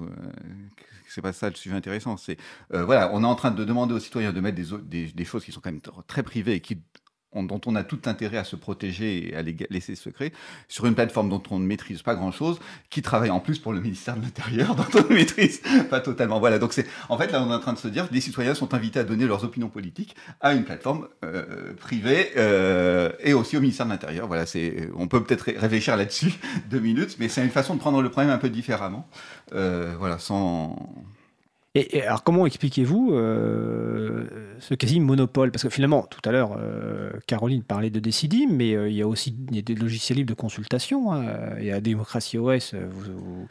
c'est 1.08 1.22
pas 1.22 1.32
ça 1.32 1.48
le 1.48 1.54
sujet 1.54 1.76
intéressant. 1.76 2.16
C'est 2.16 2.36
euh, 2.74 2.84
voilà, 2.84 3.10
on 3.12 3.22
est 3.22 3.26
en 3.26 3.36
train 3.36 3.52
de 3.52 3.64
demander 3.64 3.94
aux 3.94 4.00
citoyens 4.00 4.32
de 4.32 4.40
mettre 4.40 4.56
des, 4.56 4.76
des, 4.82 5.12
des, 5.12 5.24
choses 5.24 5.44
qui 5.44 5.52
sont 5.52 5.60
quand 5.60 5.70
même 5.70 5.80
très 6.08 6.24
privées 6.24 6.54
et 6.54 6.60
qui 6.60 6.82
dont 7.34 7.60
on 7.66 7.76
a 7.76 7.84
tout 7.84 8.00
intérêt 8.06 8.38
à 8.38 8.44
se 8.44 8.56
protéger 8.56 9.28
et 9.28 9.36
à 9.36 9.42
laisser 9.42 9.94
secrets, 9.94 10.32
sur 10.66 10.86
une 10.86 10.94
plateforme 10.94 11.28
dont 11.28 11.42
on 11.50 11.58
ne 11.58 11.66
maîtrise 11.66 12.02
pas 12.02 12.14
grand-chose, 12.14 12.58
qui 12.90 13.02
travaille 13.02 13.30
en 13.30 13.40
plus 13.40 13.58
pour 13.58 13.72
le 13.72 13.80
ministère 13.80 14.16
de 14.16 14.22
l'Intérieur, 14.22 14.74
dont 14.76 14.86
on 14.94 15.10
ne 15.10 15.14
maîtrise 15.14 15.60
pas 15.90 16.00
totalement. 16.00 16.40
Voilà, 16.40 16.58
donc 16.58 16.72
c'est 16.72 16.86
en 17.08 17.18
fait 17.18 17.30
là 17.30 17.42
on 17.42 17.50
est 17.50 17.54
en 17.54 17.60
train 17.60 17.74
de 17.74 17.78
se 17.78 17.88
dire 17.88 18.08
les 18.10 18.20
citoyens 18.20 18.54
sont 18.54 18.74
invités 18.74 18.98
à 18.98 19.04
donner 19.04 19.26
leurs 19.26 19.44
opinions 19.44 19.68
politiques 19.68 20.16
à 20.40 20.54
une 20.54 20.64
plateforme 20.64 21.08
euh, 21.24 21.74
privée 21.74 22.30
euh, 22.36 23.10
et 23.20 23.34
aussi 23.34 23.56
au 23.56 23.60
ministère 23.60 23.86
de 23.86 23.92
l'Intérieur. 23.92 24.26
Voilà, 24.26 24.46
c'est 24.46 24.88
on 24.96 25.06
peut 25.06 25.22
peut-être 25.22 25.52
réfléchir 25.56 25.96
là-dessus 25.96 26.32
deux 26.70 26.80
minutes, 26.80 27.16
mais 27.18 27.28
c'est 27.28 27.44
une 27.44 27.50
façon 27.50 27.74
de 27.74 27.80
prendre 27.80 28.02
le 28.02 28.10
problème 28.10 28.32
un 28.32 28.38
peu 28.38 28.48
différemment. 28.48 29.08
Euh, 29.54 29.94
voilà, 29.98 30.18
sans 30.18 30.76
et, 31.74 32.02
alors, 32.02 32.24
comment 32.24 32.46
expliquez-vous 32.46 33.12
euh, 33.12 34.24
ce 34.58 34.74
quasi-monopole 34.74 35.52
Parce 35.52 35.62
que 35.62 35.68
finalement, 35.68 36.02
tout 36.02 36.20
à 36.24 36.32
l'heure, 36.32 36.56
euh, 36.58 37.10
Caroline 37.26 37.62
parlait 37.62 37.90
de 37.90 38.00
Decidim, 38.00 38.48
mais 38.50 38.74
euh, 38.74 38.88
il 38.88 38.96
y 38.96 39.02
a 39.02 39.06
aussi 39.06 39.32
des 39.32 39.74
logiciels 39.74 40.18
libres 40.18 40.30
de 40.30 40.40
consultation. 40.40 41.12
Hein. 41.12 41.24
Il 41.58 41.66
y 41.66 41.70
a 41.70 41.80
Démocratie 41.80 42.38
OS, 42.38 42.74
vous 42.74 43.46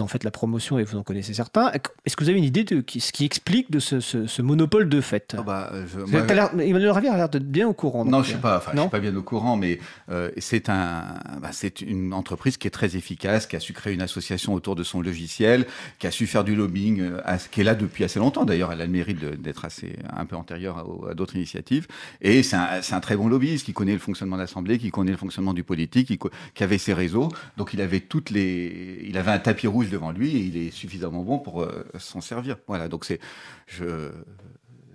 en 0.00 0.06
faites 0.06 0.24
la 0.24 0.30
promotion 0.30 0.78
et 0.78 0.84
vous 0.84 0.98
en 0.98 1.02
connaissez 1.02 1.32
certains. 1.32 1.72
Est-ce 2.04 2.14
que 2.14 2.22
vous 2.22 2.28
avez 2.28 2.38
une 2.38 2.44
idée 2.44 2.64
de 2.64 2.84
ce 2.86 3.10
qui 3.10 3.24
explique 3.24 3.70
de 3.70 3.78
ce, 3.78 4.42
monopole 4.42 4.88
de 4.88 5.00
fait? 5.00 5.34
Oh 5.38 5.42
bah, 5.42 5.72
Emmanuel 6.12 6.90
Ravier 6.90 7.10
a 7.10 7.16
l'air 7.16 7.28
d'être 7.28 7.48
bien 7.48 7.66
au 7.66 7.72
courant. 7.72 8.04
Non, 8.04 8.22
je 8.22 8.28
ne 8.28 8.32
suis, 8.34 8.36
pas, 8.36 8.62
je 8.72 8.78
suis 8.78 8.88
pas 8.88 8.98
bien 8.98 9.16
au 9.16 9.22
courant, 9.22 9.56
mais 9.56 9.78
euh, 10.10 10.30
c'est 10.36 10.68
un, 10.68 11.18
bah, 11.40 11.50
une 11.80 12.12
entreprise 12.12 12.58
qui 12.58 12.66
est 12.66 12.70
très 12.70 12.96
efficace, 12.96 13.46
qui 13.46 13.56
a 13.56 13.60
su 13.60 13.72
créer 13.72 13.94
une 13.94 14.02
association 14.02 14.52
autour 14.52 14.76
de 14.76 14.82
son 14.82 15.00
logiciel, 15.00 15.66
qui 15.98 16.06
a 16.06 16.10
su 16.10 16.26
faire 16.26 16.44
du 16.44 16.54
lobbying, 16.54 17.00
euh, 17.00 17.36
qui 17.50 17.62
est 17.62 17.64
là 17.64 17.74
depuis 17.74 18.04
assez 18.04 18.18
longtemps 18.18 18.44
d'ailleurs. 18.44 18.72
Elle 18.72 18.82
a 18.82 18.86
le 18.86 18.92
mérite 18.92 19.24
d'être 19.40 19.64
assez 19.64 19.96
un 20.14 20.26
peu 20.26 20.36
antérieure 20.36 20.84
à, 21.08 21.14
d'autres 21.14 21.36
initiatives. 21.36 21.86
Et 22.20 22.42
c'est 22.42 22.56
un, 22.56 22.80
un, 22.90 23.00
très 23.00 23.16
bon 23.16 23.28
lobbyiste 23.28 23.64
qui 23.64 23.72
connaît 23.72 23.94
le 23.94 23.98
fonctionnement 23.98 24.36
de 24.36 24.42
l'Assemblée, 24.42 24.78
qui 24.78 24.90
connaît 24.90 25.12
le 25.12 25.16
fonctionnement 25.16 25.54
du 25.54 25.64
politique, 25.64 26.08
qui, 26.08 26.18
qui 26.54 26.62
avait 26.62 26.78
ses 26.78 26.92
réseaux. 26.92 27.30
Donc 27.56 27.72
il 27.72 27.80
avait 27.80 28.00
toutes 28.00 28.28
les, 28.28 29.02
il 29.06 29.16
avait 29.16 29.30
un 29.30 29.38
tapis 29.38 29.66
rouge 29.66 29.77
devant 29.86 30.10
lui 30.10 30.36
et 30.36 30.40
il 30.40 30.56
est 30.56 30.70
suffisamment 30.70 31.22
bon 31.22 31.38
pour 31.38 31.62
euh, 31.62 31.84
s'en 31.98 32.20
servir. 32.20 32.56
Voilà, 32.66 32.88
donc 32.88 33.04
c'est 33.04 33.20
je 33.66 34.10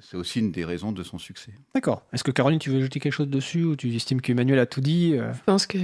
c'est 0.02 0.18
aussi 0.18 0.40
une 0.40 0.52
des 0.52 0.66
raisons 0.66 0.92
de 0.92 1.02
son 1.02 1.18
succès. 1.18 1.54
D'accord. 1.74 2.04
Est-ce 2.12 2.24
que 2.24 2.32
Caroline, 2.32 2.60
tu 2.60 2.70
veux 2.70 2.78
ajouter 2.78 3.00
quelque 3.00 3.14
chose 3.14 3.30
dessus 3.30 3.64
ou 3.64 3.76
tu 3.76 3.96
estimes 3.96 4.20
qu'Emmanuel 4.20 4.60
a 4.60 4.66
tout 4.66 4.82
dit 4.82 5.14
euh? 5.16 5.34
Je 5.34 5.44
pense 5.46 5.66
que 5.66 5.78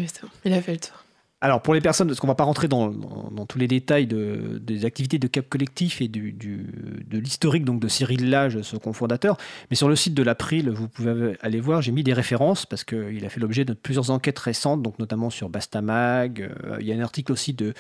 il 0.46 0.54
a 0.54 0.62
fait 0.62 0.74
le 0.74 0.80
tour. 0.80 1.06
Alors 1.42 1.62
pour 1.62 1.74
les 1.74 1.80
personnes, 1.80 2.08
parce 2.08 2.20
qu'on 2.20 2.28
ne 2.28 2.32
va 2.32 2.36
pas 2.36 2.44
rentrer 2.44 2.68
dans, 2.68 2.90
dans, 2.90 3.46
tous 3.46 3.58
les 3.58 3.68
détails 3.70 4.08
de, 4.08 4.60
des 4.62 4.84
activités 4.84 5.20
de 5.20 5.28
Cap 5.28 5.48
Collectif 5.48 6.02
et 6.02 6.10
du, 6.10 6.34
du, 6.34 6.68
de 7.08 7.18
l'historique 7.18 7.64
donc 7.64 7.80
de 7.80 7.88
Cyril 7.88 8.30
Lage, 8.30 8.62
ce 8.62 8.76
cofondateur, 8.76 9.38
mais 9.70 9.78
sur 9.78 9.88
le 9.88 9.96
site 9.96 10.14
de 10.14 10.22
l'April, 10.22 10.70
vous 10.70 10.90
pouvez 10.90 11.38
aller 11.40 11.62
voir, 11.62 11.82
j'ai 11.82 11.94
mis 11.94 12.04
des 12.04 12.12
références 12.12 12.66
parce 12.66 12.84
qu'il 12.84 13.26
a 13.26 13.30
fait 13.30 13.40
l'objet 13.40 13.64
de 13.64 13.72
plusieurs 13.72 14.12
enquêtes 14.12 14.40
récentes, 14.40 14.82
donc 14.82 15.00
notamment 15.00 15.30
sur 15.30 15.48
Bastamag. 15.48 16.42
Euh, 16.42 16.78
il 16.82 16.88
y 16.88 16.92
a 16.92 16.96
un 16.96 17.02
article 17.02 17.32
aussi 17.32 17.54
de 17.54 17.74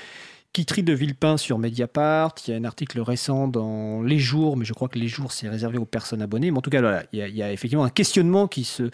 Quitterie 0.51 0.81
de 0.81 0.93
Villepin 0.93 1.37
sur 1.37 1.59
Mediapart. 1.59 2.33
Il 2.47 2.51
y 2.51 2.53
a 2.55 2.57
un 2.57 2.63
article 2.63 2.99
récent 3.01 3.47
dans 3.47 4.01
Les 4.01 4.17
Jours, 4.17 4.57
mais 4.57 4.65
je 4.65 4.73
crois 4.73 4.87
que 4.87 4.97
Les 4.97 5.07
Jours, 5.07 5.31
c'est 5.31 5.47
réservé 5.47 5.77
aux 5.77 5.85
personnes 5.85 6.23
abonnées. 6.23 6.49
Mais 6.49 6.57
en 6.57 6.61
tout 6.61 6.71
cas, 6.71 7.03
il, 7.13 7.19
y 7.19 7.43
a, 7.43 7.53
effectivement 7.53 7.83
un 7.83 7.91
questionnement 7.91 8.47
qui, 8.47 8.63
se, 8.63 8.89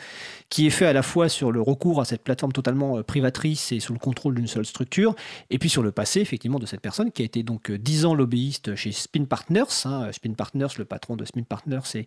qui 0.49 0.67
est 0.67 0.69
fait 0.69 0.85
à 0.85 0.91
la 0.91 1.01
fois 1.01 1.29
sur 1.29 1.53
le 1.53 1.61
recours 1.61 2.01
à 2.01 2.05
cette 2.05 2.23
plateforme 2.23 2.51
totalement 2.51 2.97
euh, 2.97 3.03
privatrice 3.03 3.71
et 3.71 3.79
sous 3.79 3.93
le 3.93 3.99
contrôle 3.99 4.35
d'une 4.35 4.47
seule 4.47 4.65
structure, 4.65 5.15
et 5.49 5.57
puis 5.57 5.69
sur 5.69 5.81
le 5.81 5.93
passé, 5.93 6.19
effectivement, 6.19 6.59
de 6.59 6.65
cette 6.65 6.81
personne 6.81 7.09
qui 7.09 7.21
a 7.21 7.25
été 7.25 7.41
donc 7.41 7.71
10 7.71 8.03
euh, 8.03 8.07
ans 8.09 8.15
lobbyiste 8.15 8.75
chez 8.75 8.91
Spin 8.91 9.23
Partners. 9.23 9.63
Hein. 9.85 10.11
Spin 10.11 10.33
Partners, 10.33 10.75
le 10.77 10.83
patron 10.83 11.15
de 11.15 11.23
Spin 11.23 11.43
Partners, 11.43 11.79
est, 11.93 12.05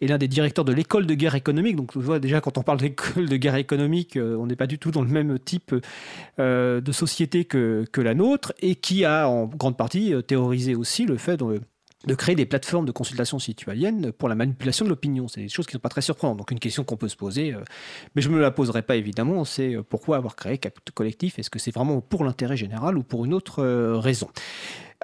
est 0.00 0.08
l'un 0.08 0.18
des 0.18 0.28
directeurs 0.28 0.64
de 0.64 0.72
l'école 0.72 1.06
de 1.06 1.14
guerre 1.14 1.36
économique. 1.36 1.76
Donc, 1.76 1.96
déjà, 2.18 2.40
quand 2.40 2.58
on 2.58 2.62
parle 2.62 2.78
d'école 2.78 3.28
de 3.28 3.36
guerre 3.36 3.54
économique, 3.54 4.16
euh, 4.16 4.36
on 4.36 4.48
n'est 4.48 4.56
pas 4.56 4.66
du 4.66 4.80
tout 4.80 4.90
dans 4.90 5.02
le 5.02 5.08
même 5.08 5.38
type 5.38 5.72
de 6.38 6.92
société 6.92 7.44
que, 7.44 7.84
que 7.92 8.00
la 8.00 8.14
nôtre, 8.14 8.52
et 8.60 8.74
qui 8.74 8.87
qui 8.88 9.04
a 9.04 9.28
en 9.28 9.44
grande 9.44 9.76
partie 9.76 10.14
euh, 10.14 10.22
théorisé 10.22 10.74
aussi 10.74 11.04
le 11.04 11.18
fait 11.18 11.36
de, 11.36 12.14
créer 12.14 12.34
des 12.34 12.46
plateformes 12.46 12.86
de 12.86 12.90
consultation 12.90 13.38
citoyenne 13.38 14.12
pour 14.12 14.30
la 14.30 14.34
manipulation 14.34 14.86
de 14.86 14.88
l'opinion. 14.88 15.28
C'est 15.28 15.42
des 15.42 15.50
choses 15.50 15.66
qui 15.66 15.72
ne 15.72 15.76
sont 15.76 15.82
pas 15.82 15.90
très 15.90 16.00
surprenantes. 16.00 16.38
Donc 16.38 16.52
une 16.52 16.58
question 16.58 16.84
qu'on 16.84 16.96
peut 16.96 17.08
se 17.08 17.16
poser, 17.16 17.52
euh, 17.52 17.60
mais 18.14 18.22
je 18.22 18.30
ne 18.30 18.36
me 18.36 18.40
la 18.40 18.50
poserai 18.50 18.80
pas 18.80 18.96
évidemment, 18.96 19.44
c'est 19.44 19.74
euh, 19.74 19.82
pourquoi 19.82 20.16
avoir 20.16 20.36
créé 20.36 20.56
Cap 20.56 20.72
Collectif? 20.94 21.38
Est-ce 21.38 21.50
que 21.50 21.58
c'est 21.58 21.70
vraiment 21.70 22.00
pour 22.00 22.24
l'intérêt 22.24 22.56
général 22.56 22.96
ou 22.96 23.02
pour 23.02 23.26
une 23.26 23.34
autre 23.34 23.62
raison? 23.98 24.30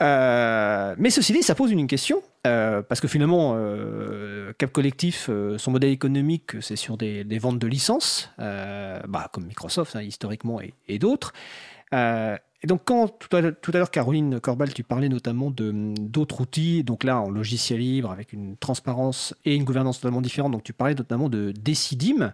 Mais 0.00 1.10
ceci 1.10 1.34
dit, 1.34 1.42
ça 1.42 1.54
pose 1.54 1.70
une 1.70 1.86
question, 1.86 2.22
parce 2.42 3.00
que 3.00 3.06
finalement, 3.06 3.56
Cap 4.58 4.72
Collectif, 4.72 5.30
son 5.56 5.70
modèle 5.70 5.90
économique, 5.90 6.60
c'est 6.62 6.74
sur 6.74 6.96
des, 6.96 7.38
ventes 7.38 7.60
de 7.60 7.66
licences, 7.68 8.30
bah, 8.38 9.28
comme 9.32 9.44
Microsoft 9.44 9.94
hein, 9.94 10.02
historiquement 10.02 10.58
et 10.88 10.98
d'autres. 10.98 11.32
Et 12.64 12.66
donc, 12.66 12.80
quand 12.86 13.08
tout 13.08 13.36
à, 13.36 13.42
l'heure, 13.42 13.90
Caroline 13.90 14.40
Corbal, 14.40 14.72
tu 14.72 14.84
parlais 14.84 15.10
notamment 15.10 15.50
d'autres 15.50 16.40
outils, 16.40 16.82
donc 16.82 17.04
là, 17.04 17.20
en 17.20 17.28
logiciel 17.28 17.80
libre, 17.80 18.10
avec 18.10 18.32
une 18.32 18.56
transparence 18.56 19.34
et 19.44 19.54
une 19.54 19.64
gouvernance 19.64 20.00
totalement 20.00 20.22
différente, 20.22 20.52
donc 20.52 20.62
tu 20.62 20.72
parlais 20.72 20.94
notamment 20.94 21.28
de 21.28 21.52
Decidim. 21.52 22.32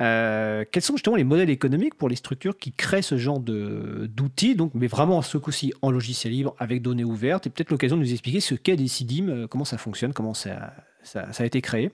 Euh, 0.00 0.64
quels 0.72 0.82
sont 0.82 0.96
justement 0.96 1.14
les 1.14 1.22
modèles 1.22 1.50
économiques 1.50 1.94
pour 1.94 2.08
les 2.08 2.16
structures 2.16 2.58
qui 2.58 2.72
créent 2.72 3.00
ce 3.00 3.16
genre 3.16 3.38
d'outils, 3.38 4.56
mais 4.74 4.88
vraiment 4.88 5.22
ce 5.22 5.38
coup-ci 5.38 5.72
en 5.82 5.92
logiciel 5.92 6.32
libre, 6.32 6.56
avec 6.58 6.82
données 6.82 7.04
ouvertes, 7.04 7.46
et 7.46 7.50
peut-être 7.50 7.70
l'occasion 7.70 7.96
de 7.96 8.02
nous 8.02 8.10
expliquer 8.10 8.40
ce 8.40 8.56
qu'est 8.56 8.74
Decidim, 8.74 9.28
euh, 9.28 9.46
comment 9.46 9.64
ça 9.64 9.78
fonctionne, 9.78 10.12
comment 10.12 10.34
ça, 10.34 10.72
ça 11.04 11.28
a 11.38 11.44
été 11.44 11.60
créé 11.60 11.92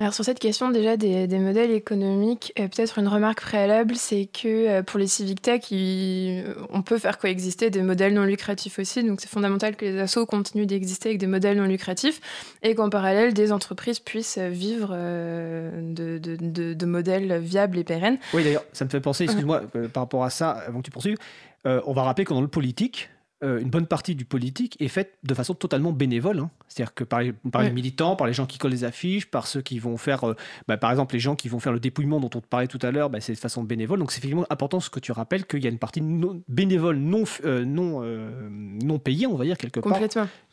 alors 0.00 0.14
sur 0.14 0.24
cette 0.24 0.38
question 0.38 0.70
déjà 0.70 0.96
des, 0.96 1.26
modèles 1.40 1.72
économiques, 1.72 2.52
euh, 2.60 2.68
peut-être 2.68 3.00
une 3.00 3.08
remarque 3.08 3.40
préalable, 3.40 3.96
c'est 3.96 4.26
que 4.26 4.46
euh, 4.68 4.82
pour 4.84 5.00
les 5.00 5.08
civic 5.08 5.42
tech, 5.42 5.62
euh, 5.72 6.54
on 6.70 6.82
peut 6.82 6.98
faire 6.98 7.18
coexister 7.18 7.68
des 7.70 7.82
modèles 7.82 8.14
non 8.14 8.22
lucratifs 8.22 8.78
aussi. 8.78 9.02
Donc 9.02 9.20
c'est 9.20 9.28
fondamental 9.28 9.74
que 9.74 9.84
les 9.84 9.98
assos 9.98 10.24
continuent 10.24 10.66
d'exister 10.66 11.08
avec 11.08 11.18
des 11.18 11.26
modèles 11.26 11.56
non 11.56 11.64
lucratifs 11.64 12.20
et 12.62 12.76
qu'en 12.76 12.90
parallèle, 12.90 13.34
des 13.34 13.50
entreprises 13.50 13.98
puissent 13.98 14.38
vivre 14.38 14.90
de, 14.94 16.18
de, 16.18 16.86
modèles 16.86 17.38
viables 17.38 17.76
et 17.76 17.84
pérennes. 17.84 18.18
Oui 18.34 18.44
d'ailleurs, 18.44 18.64
ça 18.72 18.84
me 18.84 18.90
fait 18.90 19.00
penser, 19.00 19.24
excuse-moi, 19.24 19.62
par 19.92 20.04
rapport 20.04 20.22
à 20.22 20.30
ça, 20.30 20.50
avant 20.50 20.78
que 20.78 20.84
tu 20.84 20.90
poursuives, 20.92 21.18
on 21.64 21.92
va 21.92 22.04
rappeler 22.04 22.24
que 22.24 22.32
dans 22.32 22.40
le 22.40 22.46
politique, 22.46 23.10
euh, 23.44 23.60
une 23.60 23.70
bonne 23.70 23.86
partie 23.86 24.16
du 24.16 24.24
politique 24.24 24.76
est 24.80 24.88
faite 24.88 25.14
de 25.22 25.32
façon 25.32 25.54
totalement 25.54 25.92
bénévole. 25.92 26.40
Hein. 26.40 26.50
C'est-à-dire 26.66 26.92
que 26.92 27.04
par, 27.04 27.20
les, 27.20 27.32
militants, 27.70 28.16
par 28.16 28.26
les 28.26 28.32
gens 28.32 28.46
qui 28.46 28.58
collent 28.58 28.72
les 28.72 28.82
affiches, 28.82 29.26
par 29.26 29.46
ceux 29.46 29.60
qui 29.60 29.78
vont 29.78 29.96
faire, 29.96 30.24
euh, 30.24 30.34
bah, 30.66 30.76
par 30.76 30.90
exemple, 30.90 31.14
les 31.14 31.20
gens 31.20 31.36
qui 31.36 31.48
vont 31.48 31.60
faire 31.60 31.72
le 31.72 31.78
dépouillement 31.78 32.18
dont 32.18 32.30
on 32.34 32.40
te 32.40 32.46
parlait 32.46 32.66
tout 32.66 32.80
à 32.82 32.90
l'heure, 32.90 33.10
bah, 33.10 33.20
c'est 33.20 33.34
de 33.34 33.38
façon 33.38 33.62
bénévole. 33.62 34.00
Donc 34.00 34.10
c'est 34.10 34.18
effectivement 34.18 34.46
important 34.50 34.80
ce 34.80 34.90
que 34.90 34.98
tu 34.98 35.12
rappelles 35.12 35.46
qu'il 35.46 35.62
y 35.62 35.66
a 35.66 35.70
une 35.70 35.78
partie 35.78 36.02
bénévole 36.48 36.96
non, 36.96 37.22
euh, 37.44 37.64
non, 37.64 38.02
non 38.50 38.98
payée, 38.98 39.28
on 39.28 39.36
va 39.36 39.44
dire, 39.44 39.56
quelque 39.56 39.78
part, 39.78 40.00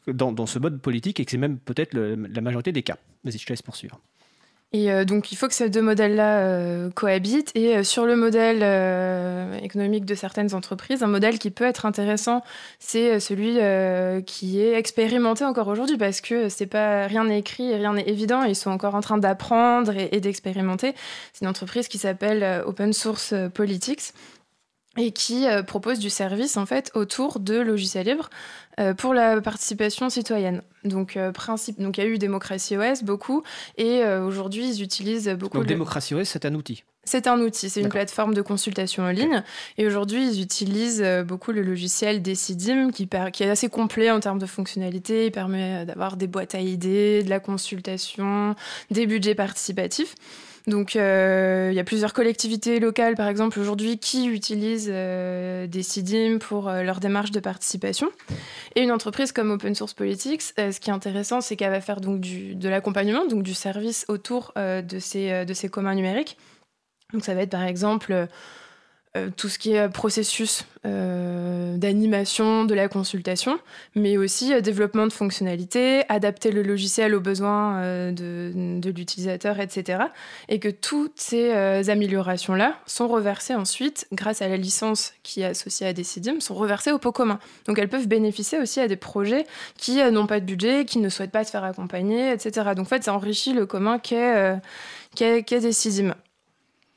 dans, 0.08 0.32
dans, 0.32 0.46
ce 0.46 0.60
mode 0.60 0.80
politique 0.80 1.20
et 1.20 1.26
que 1.26 1.32
c'est 1.32 1.38
même 1.38 1.58
peut-être 1.58 1.96
la 1.96 2.42
majorité 2.42 2.72
des 2.72 2.84
cas. 2.84 2.98
Vas-y, 3.24 3.40
je 3.40 3.46
te 3.46 3.52
laisse 3.52 3.64
poursuivre. 3.64 4.00
Et 4.72 4.92
euh, 4.92 5.06
donc, 5.06 5.32
il 5.32 5.36
faut 5.38 5.48
que 5.48 5.54
ces 5.54 5.70
deux 5.70 5.82
modèles-là 5.82 6.40
euh, 6.40 6.90
cohabitent. 6.90 7.52
Et 7.56 7.78
euh, 7.78 7.84
sur 7.84 8.06
le 8.06 8.16
modèle 8.16 8.64
économique 9.64 10.06
de 10.06 10.16
certaines 10.16 10.54
entreprises, 10.54 11.02
un 11.04 11.08
modèle 11.08 11.40
qui 11.40 11.50
peut 11.50 11.64
être 11.64 11.86
intéressant, 11.86 12.44
c'est 12.80 13.20
celui 13.20 13.58
qui 14.26 14.60
est 14.60 14.74
expérimenté 14.74 15.46
encore 15.46 15.68
aujourd'hui, 15.68 15.98
parce 15.98 16.22
que 16.22 16.50
c'est 16.50 16.66
pas 16.66 17.08
rien 17.08 17.26
n'est 17.26 17.40
écrit 17.40 17.74
rien 17.76 17.94
n'est 17.94 18.08
évident. 18.08 18.44
Ils 18.44 18.56
sont 18.56 18.70
encore 18.70 18.96
en 18.96 19.02
train 19.02 19.18
d'apprendre 19.18 19.94
et 19.96 20.20
d'expérimenter. 20.20 20.94
C'est 21.34 21.44
une 21.46 21.50
entreprise 21.50 21.88
qui 21.88 21.98
s'appelle 21.98 22.64
Open 22.66 22.94
Source 22.94 23.34
Politics 23.54 24.14
et 24.98 25.12
qui 25.12 25.48
euh, 25.48 25.64
propose 25.64 26.00
du 26.00 26.10
service 26.10 26.58
en 26.58 26.66
fait 26.66 26.92
autour 26.94 27.40
de 27.40 27.60
logiciels 27.60 28.06
libres 28.06 28.30
euh, 28.80 28.94
pour 28.94 29.14
la 29.14 29.42
participation 29.42 30.10
citoyenne. 30.10 30.62
Donc 30.84 31.18
euh, 31.18 31.32
principe, 31.32 31.82
donc 31.82 31.98
il 31.98 32.04
y 32.04 32.08
a 32.08 32.10
eu 32.10 32.18
démocratie 32.18 32.78
OS 32.78 33.04
beaucoup 33.04 33.44
et 33.78 34.04
aujourd'hui 34.06 34.68
ils 34.68 34.84
utilisent 34.84 35.30
beaucoup. 35.30 35.58
Donc 35.58 35.68
démocratie 35.68 36.14
OS 36.14 36.28
c'est 36.28 36.46
un 36.46 36.54
outil. 36.54 36.84
C'est 37.08 37.28
un 37.28 37.40
outil, 37.40 37.70
c'est 37.70 37.82
une 37.82 37.90
plateforme 37.90 38.34
de 38.34 38.42
consultation 38.42 39.04
en 39.04 39.12
ligne. 39.12 39.44
Et 39.78 39.86
aujourd'hui, 39.86 40.28
ils 40.28 40.42
utilisent 40.42 41.06
beaucoup 41.24 41.52
le 41.52 41.62
logiciel 41.62 42.24
Decidim, 42.24 42.90
qui, 42.90 43.08
qui, 43.32 43.44
est 43.44 43.50
assez 43.50 43.70
complet 43.70 44.10
en 44.10 44.20
termes 44.20 44.40
de 44.40 44.48
fonctionnalités. 44.48 45.28
Il 45.28 45.32
permet 45.32 45.86
d'avoir 45.86 46.18
des 46.18 46.26
boîtes 46.26 46.56
à 46.56 46.62
idées, 46.62 47.22
de 47.22 47.30
la 47.30 47.40
consultation, 47.40 48.56
des 48.90 49.06
budgets 49.06 49.36
participatifs. 49.36 50.16
Donc, 50.68 50.96
euh, 50.96 51.70
il 51.72 51.76
y 51.76 51.80
a 51.80 51.84
plusieurs 51.84 52.14
collectivités 52.14 52.80
locales, 52.80 53.16
par 53.16 53.28
exemple, 53.28 53.60
aujourd'hui, 53.60 54.00
qui 54.00 54.28
utilisent 54.28 54.88
Decidim 54.88 56.40
pour 56.40 56.70
leur 56.70 57.00
démarche 57.00 57.32
de 57.32 57.40
participation. 57.40 58.10
Et 58.76 58.82
une 58.82 58.92
entreprise 58.92 59.32
comme 59.32 59.52
Open 59.52 59.76
Source 59.76 59.94
Politics, 59.94 60.42
ce 60.42 60.80
qui 60.80 60.90
est 60.90 60.94
intéressant, 60.94 61.42
c'est 61.42 61.56
qu'elle 61.56 61.72
va 61.72 61.82
faire 61.82 62.02
donc 62.02 62.22
de 62.22 62.70
l'accompagnement, 62.70 63.26
donc 63.26 63.44
du 63.44 63.54
service 63.54 64.06
autour 64.08 64.54
de, 64.56 65.00
ces, 65.00 65.46
de 65.46 65.54
ces 65.54 65.70
communs 65.70 65.96
numériques. 65.96 66.38
Donc 67.14 67.24
ça 67.24 67.36
va 67.36 67.42
être 67.42 67.52
par 67.52 67.64
exemple 67.64 68.28
euh, 69.16 69.26
euh, 69.26 69.30
tout 69.36 69.50
ce 69.50 69.60
qui 69.60 69.74
est 69.74 69.90
processus 69.90 70.66
euh, 70.86 71.78
d'animation 71.78 72.66
de 72.66 72.74
la 72.74 72.88
consultation, 72.88 73.60
mais 73.96 74.18
aussi 74.18 74.60
développement 74.62 75.08
de 75.08 75.14
fonctionnalités, 75.14 76.04
adapter 76.10 76.52
le 76.52 76.62
logiciel 76.62 77.16
aux 77.16 77.20
besoins 77.20 77.82
de, 78.12 78.90
l'utilisateur, 78.96 79.60
etc. 79.60 80.06
Et 80.50 80.60
que 80.60 80.70
toutes 80.70 81.20
ces 81.20 81.52
améliorations-là 81.90 82.78
sont 82.86 83.08
reversées 83.08 83.56
ensuite, 83.56 84.08
grâce 84.12 84.42
à 84.42 84.48
la 84.48 84.58
licence 84.58 85.14
qui 85.24 85.42
est 85.42 85.46
associée 85.46 85.88
à 85.88 85.94
Decidim, 85.94 86.40
sont 86.40 86.56
reversées 86.56 86.92
au 86.92 87.00
pot 87.00 87.12
commun. 87.12 87.40
Donc 87.68 87.80
elles 87.80 87.90
peuvent 87.90 88.08
bénéficier 88.08 88.60
aussi 88.60 88.80
à 88.80 88.88
des 88.88 88.96
projets 88.96 89.46
qui 89.78 90.02
n'ont 90.12 90.28
pas 90.28 90.40
de 90.40 90.46
budget, 90.46 90.86
qui 90.86 91.00
ne 91.00 91.10
souhaitent 91.10 91.32
pas 91.32 91.44
se 91.44 91.52
faire 91.52 91.64
accompagner, 91.64 92.32
etc. 92.32 92.72
Donc 92.76 92.86
en 92.86 92.90
fait, 92.90 93.04
ça 93.04 93.14
enrichit 93.14 93.54
le 93.54 93.66
commun 93.66 94.00
qu'est 94.00 94.60
qu 95.16 95.60
Decidim. 95.60 96.14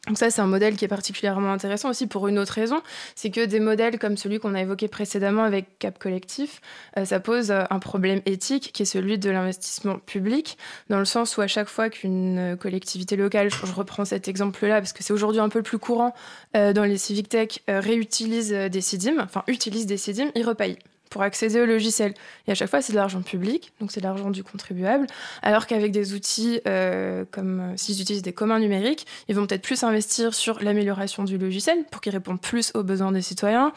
Donc 0.09 0.17
ça, 0.19 0.31
c'est 0.31 0.41
un 0.41 0.47
modèle 0.47 0.77
qui 0.77 0.85
est 0.85 0.89
particulièrement 0.89 1.53
intéressant 1.53 1.91
aussi 1.91 2.07
pour 2.07 2.29
une 2.29 2.39
autre 2.39 2.55
raison, 2.55 2.81
c'est 3.15 3.31
que 3.31 3.45
des 3.45 3.61
modèles 3.61 3.99
comme 3.99 4.17
celui 4.17 4.39
qu'on 4.39 4.55
a 4.55 4.63
évoqué 4.63 4.89
précédemment 4.89 5.45
avec 5.45 5.79
Cap 5.79 5.99
Collectif, 5.99 6.61
euh, 6.97 7.05
ça 7.05 7.21
pose 7.21 7.51
euh, 7.51 7.65
un 7.71 7.79
problème 7.79 8.21
éthique 8.25 8.71
qui 8.73 8.83
est 8.83 8.87
celui 8.87 9.19
de 9.19 9.31
l'investissement 9.31 9.99
public, 9.99 10.57
dans 10.89 10.99
le 10.99 11.05
sens 11.05 11.37
où 11.37 11.43
à 11.43 11.47
chaque 11.47 11.69
fois 11.69 11.91
qu'une 11.91 12.57
collectivité 12.59 13.17
locale, 13.17 13.51
je, 13.51 13.67
reprends 13.73 14.07
cet 14.07 14.29
exemple-là 14.29 14.81
parce 14.81 14.95
que 14.95 15.05
c'est 15.05 15.13
aujourd'hui 15.13 15.41
un 15.41 15.51
peu 15.51 15.63
plus 15.63 15.79
courant 15.79 16.15
euh, 16.57 16.73
dans 16.73 16.85
les 16.85 16.97
civic 16.97 17.29
tech, 17.29 17.61
réutilise 17.69 18.51
des 18.51 18.81
CIDIM, 18.81 19.21
enfin 19.21 19.45
utilise 19.47 19.87
des 19.87 19.99
CIDIM, 19.99 20.31
ils 20.35 20.45
repaye 20.45 20.79
pour 21.09 21.23
accéder 21.23 21.61
au 21.61 21.67
logiciel. 21.67 22.15
Et 22.47 22.53
à 22.53 22.55
chaque 22.55 22.71
fois, 22.71 22.83
c'est 22.83 22.93
de 22.93 22.99
l'argent 22.99 23.23
public, 23.23 23.73
donc 23.81 23.93
c'est 23.93 24.01
de 24.01 24.07
l'argent 24.07 24.31
du 24.31 24.43
contribuable, 24.43 25.07
alors 25.43 25.67
qu'avec 25.67 25.93
des 25.93 26.15
outils 26.15 26.61
euh, 26.67 27.25
comme 27.31 27.61
euh, 27.61 27.77
s'ils 27.77 28.01
utilisent 28.01 28.23
des 28.23 28.33
communs 28.33 28.59
numériques, 28.59 29.07
ils 29.29 29.35
vont 29.35 29.47
peut-être 29.47 29.63
plus 29.63 29.83
investir 29.83 30.35
sur 30.35 30.63
l'amélioration 30.63 31.25
du 31.25 31.39
logiciel 31.39 31.85
pour 31.91 32.01
qu'il 32.01 32.13
réponde 32.13 32.41
plus 32.41 32.73
aux 32.75 32.83
besoins 32.83 33.13
des 33.13 33.23
citoyens, 33.23 33.73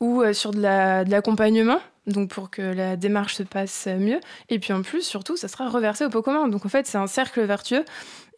ou 0.00 0.22
euh, 0.22 0.32
sur 0.32 0.50
de 0.50 0.60
l'accompagnement. 0.60 1.78
Donc 2.06 2.30
pour 2.30 2.50
que 2.50 2.62
la 2.62 2.96
démarche 2.96 3.34
se 3.34 3.42
passe 3.42 3.86
mieux. 3.86 4.20
Et 4.48 4.58
puis 4.58 4.72
en 4.72 4.82
plus, 4.82 5.02
surtout, 5.02 5.36
ça 5.36 5.48
sera 5.48 5.68
reversé 5.68 6.04
au 6.04 6.10
pot 6.10 6.22
commun. 6.22 6.48
Donc 6.48 6.66
en 6.66 6.68
fait, 6.68 6.86
c'est 6.86 6.98
un 6.98 7.06
cercle 7.06 7.42
vertueux. 7.42 7.84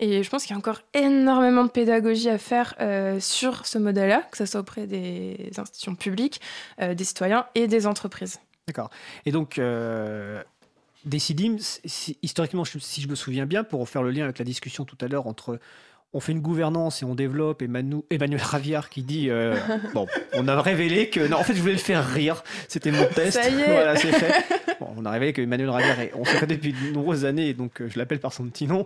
Et 0.01 0.23
je 0.23 0.31
pense 0.31 0.43
qu'il 0.43 0.53
y 0.53 0.55
a 0.55 0.59
encore 0.59 0.81
énormément 0.95 1.65
de 1.65 1.71
pédagogie 1.71 2.29
à 2.29 2.39
faire 2.39 2.75
euh, 2.81 3.19
sur 3.21 3.67
ce 3.67 3.79
modèle-là, 3.79 4.23
que 4.31 4.37
ce 4.37 4.47
soit 4.47 4.61
auprès 4.61 4.87
des 4.87 5.51
institutions 5.57 5.95
publiques, 5.95 6.41
euh, 6.81 6.95
des 6.95 7.05
citoyens 7.05 7.47
et 7.55 7.67
des 7.67 7.87
entreprises. 7.87 8.39
D'accord. 8.67 8.91
Et 9.27 9.33
donc, 9.33 9.59
euh, 9.59 10.43
Decidim, 11.05 11.57
historiquement, 12.23 12.65
si 12.65 13.01
je 13.01 13.09
me 13.09 13.15
souviens 13.15 13.47
bien, 13.47 13.65
pour 13.65 13.89
faire 13.89 14.03
le 14.03 14.11
lien 14.11 14.25
avec 14.25 14.39
la 14.39 14.45
discussion 14.45 14.85
tout 14.85 14.99
à 15.01 15.09
l'heure 15.09 15.27
entre 15.27 15.59
on 16.15 16.21
fait 16.21 16.33
une 16.33 16.41
gouvernance 16.41 17.03
et 17.03 17.05
on 17.05 17.15
développe. 17.15 17.61
Et 17.61 17.67
Emmanuel 17.67 18.41
Raviard 18.41 18.89
qui 18.89 19.03
dit 19.03 19.29
euh, 19.29 19.57
Bon, 19.95 20.07
on 20.35 20.49
a 20.49 20.61
révélé 20.61 21.11
que. 21.11 21.27
Non, 21.29 21.39
en 21.39 21.43
fait, 21.43 21.55
je 21.55 21.61
voulais 21.61 21.75
le 21.75 21.79
faire 21.79 22.07
rire. 22.07 22.43
C'était 22.67 22.91
mon 22.91 23.05
test. 23.05 23.43
Ça 23.43 23.49
y 23.49 23.61
est. 23.61 23.71
Voilà, 23.71 23.97
c'est 23.97 24.13
fait. 24.13 24.45
Bon, 24.81 24.89
on 24.97 25.05
a 25.05 25.11
révélé 25.11 25.33
que 25.33 25.43
Emmanuel 25.43 25.71
Raviard, 25.71 25.97
on 26.15 26.25
se 26.25 26.39
connaît 26.39 26.57
depuis 26.57 26.73
de 26.73 26.93
nombreuses 26.93 27.25
années, 27.25 27.53
donc 27.53 27.81
euh, 27.81 27.89
je 27.89 27.99
l'appelle 27.99 28.21
par 28.21 28.33
son 28.33 28.45
petit 28.45 28.67
nom. 28.67 28.85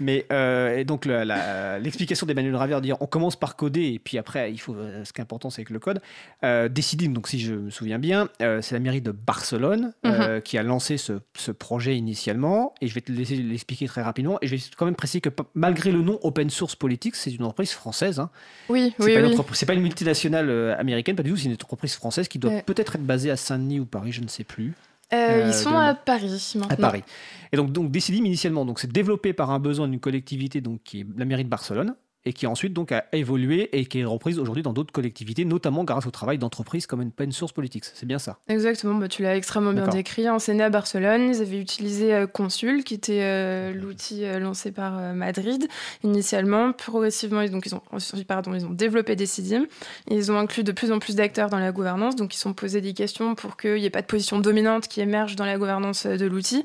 Mais 0.00 0.26
euh, 0.32 0.78
et 0.78 0.84
donc 0.84 1.04
l'explication 1.04 2.26
d'Emmanuel 2.26 2.56
Raviard 2.56 2.80
dire 2.80 2.96
on 3.00 3.06
commence 3.06 3.36
par 3.36 3.56
coder 3.56 3.92
et 3.94 3.98
puis 3.98 4.16
après, 4.16 4.50
il 4.50 4.58
faut. 4.58 4.76
Ce 5.04 5.12
qui 5.12 5.20
est 5.20 5.22
important, 5.22 5.50
c'est 5.50 5.64
que 5.64 5.72
le 5.72 5.80
code. 5.80 6.00
Euh, 6.44 6.68
Decidim, 6.68 7.10
donc 7.10 7.28
si 7.28 7.40
je 7.40 7.54
me 7.54 7.70
souviens 7.70 7.98
bien, 7.98 8.28
c'est 8.38 8.72
la 8.72 8.80
mairie 8.80 9.02
de 9.02 9.10
Barcelone 9.10 9.92
mhm. 10.02 10.40
qui 10.42 10.56
a 10.56 10.62
lancé 10.62 10.96
ce, 10.96 11.14
ce, 11.36 11.50
projet 11.50 11.96
initialement. 11.96 12.74
Et 12.80 12.88
je 12.88 12.94
vais 12.94 13.00
te 13.00 13.12
laisser 13.12 13.36
l'expliquer 13.36 13.86
très 13.86 14.02
rapidement. 14.02 14.38
Et 14.40 14.46
je 14.46 14.56
vais 14.56 14.62
quand 14.76 14.86
même 14.86 14.96
préciser 14.96 15.20
que 15.20 15.30
malgré 15.54 15.92
le 15.92 16.00
nom 16.00 16.18
Open 16.22 16.48
Source 16.54 16.76
Politics, 16.76 17.16
c'est 17.16 17.32
une 17.32 17.42
entreprise 17.42 17.72
française. 17.72 18.18
Hein. 18.18 18.30
Oui, 18.68 18.94
oui, 18.98 19.16
oui. 19.16 19.36
C'est 19.52 19.66
pas 19.66 19.74
une 19.74 19.82
multinationale 19.82 20.48
euh, 20.48 20.78
américaine, 20.78 21.16
pas 21.16 21.22
du 21.22 21.30
tout. 21.30 21.36
C'est 21.36 21.46
une 21.46 21.52
entreprise 21.52 21.94
française 21.94 22.28
qui 22.28 22.38
doit 22.38 22.62
peut-être 22.64 22.96
être 22.96 23.04
basée 23.04 23.30
à 23.30 23.36
Saint-Denis 23.36 23.80
ou 23.80 23.86
Paris, 23.86 24.12
je 24.12 24.22
ne 24.22 24.28
sais 24.28 24.44
plus. 24.44 24.74
Euh, 25.12 25.42
ils 25.44 25.48
euh, 25.48 25.52
sont 25.52 25.76
à 25.76 25.94
Paris 25.94 26.54
maintenant. 26.54 26.68
À 26.74 26.76
Paris. 26.76 27.04
Et 27.52 27.56
donc, 27.56 27.72
donc 27.72 27.90
Decidim 27.90 28.24
initialement, 28.24 28.64
donc 28.64 28.80
c'est 28.80 28.90
développé 28.90 29.32
par 29.32 29.50
un 29.50 29.58
besoin 29.58 29.86
d'une 29.86 30.00
collectivité 30.00 30.60
donc 30.60 30.80
qui 30.82 31.00
est 31.00 31.06
la 31.16 31.24
mairie 31.24 31.44
de 31.44 31.48
Barcelone 31.48 31.94
et 32.26 32.32
qui 32.32 32.46
ensuite 32.46 32.72
donc 32.72 32.92
a 32.92 33.04
évolué 33.12 33.68
et 33.76 33.84
qui 33.84 34.00
est 34.00 34.04
reprise 34.04 34.38
aujourd'hui 34.38 34.62
dans 34.62 34.72
d'autres 34.72 34.92
collectivités, 34.92 35.44
notamment 35.44 35.84
grâce 35.84 36.06
au 36.06 36.10
travail 36.10 36.38
d'entreprises 36.38 36.86
comme 36.86 37.00
Open 37.00 37.32
Source 37.32 37.52
Politics. 37.52 37.84
C'est 37.92 38.06
bien 38.06 38.18
ça 38.18 38.38
Exactement, 38.48 38.94
bah, 38.94 39.08
tu 39.08 39.22
l'as 39.22 39.36
extrêmement 39.36 39.72
bien 39.72 39.88
décrit. 39.88 40.26
C'est 40.38 40.54
né 40.54 40.62
à 40.62 40.70
Barcelone, 40.70 41.28
ils 41.34 41.42
avaient 41.42 41.60
utilisé 41.60 42.14
euh, 42.14 42.26
Consul, 42.26 42.84
qui 42.84 42.94
était 42.94 43.20
euh, 43.22 43.72
l'outil 43.72 44.24
euh, 44.24 44.38
lancé 44.38 44.72
par 44.72 45.14
Madrid 45.14 45.68
initialement. 46.02 46.72
Progressivement, 46.72 47.42
ils, 47.42 47.50
donc, 47.50 47.66
ils, 47.66 47.74
ont, 47.74 47.82
pardon, 48.26 48.54
ils 48.54 48.64
ont 48.64 48.70
développé 48.70 49.16
Decidim. 49.16 49.66
Ils 50.10 50.32
ont 50.32 50.38
inclus 50.38 50.64
de 50.64 50.72
plus 50.72 50.92
en 50.92 50.98
plus 50.98 51.16
d'acteurs 51.16 51.50
dans 51.50 51.58
la 51.58 51.72
gouvernance, 51.72 52.16
donc 52.16 52.34
ils 52.34 52.38
sont 52.38 52.54
posés 52.54 52.80
des 52.80 52.94
questions 52.94 53.34
pour 53.34 53.56
qu'il 53.56 53.74
n'y 53.74 53.84
ait 53.84 53.90
pas 53.90 54.02
de 54.02 54.06
position 54.06 54.38
dominante 54.38 54.88
qui 54.88 55.00
émerge 55.00 55.36
dans 55.36 55.44
la 55.44 55.58
gouvernance 55.58 56.06
de 56.06 56.26
l'outil. 56.26 56.64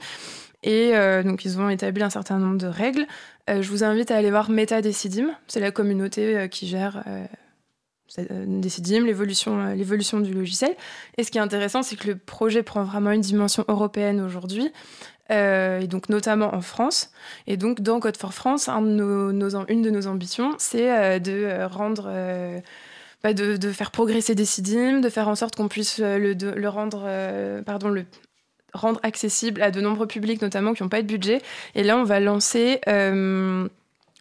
Et 0.63 0.91
donc, 1.23 1.45
ils 1.45 1.57
ont 1.59 1.69
établi 1.69 2.03
un 2.03 2.09
certain 2.09 2.37
nombre 2.37 2.57
de 2.57 2.67
règles. 2.67 3.07
Euh, 3.49 3.61
je 3.61 3.69
vous 3.69 3.83
invite 3.83 4.11
à 4.11 4.17
aller 4.17 4.29
voir 4.29 4.49
MetaDecidim, 4.49 5.29
c'est 5.47 5.59
la 5.59 5.71
communauté 5.71 6.37
euh, 6.37 6.47
qui 6.47 6.67
gère 6.67 7.03
euh, 7.07 7.25
Decidim, 8.47 9.05
l'évolution, 9.05 9.73
l'évolution 9.73 10.19
du 10.19 10.33
logiciel. 10.33 10.75
Et 11.17 11.23
ce 11.23 11.31
qui 11.31 11.37
est 11.37 11.41
intéressant, 11.41 11.83
c'est 11.83 11.95
que 11.95 12.07
le 12.07 12.15
projet 12.15 12.63
prend 12.63 12.83
vraiment 12.83 13.11
une 13.11 13.21
dimension 13.21 13.65
européenne 13.67 14.19
aujourd'hui. 14.19 14.71
et 15.29 15.87
donc 15.87 16.09
notamment 16.09 16.55
en 16.55 16.61
France. 16.61 17.11
Et 17.45 17.55
donc 17.55 17.81
dans 17.81 17.99
Code 17.99 18.17
for 18.17 18.33
France, 18.33 18.67
une 18.67 18.97
de 18.97 19.89
nos 19.91 20.07
ambitions, 20.07 20.55
c'est 20.57 21.19
de 21.19 21.63
rendre, 21.65 22.11
bah, 23.23 23.33
de, 23.35 23.71
faire 23.71 23.91
progresser 23.91 24.33
Decidim, 24.33 25.01
de 25.01 25.09
faire 25.09 25.27
en 25.27 25.35
sorte 25.35 25.55
qu'on 25.55 25.67
puisse 25.67 25.99
le, 25.99 26.33
le 26.33 26.67
rendre, 26.69 27.61
pardon, 27.63 27.89
le, 27.89 28.05
rendre 28.73 28.99
accessible 29.03 29.61
à 29.61 29.71
de 29.71 29.81
nombreux 29.81 30.07
publics, 30.07 30.41
notamment 30.41 30.73
qui 30.73 30.83
n'ont 30.83 30.89
pas 30.89 31.01
de 31.01 31.07
budget. 31.07 31.41
Et 31.75 31.83
là, 31.83 31.97
on 31.97 32.03
va 32.03 32.19
lancer 32.19 32.79
euh, 32.87 33.67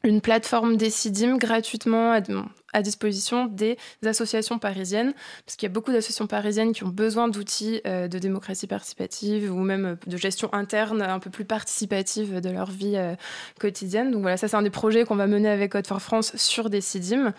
une 0.05 0.21
plateforme 0.21 0.77
Decidim 0.77 1.37
gratuitement 1.37 2.13
à, 2.73 2.83
disposition 2.83 3.47
des 3.47 3.77
associations 4.05 4.59
parisiennes, 4.59 5.13
parce 5.45 5.57
qu'il 5.57 5.69
y 5.69 5.71
a 5.71 5.73
beaucoup 5.73 5.91
d'associations 5.91 6.27
parisiennes 6.27 6.73
qui 6.73 6.85
ont 6.85 6.89
besoin 6.89 7.29
d'outils 7.29 7.81
euh, 7.87 8.09
de 8.09 8.19
démocratie 8.19 8.67
participative 8.67 9.53
ou 9.53 9.59
même 9.59 9.97
de 10.07 10.17
gestion 10.17 10.53
interne 10.53 11.03
un 11.03 11.19
peu 11.19 11.31
plus 11.31 11.45
participative 11.45 12.41
de 12.41 12.51
leur 12.51 12.71
vie 12.71 12.97
euh, 12.97 13.15
quotidienne. 13.59 14.11
Donc 14.13 14.23
voilà, 14.23 14.37
ça 14.37 14.49
c'est 14.49 14.57
un 14.57 14.63
des 14.63 14.71
projets 14.71 15.05
qu'on 15.05 15.17
va 15.17 15.27
mener 15.27 15.49
avec 15.49 15.73
Code 15.73 15.87
for 15.87 16.01
France 16.01 16.37
sur 16.37 16.71
Decidim. 16.71 17.33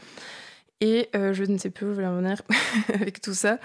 Et 0.82 1.10
je 1.14 1.43
ne 1.43 1.57
sais 1.57 1.70
plus 1.70 1.88
où 1.88 1.93
je 1.93 1.99
vais 1.99 2.07
en 2.07 2.16
venir 2.16 2.41
avec 2.93 3.20
tout 3.20 3.34
ça. 3.34 3.60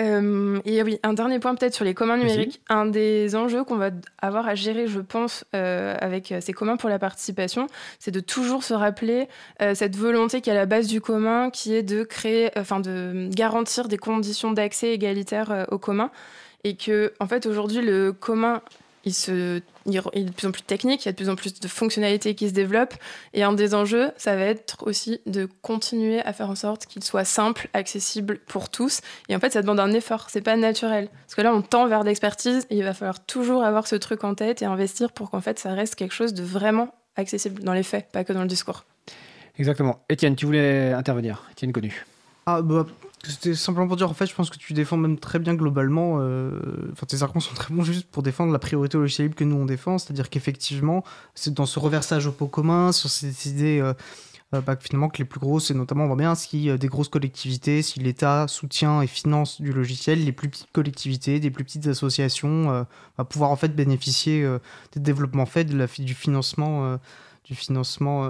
Euh, 0.00 0.60
et 0.64 0.82
oui, 0.82 0.98
un 1.02 1.12
dernier 1.12 1.38
point 1.38 1.54
peut-être 1.54 1.74
sur 1.74 1.84
les 1.84 1.94
communs 1.94 2.16
numériques. 2.16 2.60
Un 2.68 2.86
des 2.86 3.36
enjeux 3.36 3.64
qu'on 3.64 3.76
va 3.76 3.90
avoir 4.20 4.48
à 4.48 4.54
gérer, 4.54 4.86
je 4.86 5.00
pense, 5.00 5.44
euh, 5.54 5.96
avec 6.00 6.32
euh, 6.32 6.40
ces 6.40 6.52
communs 6.52 6.76
pour 6.76 6.90
la 6.90 6.98
participation, 6.98 7.68
c'est 7.98 8.10
de 8.10 8.20
toujours 8.20 8.64
se 8.64 8.74
rappeler 8.74 9.28
cette 9.74 9.96
volonté 9.96 10.40
qui 10.40 10.50
est 10.50 10.52
à 10.52 10.56
la 10.56 10.66
base 10.66 10.86
du 10.86 11.00
commun, 11.00 11.50
qui 11.50 11.74
est 11.74 11.82
de 11.82 12.02
créer, 12.02 12.50
enfin 12.56 12.80
de 12.80 13.28
garantir 13.32 13.88
des 13.88 13.98
conditions 13.98 14.52
d'accès 14.52 14.92
égalitaires 14.92 15.66
au 15.70 15.78
commun. 15.78 16.10
Et 16.64 16.76
que, 16.76 17.12
en 17.20 17.26
fait, 17.26 17.46
aujourd'hui, 17.46 17.82
le 17.82 18.12
commun 18.12 18.62
il, 19.04 19.14
se, 19.14 19.60
il, 19.86 19.96
est 19.96 20.24
de 20.24 20.30
plus 20.30 20.46
en 20.46 20.52
plus 20.52 20.62
technique, 20.62 21.04
il 21.04 21.06
y 21.06 21.08
a 21.08 21.12
de 21.12 21.16
plus 21.16 21.28
en 21.28 21.36
plus 21.36 21.60
de 21.60 21.68
fonctionnalités 21.68 22.34
qui 22.34 22.48
se 22.48 22.54
développent. 22.54 22.94
Et 23.32 23.42
un 23.42 23.52
des 23.52 23.74
enjeux, 23.74 24.10
ça 24.16 24.36
va 24.36 24.42
être 24.42 24.86
aussi 24.86 25.20
de 25.26 25.48
continuer 25.62 26.20
à 26.22 26.32
faire 26.32 26.50
en 26.50 26.54
sorte 26.54 26.86
qu'il 26.86 27.04
soit 27.04 27.24
simple, 27.24 27.68
accessible 27.72 28.38
pour 28.46 28.68
tous. 28.68 29.00
Et 29.28 29.36
en 29.36 29.40
fait, 29.40 29.52
ça 29.52 29.62
demande 29.62 29.80
un 29.80 29.92
effort, 29.92 30.28
c'est 30.30 30.40
pas 30.40 30.56
naturel. 30.56 31.08
Parce 31.26 31.34
que 31.34 31.42
là, 31.42 31.54
on 31.54 31.62
tend 31.62 31.86
vers 31.86 32.04
l'expertise 32.04 32.66
et 32.70 32.76
il 32.76 32.84
va 32.84 32.94
falloir 32.94 33.24
toujours 33.24 33.64
avoir 33.64 33.86
ce 33.86 33.96
truc 33.96 34.24
en 34.24 34.34
tête 34.34 34.62
et 34.62 34.64
investir 34.64 35.12
pour 35.12 35.30
qu'en 35.30 35.40
fait, 35.40 35.58
ça 35.58 35.72
reste 35.74 35.94
quelque 35.94 36.14
chose 36.14 36.34
de 36.34 36.42
vraiment 36.42 36.94
accessible 37.16 37.62
dans 37.62 37.74
les 37.74 37.82
faits, 37.82 38.10
pas 38.12 38.24
que 38.24 38.32
dans 38.32 38.42
le 38.42 38.48
discours. 38.48 38.84
Exactement. 39.58 40.00
Étienne, 40.08 40.34
tu 40.34 40.46
voulais 40.46 40.92
intervenir. 40.92 41.44
Étienne 41.52 41.72
Connu. 41.72 42.04
Ah, 42.46 42.60
bah, 42.60 42.86
c'était 43.26 43.54
simplement 43.54 43.86
pour 43.86 43.96
dire, 43.96 44.10
en 44.10 44.14
fait, 44.14 44.26
je 44.26 44.34
pense 44.34 44.50
que 44.50 44.58
tu 44.58 44.72
défends 44.72 44.96
même 44.96 45.18
très 45.18 45.38
bien 45.38 45.54
globalement. 45.54 46.18
Euh, 46.20 46.90
enfin, 46.92 47.06
tes 47.06 47.22
arguments 47.22 47.40
sont 47.40 47.54
très 47.54 47.72
bons 47.72 47.82
juste 47.82 48.08
pour 48.10 48.22
défendre 48.22 48.52
la 48.52 48.58
priorité 48.58 48.96
au 48.96 49.00
logiciel 49.00 49.26
libre 49.26 49.36
que 49.36 49.44
nous 49.44 49.56
on 49.56 49.64
défend. 49.66 49.98
C'est-à-dire 49.98 50.30
qu'effectivement, 50.30 51.04
c'est 51.34 51.54
dans 51.54 51.66
ce 51.66 51.78
reversage 51.78 52.26
au 52.26 52.32
pot 52.32 52.46
commun, 52.46 52.92
sur 52.92 53.10
ces 53.10 53.48
idées 53.48 53.80
euh, 53.80 53.94
euh, 54.54 54.60
bah, 54.60 54.76
finalement 54.78 55.08
que 55.08 55.18
les 55.18 55.24
plus 55.24 55.40
grosses, 55.40 55.70
et 55.70 55.74
notamment 55.74 56.04
on 56.04 56.06
voit 56.08 56.16
bien 56.16 56.34
si 56.34 56.68
euh, 56.70 56.76
des 56.76 56.88
grosses 56.88 57.08
collectivités, 57.08 57.82
si 57.82 58.00
l'État 58.00 58.46
soutient 58.48 59.00
et 59.02 59.06
finance 59.06 59.60
du 59.60 59.72
logiciel, 59.72 60.24
les 60.24 60.32
plus 60.32 60.48
petites 60.48 60.72
collectivités, 60.72 61.40
des 61.40 61.50
plus 61.50 61.64
petites 61.64 61.86
associations 61.86 62.70
euh, 62.70 62.84
vont 63.18 63.24
pouvoir 63.24 63.50
en 63.50 63.56
fait 63.56 63.74
bénéficier 63.74 64.46
des 64.92 65.00
développements 65.00 65.46
faits, 65.46 65.68
de 65.68 65.76
la, 65.76 65.86
du 65.86 66.14
financement, 66.14 66.98
du 67.44 67.54
financement 67.54 68.28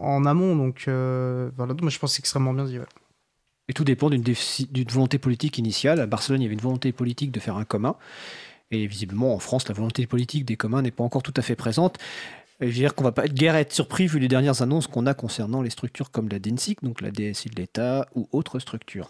en 0.00 0.24
amont. 0.26 0.56
Donc 0.56 0.84
voilà, 0.86 1.74
moi 1.80 1.90
je 1.90 1.98
pense 1.98 2.10
que 2.10 2.16
c'est 2.16 2.20
extrêmement 2.20 2.52
bien 2.52 2.64
dit. 2.64 2.78
Et 3.68 3.72
tout 3.72 3.84
dépend 3.84 4.10
d'une 4.10 4.24
volonté 4.88 5.18
politique 5.18 5.58
initiale. 5.58 6.00
À 6.00 6.06
Barcelone, 6.06 6.40
il 6.40 6.44
y 6.44 6.46
avait 6.46 6.54
une 6.54 6.60
volonté 6.60 6.92
politique 6.92 7.32
de 7.32 7.40
faire 7.40 7.56
un 7.56 7.64
commun. 7.64 7.96
Et 8.70 8.86
visiblement, 8.86 9.34
en 9.34 9.38
France, 9.38 9.68
la 9.68 9.74
volonté 9.74 10.06
politique 10.06 10.44
des 10.44 10.56
communs 10.56 10.82
n'est 10.82 10.90
pas 10.90 11.04
encore 11.04 11.22
tout 11.22 11.34
à 11.36 11.42
fait 11.42 11.56
présente. 11.56 11.98
je 12.60 12.66
veux 12.66 12.72
dire 12.72 12.94
qu'on 12.94 13.04
va 13.04 13.12
pas 13.12 13.26
être 13.26 13.34
guère 13.34 13.56
être 13.56 13.72
surpris 13.72 14.06
vu 14.06 14.18
les 14.18 14.28
dernières 14.28 14.62
annonces 14.62 14.86
qu'on 14.86 15.06
a 15.06 15.14
concernant 15.14 15.62
les 15.62 15.70
structures 15.70 16.10
comme 16.10 16.28
la 16.28 16.38
DENSIC, 16.38 16.82
donc 16.82 17.00
la 17.00 17.10
DSI 17.10 17.48
de 17.48 17.56
l'État, 17.56 18.08
ou 18.14 18.28
autres 18.32 18.58
structures. 18.58 19.08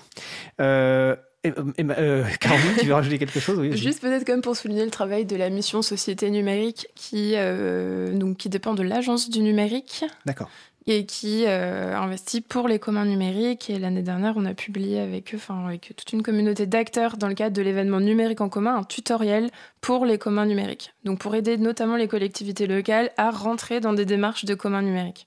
Euh, 0.61 1.17
euh, 1.47 2.25
Caroline, 2.41 2.75
tu 2.79 2.87
veux 2.87 2.95
rajouter 2.95 3.19
quelque 3.19 3.41
chose? 3.41 3.75
Juste 3.75 4.01
peut-être 4.01 4.25
comme 4.25 4.43
pour 4.43 4.57
souligner 4.57 4.85
le 4.85 4.91
travail 4.91 5.25
de 5.25 5.37
la 5.37 5.51
mission 5.51 5.83
Société 5.83 6.31
numérique 6.31 6.89
qui, 6.95 7.33
euh, 7.37 8.13
donc, 8.13 8.37
qui 8.37 8.49
dépend 8.49 8.75
de 8.75 8.83
l'Agence 8.83 9.31
du 9.31 9.41
numérique. 9.41 10.05
D'accord 10.25 10.51
et 10.87 11.05
qui 11.05 11.45
euh, 11.47 11.97
investit 11.97 12.41
pour 12.41 12.69
les 12.69 12.79
communs 12.79 13.05
numériques. 13.05 13.71
Et 13.71 13.79
l'année 13.79 14.03
dernière, 14.03 14.35
on 14.37 14.45
a 14.45 14.55
publié 14.55 15.01
avec 15.01 15.35
eux, 15.35 15.37
enfin 15.37 15.67
avec 15.67 15.93
toute 15.97 16.13
une 16.13 16.23
communauté 16.23 16.67
d'acteurs 16.67 17.17
dans 17.17 17.29
le 17.29 17.35
cadre 17.35 17.57
de 17.57 17.63
l'événement 17.63 18.01
numérique 18.01 18.41
en 18.41 18.49
commun, 18.49 18.77
un 18.77 18.85
tutoriel 18.85 19.51
pour 19.81 20.07
les 20.07 20.19
communs 20.19 20.47
numériques. 20.47 20.95
Donc 21.05 21.19
pour 21.19 21.35
aider 21.35 21.57
notamment 21.57 21.97
les 21.97 22.09
collectivités 22.09 22.67
locales 22.67 23.11
à 23.17 23.31
rentrer 23.31 23.81
dans 23.81 23.93
des 23.93 24.05
démarches 24.05 24.45
de 24.45 24.55
communs 24.55 24.83
numériques. 24.83 25.27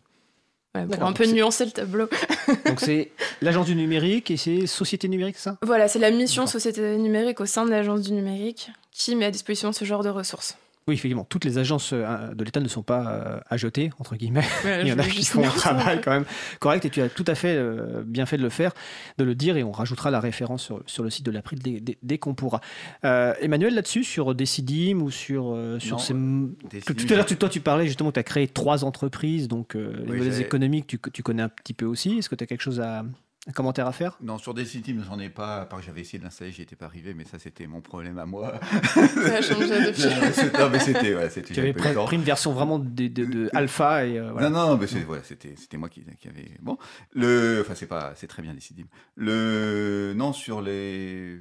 pour 0.73 1.03
un 1.03 1.13
peu 1.13 1.25
nuancer 1.25 1.65
le 1.65 1.71
tableau. 1.71 2.07
donc 2.65 2.79
c'est 2.79 3.11
l'agence 3.41 3.65
du 3.65 3.75
numérique 3.75 4.31
et 4.31 4.37
c'est 4.37 4.65
Société 4.65 5.09
numérique, 5.09 5.37
ça? 5.37 5.57
Voilà, 5.61 5.89
c'est 5.89 5.99
la 5.99 6.11
mission 6.11 6.47
Société 6.47 6.97
numérique 6.97 7.41
au 7.41 7.45
sein 7.45 7.65
de 7.65 7.71
l'agence 7.71 8.01
du 8.01 8.13
numérique 8.13 8.71
qui 8.91 9.15
met 9.15 9.25
à 9.25 9.31
disposition 9.31 9.73
ce 9.73 9.83
genre 9.83 10.03
de 10.03 10.09
ressources. 10.09 10.57
Oui, 10.87 10.95
effectivement, 10.95 11.23
toutes 11.23 11.45
les 11.45 11.59
agences 11.59 11.91
euh, 11.93 12.33
de 12.33 12.43
l'État 12.43 12.59
ne 12.59 12.67
sont 12.67 12.81
pas 12.81 13.07
euh, 13.07 13.39
à 13.47 13.57
jeter, 13.57 13.91
entre 13.99 14.15
guillemets. 14.15 14.45
Il 14.81 14.87
y 14.87 14.93
en 14.93 14.97
a 14.97 15.03
qui 15.03 15.23
font 15.23 15.43
un 15.43 15.51
travail 15.51 16.01
quand 16.03 16.11
même 16.11 16.25
correct 16.59 16.83
et 16.85 16.89
tu 16.89 16.99
as 17.01 17.09
tout 17.09 17.25
à 17.27 17.35
fait 17.35 17.55
euh, 17.55 18.01
bien 18.03 18.25
fait 18.25 18.37
de 18.37 18.41
le 18.41 18.49
faire, 18.49 18.73
de 19.19 19.23
le 19.23 19.35
dire 19.35 19.55
et 19.57 19.63
on 19.63 19.71
rajoutera 19.71 20.09
la 20.09 20.19
référence 20.19 20.71
sur, 20.87 21.03
le 21.03 21.09
site 21.11 21.25
de 21.25 21.31
l'April 21.31 21.59
dès, 22.01 22.17
qu'on 22.17 22.33
pourra. 22.33 22.61
Emmanuel, 23.03 23.75
là-dessus, 23.75 24.03
sur 24.03 24.33
Decidim 24.33 25.01
ou 25.01 25.11
sur, 25.11 25.55
sur 25.79 25.99
ces... 25.99 26.13
tout 26.13 26.93
à 27.09 27.15
l'heure, 27.15 27.25
toi, 27.25 27.49
tu 27.49 27.59
parlais 27.59 27.85
justement 27.85 28.09
que 28.09 28.15
tu 28.15 28.19
as 28.19 28.23
créé 28.23 28.47
trois 28.47 28.83
entreprises, 28.83 29.47
donc 29.47 29.75
les 29.75 30.41
économiques, 30.41 30.87
tu, 30.87 30.99
tu 31.13 31.23
connais 31.23 31.43
un 31.43 31.49
petit 31.49 31.73
peu 31.73 31.85
aussi. 31.85 32.17
Est-ce 32.17 32.29
que 32.29 32.35
tu 32.35 32.43
as 32.43 32.47
quelque 32.47 32.61
chose 32.61 32.79
à, 32.79 33.03
un 33.47 33.51
commentaire 33.53 33.87
à 33.87 33.93
faire? 33.93 34.17
Non, 34.21 34.37
sur 34.37 34.53
Decidim, 34.53 35.01
j'en 35.07 35.17
ai 35.17 35.29
pas, 35.29 35.61
à 35.61 35.65
part 35.65 35.79
que 35.79 35.85
j'avais 35.85 36.01
essayé 36.01 36.19
de 36.19 36.23
l'installer, 36.25 36.51
j'y 36.51 36.61
étais 36.61 36.75
pas 36.75 36.85
arrivé, 36.85 37.13
mais 37.13 37.23
ça 37.23 37.39
c'était 37.39 37.67
mon 37.67 37.79
problème 37.79 38.19
à 38.19 38.25
moi. 38.25 38.59
Ça 38.93 39.37
a 39.37 39.41
changé 39.41 39.85
depuis. 39.85 40.03
non, 40.59 40.69
mais 40.69 40.79
c'était. 40.79 41.15
Ouais, 41.15 41.29
tu 41.29 41.59
avais 41.59 41.73
pris, 41.73 41.93
pris, 41.93 42.15
une 42.17 42.23
version 42.23 42.51
vraiment 42.51 42.79
de, 42.79 43.07
de, 43.07 43.49
alpha 43.53 44.05
et. 44.05 44.19
Euh, 44.19 44.31
voilà. 44.31 44.49
Non, 44.49 44.67
non, 44.71 44.77
mais 44.77 44.87
c'était 44.87 45.55
c'était 45.55 45.77
moi 45.77 45.87
qui, 45.87 46.03
qui, 46.19 46.27
avait. 46.27 46.51
Bon, 46.61 46.77
le. 47.13 47.61
Enfin, 47.61 47.75
c'est 47.75 47.87
pas. 47.87 48.13
C'est 48.15 48.27
très 48.27 48.41
bien 48.41 48.53
Decidim. 48.53 48.85
Le. 49.15 50.13
Non, 50.15 50.33
sur 50.33 50.61
les. 50.61 51.39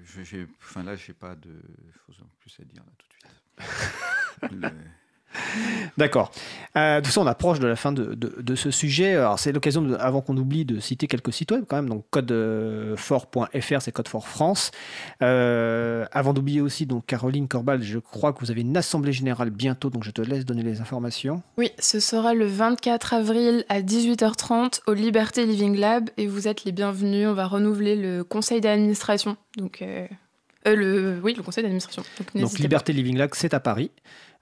Enfin, 0.62 0.84
là, 0.84 0.94
j'ai 0.94 1.14
pas 1.14 1.34
de 1.34 1.50
choses 2.06 2.20
en 2.22 2.28
plus 2.38 2.56
à 2.60 2.64
dire 2.64 2.84
là 2.84 2.92
tout 2.96 3.06
de 3.08 4.52
suite. 4.52 4.62
le... 4.62 4.70
D'accord. 5.96 6.30
Euh, 6.76 7.00
tout 7.00 7.10
ça, 7.10 7.20
on 7.20 7.26
approche 7.26 7.58
de 7.58 7.66
la 7.66 7.76
fin 7.76 7.92
de, 7.92 8.14
de, 8.14 8.54
ce 8.54 8.70
sujet. 8.70 9.16
Alors, 9.16 9.38
c'est 9.38 9.52
l'occasion, 9.52 9.94
avant 9.98 10.20
qu'on 10.20 10.36
oublie, 10.36 10.64
de 10.64 10.80
citer 10.80 11.06
quelques 11.06 11.32
sites 11.32 11.50
web 11.50 11.64
quand 11.68 11.76
même. 11.76 11.88
Donc, 11.88 12.04
codefort.fr, 12.10 13.80
c'est 13.80 13.92
Code 13.92 14.08
for 14.08 14.26
France. 14.26 14.70
Euh, 15.22 16.06
avant 16.12 16.32
d'oublier 16.32 16.60
aussi, 16.60 16.86
donc, 16.86 17.06
Caroline 17.06 17.48
Corbal, 17.48 17.82
je 17.82 17.98
crois 17.98 18.32
que 18.32 18.40
vous 18.40 18.50
avez 18.50 18.60
une 18.60 18.76
assemblée 18.76 19.12
générale 19.12 19.50
bientôt, 19.50 19.90
donc 19.90 20.04
je 20.04 20.10
te 20.10 20.22
laisse 20.22 20.44
donner 20.44 20.62
les 20.62 20.80
informations. 20.80 21.42
Oui, 21.56 21.70
ce 21.78 22.00
sera 22.00 22.34
le 22.34 22.46
24 22.46 23.14
avril 23.14 23.64
à 23.68 23.80
18h30 23.80 24.80
au 24.86 24.94
Liberté 24.94 25.46
Living 25.46 25.76
Lab 25.76 26.10
et 26.16 26.26
vous 26.26 26.48
êtes 26.48 26.64
les 26.64 26.72
bienvenus. 26.72 27.28
On 27.28 27.34
va 27.34 27.46
renouveler 27.46 27.96
le 27.96 28.24
conseil 28.24 28.60
d'administration. 28.60 29.36
Donc, 29.56 29.82
euh, 29.82 30.06
le, 30.64 31.20
oui, 31.22 31.34
le 31.34 31.42
conseil 31.42 31.62
d'administration. 31.62 32.02
Donc, 32.34 32.58
Liberté 32.58 32.92
Living 32.92 33.16
Lab, 33.16 33.30
c'est 33.34 33.54
à 33.54 33.60
Paris. 33.60 33.90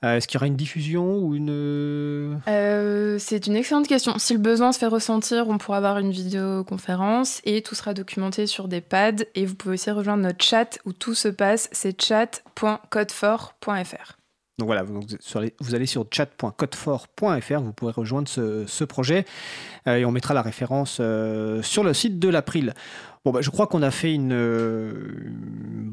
Euh, 0.05 0.17
est-ce 0.17 0.29
qu'il 0.29 0.37
y 0.37 0.39
aura 0.39 0.47
une 0.47 0.57
diffusion 0.57 1.19
ou 1.19 1.35
une... 1.35 2.39
Euh, 2.49 3.19
c'est 3.19 3.47
une 3.47 3.57
excellente 3.57 3.89
question. 3.89 4.19
Si 4.19 4.35
le 4.35 4.39
besoin 4.39 4.73
se 4.73 4.79
fait 4.79 4.87
ressentir, 4.87 5.49
on 5.49 5.57
pourra 5.57 5.79
avoir 5.79 5.99
une 5.99 6.11
vidéoconférence 6.11 7.41
et 7.45 7.63
tout 7.63 7.75
sera 7.75 7.95
documenté 7.95 8.47
sur 8.47 8.69
des 8.69 8.83
pads. 8.83 9.25
Et 9.35 9.47
vous 9.47 9.55
pouvez 9.55 9.75
aussi 9.75 9.91
rejoindre 9.91 10.23
notre 10.23 10.45
chat 10.45 10.79
où 10.85 10.93
tout 10.93 11.15
se 11.15 11.29
passe. 11.29 11.71
C'est 11.73 11.99
chat.codefort.fr. 12.01 14.19
Donc 14.59 14.67
voilà, 14.67 14.83
vous, 14.83 15.01
vous 15.61 15.75
allez 15.75 15.87
sur 15.87 16.07
chat.codefort.fr, 16.11 17.61
vous 17.61 17.73
pourrez 17.75 17.93
rejoindre 17.93 18.29
ce, 18.29 18.85
projet 18.85 19.27
euh, 19.87 19.97
et 19.97 20.07
on 20.07 20.13
mettra 20.13 20.33
la 20.33 20.41
référence 20.41 20.99
sur 21.63 21.85
le 21.85 21.93
site 21.93 22.19
de 22.19 22.31
l'April. 22.31 22.73
Bon, 23.27 23.33
bah, 23.33 23.41
je 23.41 23.51
crois 23.51 23.67
qu'on 23.67 23.83
a 23.83 23.91
fait 23.91 24.15
une, 24.15 24.33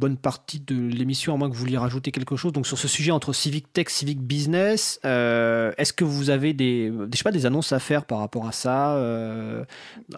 bonne 0.04 0.18
partie 0.18 0.60
de 0.60 0.76
l'émission, 0.76 1.34
à 1.34 1.38
moins 1.38 1.50
que 1.50 1.56
vous 1.56 1.62
vouliez 1.62 1.80
rajouter 1.80 2.12
quelque 2.12 2.36
chose. 2.36 2.54
Donc, 2.54 2.68
sur 2.68 2.78
ce 2.78 2.88
sujet 2.88 3.10
entre 3.10 3.34
civic 3.34 3.74
tech, 3.74 3.88
civic 3.90 4.22
business, 4.22 5.00
euh, 5.04 5.72
est-ce 5.80 5.94
que 5.94 6.04
vous 6.04 6.30
avez 6.30 6.54
des, 6.54 6.94
je 7.12 7.18
sais 7.18 7.24
pas, 7.24 7.32
des 7.32 7.48
annonces 7.48 7.72
à 7.72 7.80
faire 7.80 8.06
par 8.06 8.20
rapport 8.20 8.48
à 8.48 8.52
ça, 8.52 8.98
euh, 8.98 9.66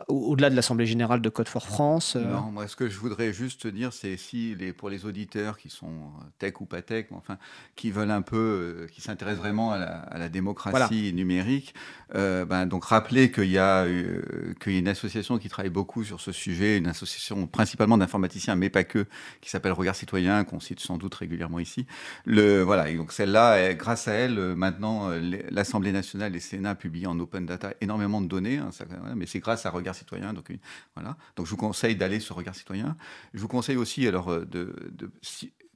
au-delà 0.10 0.50
de 0.50 0.58
l'Assemblée 0.58 0.86
générale 0.86 1.22
de 1.22 1.30
Code 1.30 1.48
for 1.48 1.66
France 1.66 2.18
euh 2.18 2.26
Non, 2.26 2.52
moi, 2.52 2.68
ce 2.68 2.76
que 2.76 2.90
je 2.90 3.00
voudrais 3.00 3.32
juste 3.32 3.66
dire, 3.66 3.94
c'est 3.94 4.18
si 4.18 4.54
les, 4.56 4.74
pour 4.74 4.90
les 4.90 5.06
auditeurs 5.06 5.58
qui 5.58 5.70
sont 5.70 6.12
tech 6.38 6.60
ou 6.60 6.66
pas 6.66 6.82
tech, 6.82 7.06
enfin, 7.12 7.38
qui 7.78 7.92
veulent 7.92 8.12
un 8.12 8.24
peu, 8.24 8.88
qui 8.92 9.00
s'intéressent 9.00 9.40
vraiment 9.40 9.72
à 9.72 10.18
la, 10.18 10.28
démocratie 10.28 11.14
numérique, 11.14 11.76
ben, 12.14 12.66
donc 12.66 12.84
rappeler 12.84 13.32
qu'il 13.32 13.52
y, 13.52 13.58
a, 13.58 13.86
qu'il 13.86 14.74
y 14.74 14.76
a 14.76 14.80
une 14.80 14.90
association 14.90 15.38
qui 15.38 15.48
travaille 15.48 15.72
beaucoup 15.72 16.04
sur 16.04 16.20
ce 16.20 16.34
sujet, 16.34 16.78
une 16.78 16.88
association 16.88 17.05
principalement 17.52 17.98
d'informaticiens, 17.98 18.56
mais 18.56 18.70
pas 18.70 18.84
que, 18.84 19.06
qui 19.42 19.50
s'appelle 19.50 19.72
Regard 19.72 19.96
Citoyen, 19.96 20.44
qu'on 20.44 20.60
cite 20.60 20.80
sans 20.80 20.98
doute 20.98 21.16
régulièrement 21.16 21.60
ici. 21.60 21.86
Le, 22.26 22.62
voilà, 22.62 22.92
donc 22.94 23.12
celle-là, 23.12 23.74
grâce 23.74 24.08
à 24.08 24.14
elle, 24.14 24.40
euh, 24.40 24.56
maintenant, 24.56 25.10
euh, 25.10 25.20
l'Assemblée 25.50 25.92
nationale 25.92 26.32
et 26.32 26.36
le 26.36 26.40
Sénat 26.40 26.76
publient 26.76 27.08
en 27.08 27.20
open 27.20 27.46
data 27.46 27.74
énormément 27.82 28.22
de 28.22 28.28
données, 28.28 28.58
hein, 28.58 28.70
mais 29.16 29.26
c'est 29.26 29.40
grâce 29.40 29.66
à 29.66 29.70
Regard 29.70 29.96
Citoyen. 29.96 30.34
Donc, 30.34 30.52
voilà. 30.96 31.18
donc 31.36 31.46
je 31.46 31.52
vous 31.52 31.58
conseille 31.58 31.96
d'aller 31.96 32.20
sur 32.20 32.36
Regard 32.36 32.56
Citoyen. 32.56 32.96
Je 33.34 33.42
vous 33.42 33.48
conseille 33.48 33.78
aussi, 33.78 34.08
alors, 34.08 34.32
euh, 34.32 34.46
de 34.46 34.74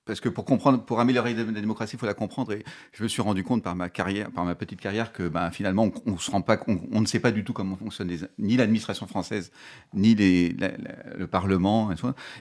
parce 0.09 0.21
que 0.21 0.29
pour 0.29 0.43
comprendre, 0.43 0.81
pour 0.83 0.99
améliorer 0.99 1.35
la 1.35 1.43
démocratie, 1.43 1.95
il 1.95 1.99
faut 1.99 2.07
la 2.07 2.15
comprendre. 2.15 2.51
Et 2.53 2.63
je 2.93 3.03
me 3.03 3.07
suis 3.07 3.21
rendu 3.21 3.43
compte 3.43 3.61
par 3.61 3.75
ma 3.75 3.89
carrière, 3.89 4.31
par 4.31 4.43
ma 4.43 4.55
petite 4.55 4.81
carrière, 4.81 5.13
que 5.13 5.27
ben, 5.27 5.51
finalement, 5.51 5.91
on, 6.07 7.01
ne 7.01 7.05
sait 7.05 7.19
pas 7.19 7.31
du 7.31 7.43
tout 7.43 7.53
comment 7.53 7.75
fonctionne 7.75 8.09
ni 8.39 8.57
l'administration 8.57 9.05
française, 9.05 9.51
ni 9.93 10.15
le 10.15 11.27
Parlement. 11.27 11.91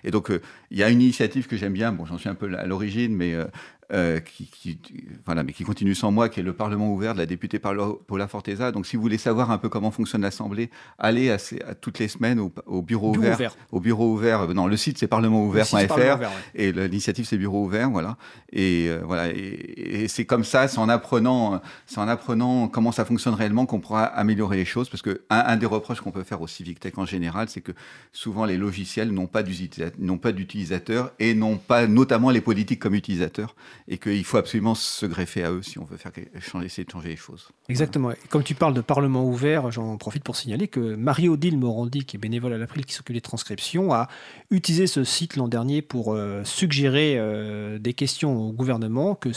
Et, 0.02 0.10
donc, 0.10 0.30
euh, 0.30 0.40
il 0.70 0.78
y 0.78 0.82
a 0.82 0.88
une 0.88 1.02
initiative 1.02 1.46
que 1.46 1.58
j'aime 1.58 1.74
bien. 1.74 1.92
Bon, 1.92 2.06
j'en 2.06 2.16
suis 2.16 2.30
un 2.30 2.34
peu 2.34 2.56
à 2.56 2.64
l'origine, 2.64 3.14
mais 3.14 3.34
euh, 3.34 3.44
euh, 3.90 4.20
qui, 4.20 4.78
voilà, 5.24 5.42
mais 5.42 5.54
qui 5.54 5.64
continue 5.64 5.94
sans 5.94 6.12
moi, 6.12 6.28
qui 6.28 6.40
est 6.40 6.42
le 6.42 6.52
Parlement 6.52 6.92
ouvert 6.92 7.14
de 7.14 7.18
la 7.18 7.24
députée 7.24 7.58
Paula 7.58 8.28
Forteza. 8.28 8.70
Donc, 8.70 8.86
si 8.86 8.96
vous 8.96 9.02
voulez 9.02 9.16
savoir 9.16 9.50
un 9.50 9.56
peu 9.56 9.70
comment 9.70 9.90
fonctionne 9.90 10.20
l'Assemblée, 10.20 10.68
allez 10.98 11.30
à, 11.30 11.38
toutes 11.74 11.98
les 11.98 12.08
semaines 12.08 12.38
au, 12.38 12.82
bureau, 12.82 13.16
ouvert, 13.16 13.56
Au 13.72 13.80
bureau 13.80 14.12
ouvert. 14.12 14.46
Non, 14.48 14.66
le 14.66 14.76
site 14.76 14.98
c'est 14.98 15.06
parlementouvert.fr 15.06 16.18
et 16.54 16.70
l'initiative 16.72 17.24
c'est 17.24 17.38
bureau 17.38 17.64
ouvert, 17.64 17.88
voilà. 17.88 18.18
Et 18.52 18.88
euh, 18.88 19.00
voilà, 19.04 19.28
et, 19.28 20.06
c'est 20.08 20.26
comme 20.26 20.44
ça, 20.44 20.68
c'est 20.68 20.78
en 20.78 20.90
apprenant, 20.90 21.60
c'est 21.86 21.98
en 21.98 22.08
apprenant 22.08 22.68
comment 22.68 22.92
ça 22.92 23.06
fonctionne 23.06 23.34
réellement 23.34 23.64
qu'on 23.64 23.80
pourra 23.80 24.04
améliorer 24.04 24.58
les 24.58 24.64
choses. 24.66 24.90
Parce 24.90 25.02
que 25.02 25.22
un, 25.30 25.56
des 25.56 25.66
reproches 25.66 26.02
qu'on 26.02 26.12
peut 26.12 26.24
faire 26.24 26.42
au 26.42 26.46
Civic 26.46 26.78
Tech 26.78 26.92
en 26.98 27.06
général, 27.06 27.48
c'est 27.48 27.62
que 27.62 27.72
souvent 28.12 28.44
les 28.44 28.58
logiciels 28.58 29.12
n'ont 29.12 29.26
pas 29.26 29.42
d'utilisateurs 29.42 31.12
et 31.18 31.34
n'ont 31.34 31.56
pas 31.56 31.86
notamment 31.86 32.28
les 32.28 32.42
politiques 32.42 32.80
comme 32.80 32.94
utilisateurs 32.94 33.54
et 33.86 33.98
qu'il 33.98 34.24
faut 34.24 34.36
absolument 34.36 34.74
se 34.74 35.06
greffer 35.06 35.44
à 35.44 35.52
eux 35.52 35.62
si 35.62 35.78
on 35.78 35.84
veut 35.84 35.96
faire 35.96 36.12
changer, 36.40 36.66
essayer 36.66 36.84
de 36.84 36.90
changer 36.90 37.10
les 37.10 37.16
choses. 37.16 37.48
Exactement. 37.68 38.12
comme 38.28 38.42
tu 38.42 38.54
parles 38.54 38.74
de 38.74 38.80
Parlement 38.80 39.24
ouvert, 39.24 39.70
j'en 39.70 39.96
profite 39.96 40.24
pour 40.24 40.36
signaler 40.36 40.68
que 40.68 40.96
Marie-Odile 40.96 41.58
Morandi, 41.58 42.04
qui 42.04 42.16
est 42.16 42.20
bénévole 42.20 42.52
à 42.52 42.58
l'April, 42.58 42.84
qui 42.84 42.94
s'occupe 42.94 43.14
des 43.14 43.20
transcriptions, 43.20 43.92
a 43.92 44.08
utilisé 44.50 44.86
ce 44.86 45.04
site 45.04 45.36
l'an 45.36 45.48
dernier 45.48 45.82
pour 45.82 46.14
euh, 46.14 46.42
suggérer 46.44 47.14
euh, 47.18 47.78
des 47.78 47.94
questions 47.94 48.36
au 48.48 48.52
gouvernement 48.52 49.14
que 49.14 49.32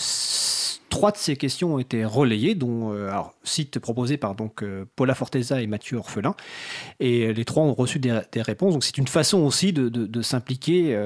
Trois 0.92 1.14
de 1.14 1.18
ces 1.18 1.38
questions 1.38 1.76
ont 1.76 1.80
été 1.80 2.04
relayées, 2.04 2.54
dont 2.54 2.92
euh, 2.92 3.08
alors, 3.08 3.34
site 3.46 3.80
proposé 3.80 4.18
par 4.18 4.36
donc 4.36 4.62
euh, 4.62 4.84
Paula 4.98 5.16
Forteza 5.16 5.62
et 5.62 5.66
Mathieu 5.66 5.96
Orphelin, 5.96 6.36
et 7.00 7.34
les 7.34 7.46
trois 7.46 7.64
ont 7.64 7.74
reçu 7.74 7.98
des, 7.98 8.20
réponses. 8.36 8.74
Donc 8.74 8.84
c'est 8.84 8.98
une 8.98 9.08
façon 9.08 9.38
aussi 9.40 9.72
de, 9.72 9.88
de, 9.88 10.22
s'impliquer 10.22 11.00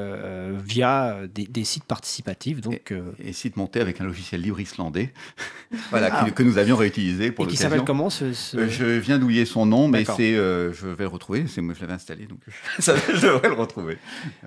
via 0.66 1.20
des, 1.28 1.64
sites 1.64 1.84
participatifs. 1.84 2.62
Donc 2.62 2.94
et 3.20 3.25
site 3.34 3.58
monté 3.58 3.80
avec 3.80 4.02
un 4.02 4.06
logiciel 4.06 4.42
libre 4.42 4.60
islandais, 4.60 5.14
voilà, 5.90 6.10
ah. 6.12 6.32
que, 6.32 6.44
nous 6.44 6.58
avions 6.58 6.76
réutilisé 6.76 7.32
pour 7.32 7.46
le 7.46 7.52
Qui 7.52 7.58
s'appelle 7.58 7.84
comment 7.84 8.10
ce, 8.10 8.32
Je 8.32 8.86
viens 8.86 9.20
d'oublier 9.20 9.46
son 9.46 9.66
nom, 9.66 9.88
mais 9.88 10.06
c'est, 10.06 10.34
je 10.34 10.88
vais 10.88 11.04
le 11.04 11.10
retrouver. 11.10 11.46
C'est 11.48 11.62
moi, 11.62 11.74
je 11.76 11.82
l'avais 11.82 11.94
installé, 11.94 12.26
donc 12.26 12.40
je 12.80 13.22
devrais 13.22 13.50
le 13.50 13.56
retrouver. 13.56 13.98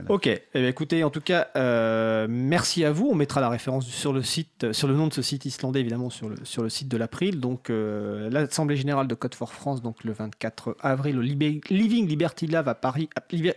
Ok. 0.08 0.26
Eh 0.26 0.42
bien, 0.54 0.68
écoutez, 0.68 1.04
en 1.04 1.10
tout 1.10 1.20
cas, 1.20 1.48
merci 2.28 2.84
à 2.84 2.92
vous. 2.92 3.08
On 3.10 3.14
mettra 3.14 3.40
la 3.40 3.48
référence 3.48 3.86
sur 3.86 4.12
le 4.12 4.22
site, 4.22 4.72
sur 4.72 4.88
le 4.88 4.94
nom 4.94 5.06
de 5.06 5.14
ce 5.14 5.22
site 5.22 5.44
islandais, 5.44 5.80
évidemment, 5.80 6.10
sur 6.10 6.28
le, 6.28 6.36
sur 6.44 6.62
le 6.62 6.68
site 6.68 6.88
de 6.88 6.96
l'April. 6.96 7.40
Donc, 7.40 7.70
l'Assemblée 7.70 8.76
générale 8.76 9.08
de 9.08 9.14
Code 9.14 9.34
for 9.34 9.52
France, 9.52 9.82
donc 9.82 10.04
le 10.04 10.12
24 10.12 10.76
avril, 10.80 11.18
au 11.18 11.22
Living 11.22 12.06
Liberty 12.06 12.46
Lab 12.46 12.68
à 12.68 12.74
Paris, 12.74 13.08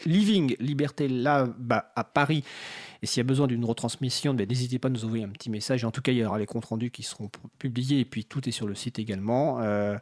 Living 0.06 0.56
Liberté 0.60 1.08
Lab 1.08 1.54
à 1.96 2.04
Paris. 2.04 2.44
Et 3.04 3.08
s'il 3.08 3.20
y 3.20 3.26
a 3.26 3.28
besoin 3.28 3.48
d'une 3.48 3.66
retransmission, 3.66 4.36
ben, 4.36 4.48
n'hésitez 4.48 4.78
pas 4.78 4.88
à 4.88 4.92
nous 4.92 5.06
envoyer 5.06 5.24
un 5.24 5.30
petit 5.30 5.50
message. 5.50 5.84
En 5.86 5.92
tout 5.92 6.02
cas, 6.02 6.12
il 6.12 6.20
y 6.20 6.24
aura 6.24 6.38
les 6.38 6.46
comptes 6.46 6.66
rendus 6.66 6.92
qui 6.92 7.02
seront 7.02 7.32
publiés 7.58 8.00
et 8.00 8.06
puis 8.06 8.26
tout 8.26 8.48
est 8.48 8.52
sur 8.52 8.68
le 8.68 8.76
site 8.76 9.00
également. 9.00 9.60
Euh, 9.62 9.98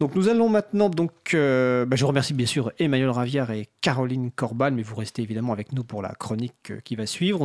donc 0.00 0.14
nous 0.14 0.28
allons 0.28 0.50
maintenant, 0.50 0.90
donc, 0.90 1.12
euh, 1.32 1.86
ben, 1.86 1.96
je 1.96 2.04
remercie 2.04 2.34
bien 2.34 2.44
sûr 2.44 2.72
Emmanuel 2.78 3.08
Ravière 3.08 3.50
et 3.50 3.68
Caroline 3.80 4.30
Corban, 4.30 4.70
mais 4.72 4.82
vous 4.82 4.96
restez 4.96 5.22
évidemment 5.22 5.54
avec 5.54 5.72
nous 5.72 5.82
pour 5.82 6.02
la 6.02 6.10
chronique 6.10 6.70
euh, 6.70 6.80
qui 6.80 6.94
va 6.94 7.06
suivre. 7.06 7.26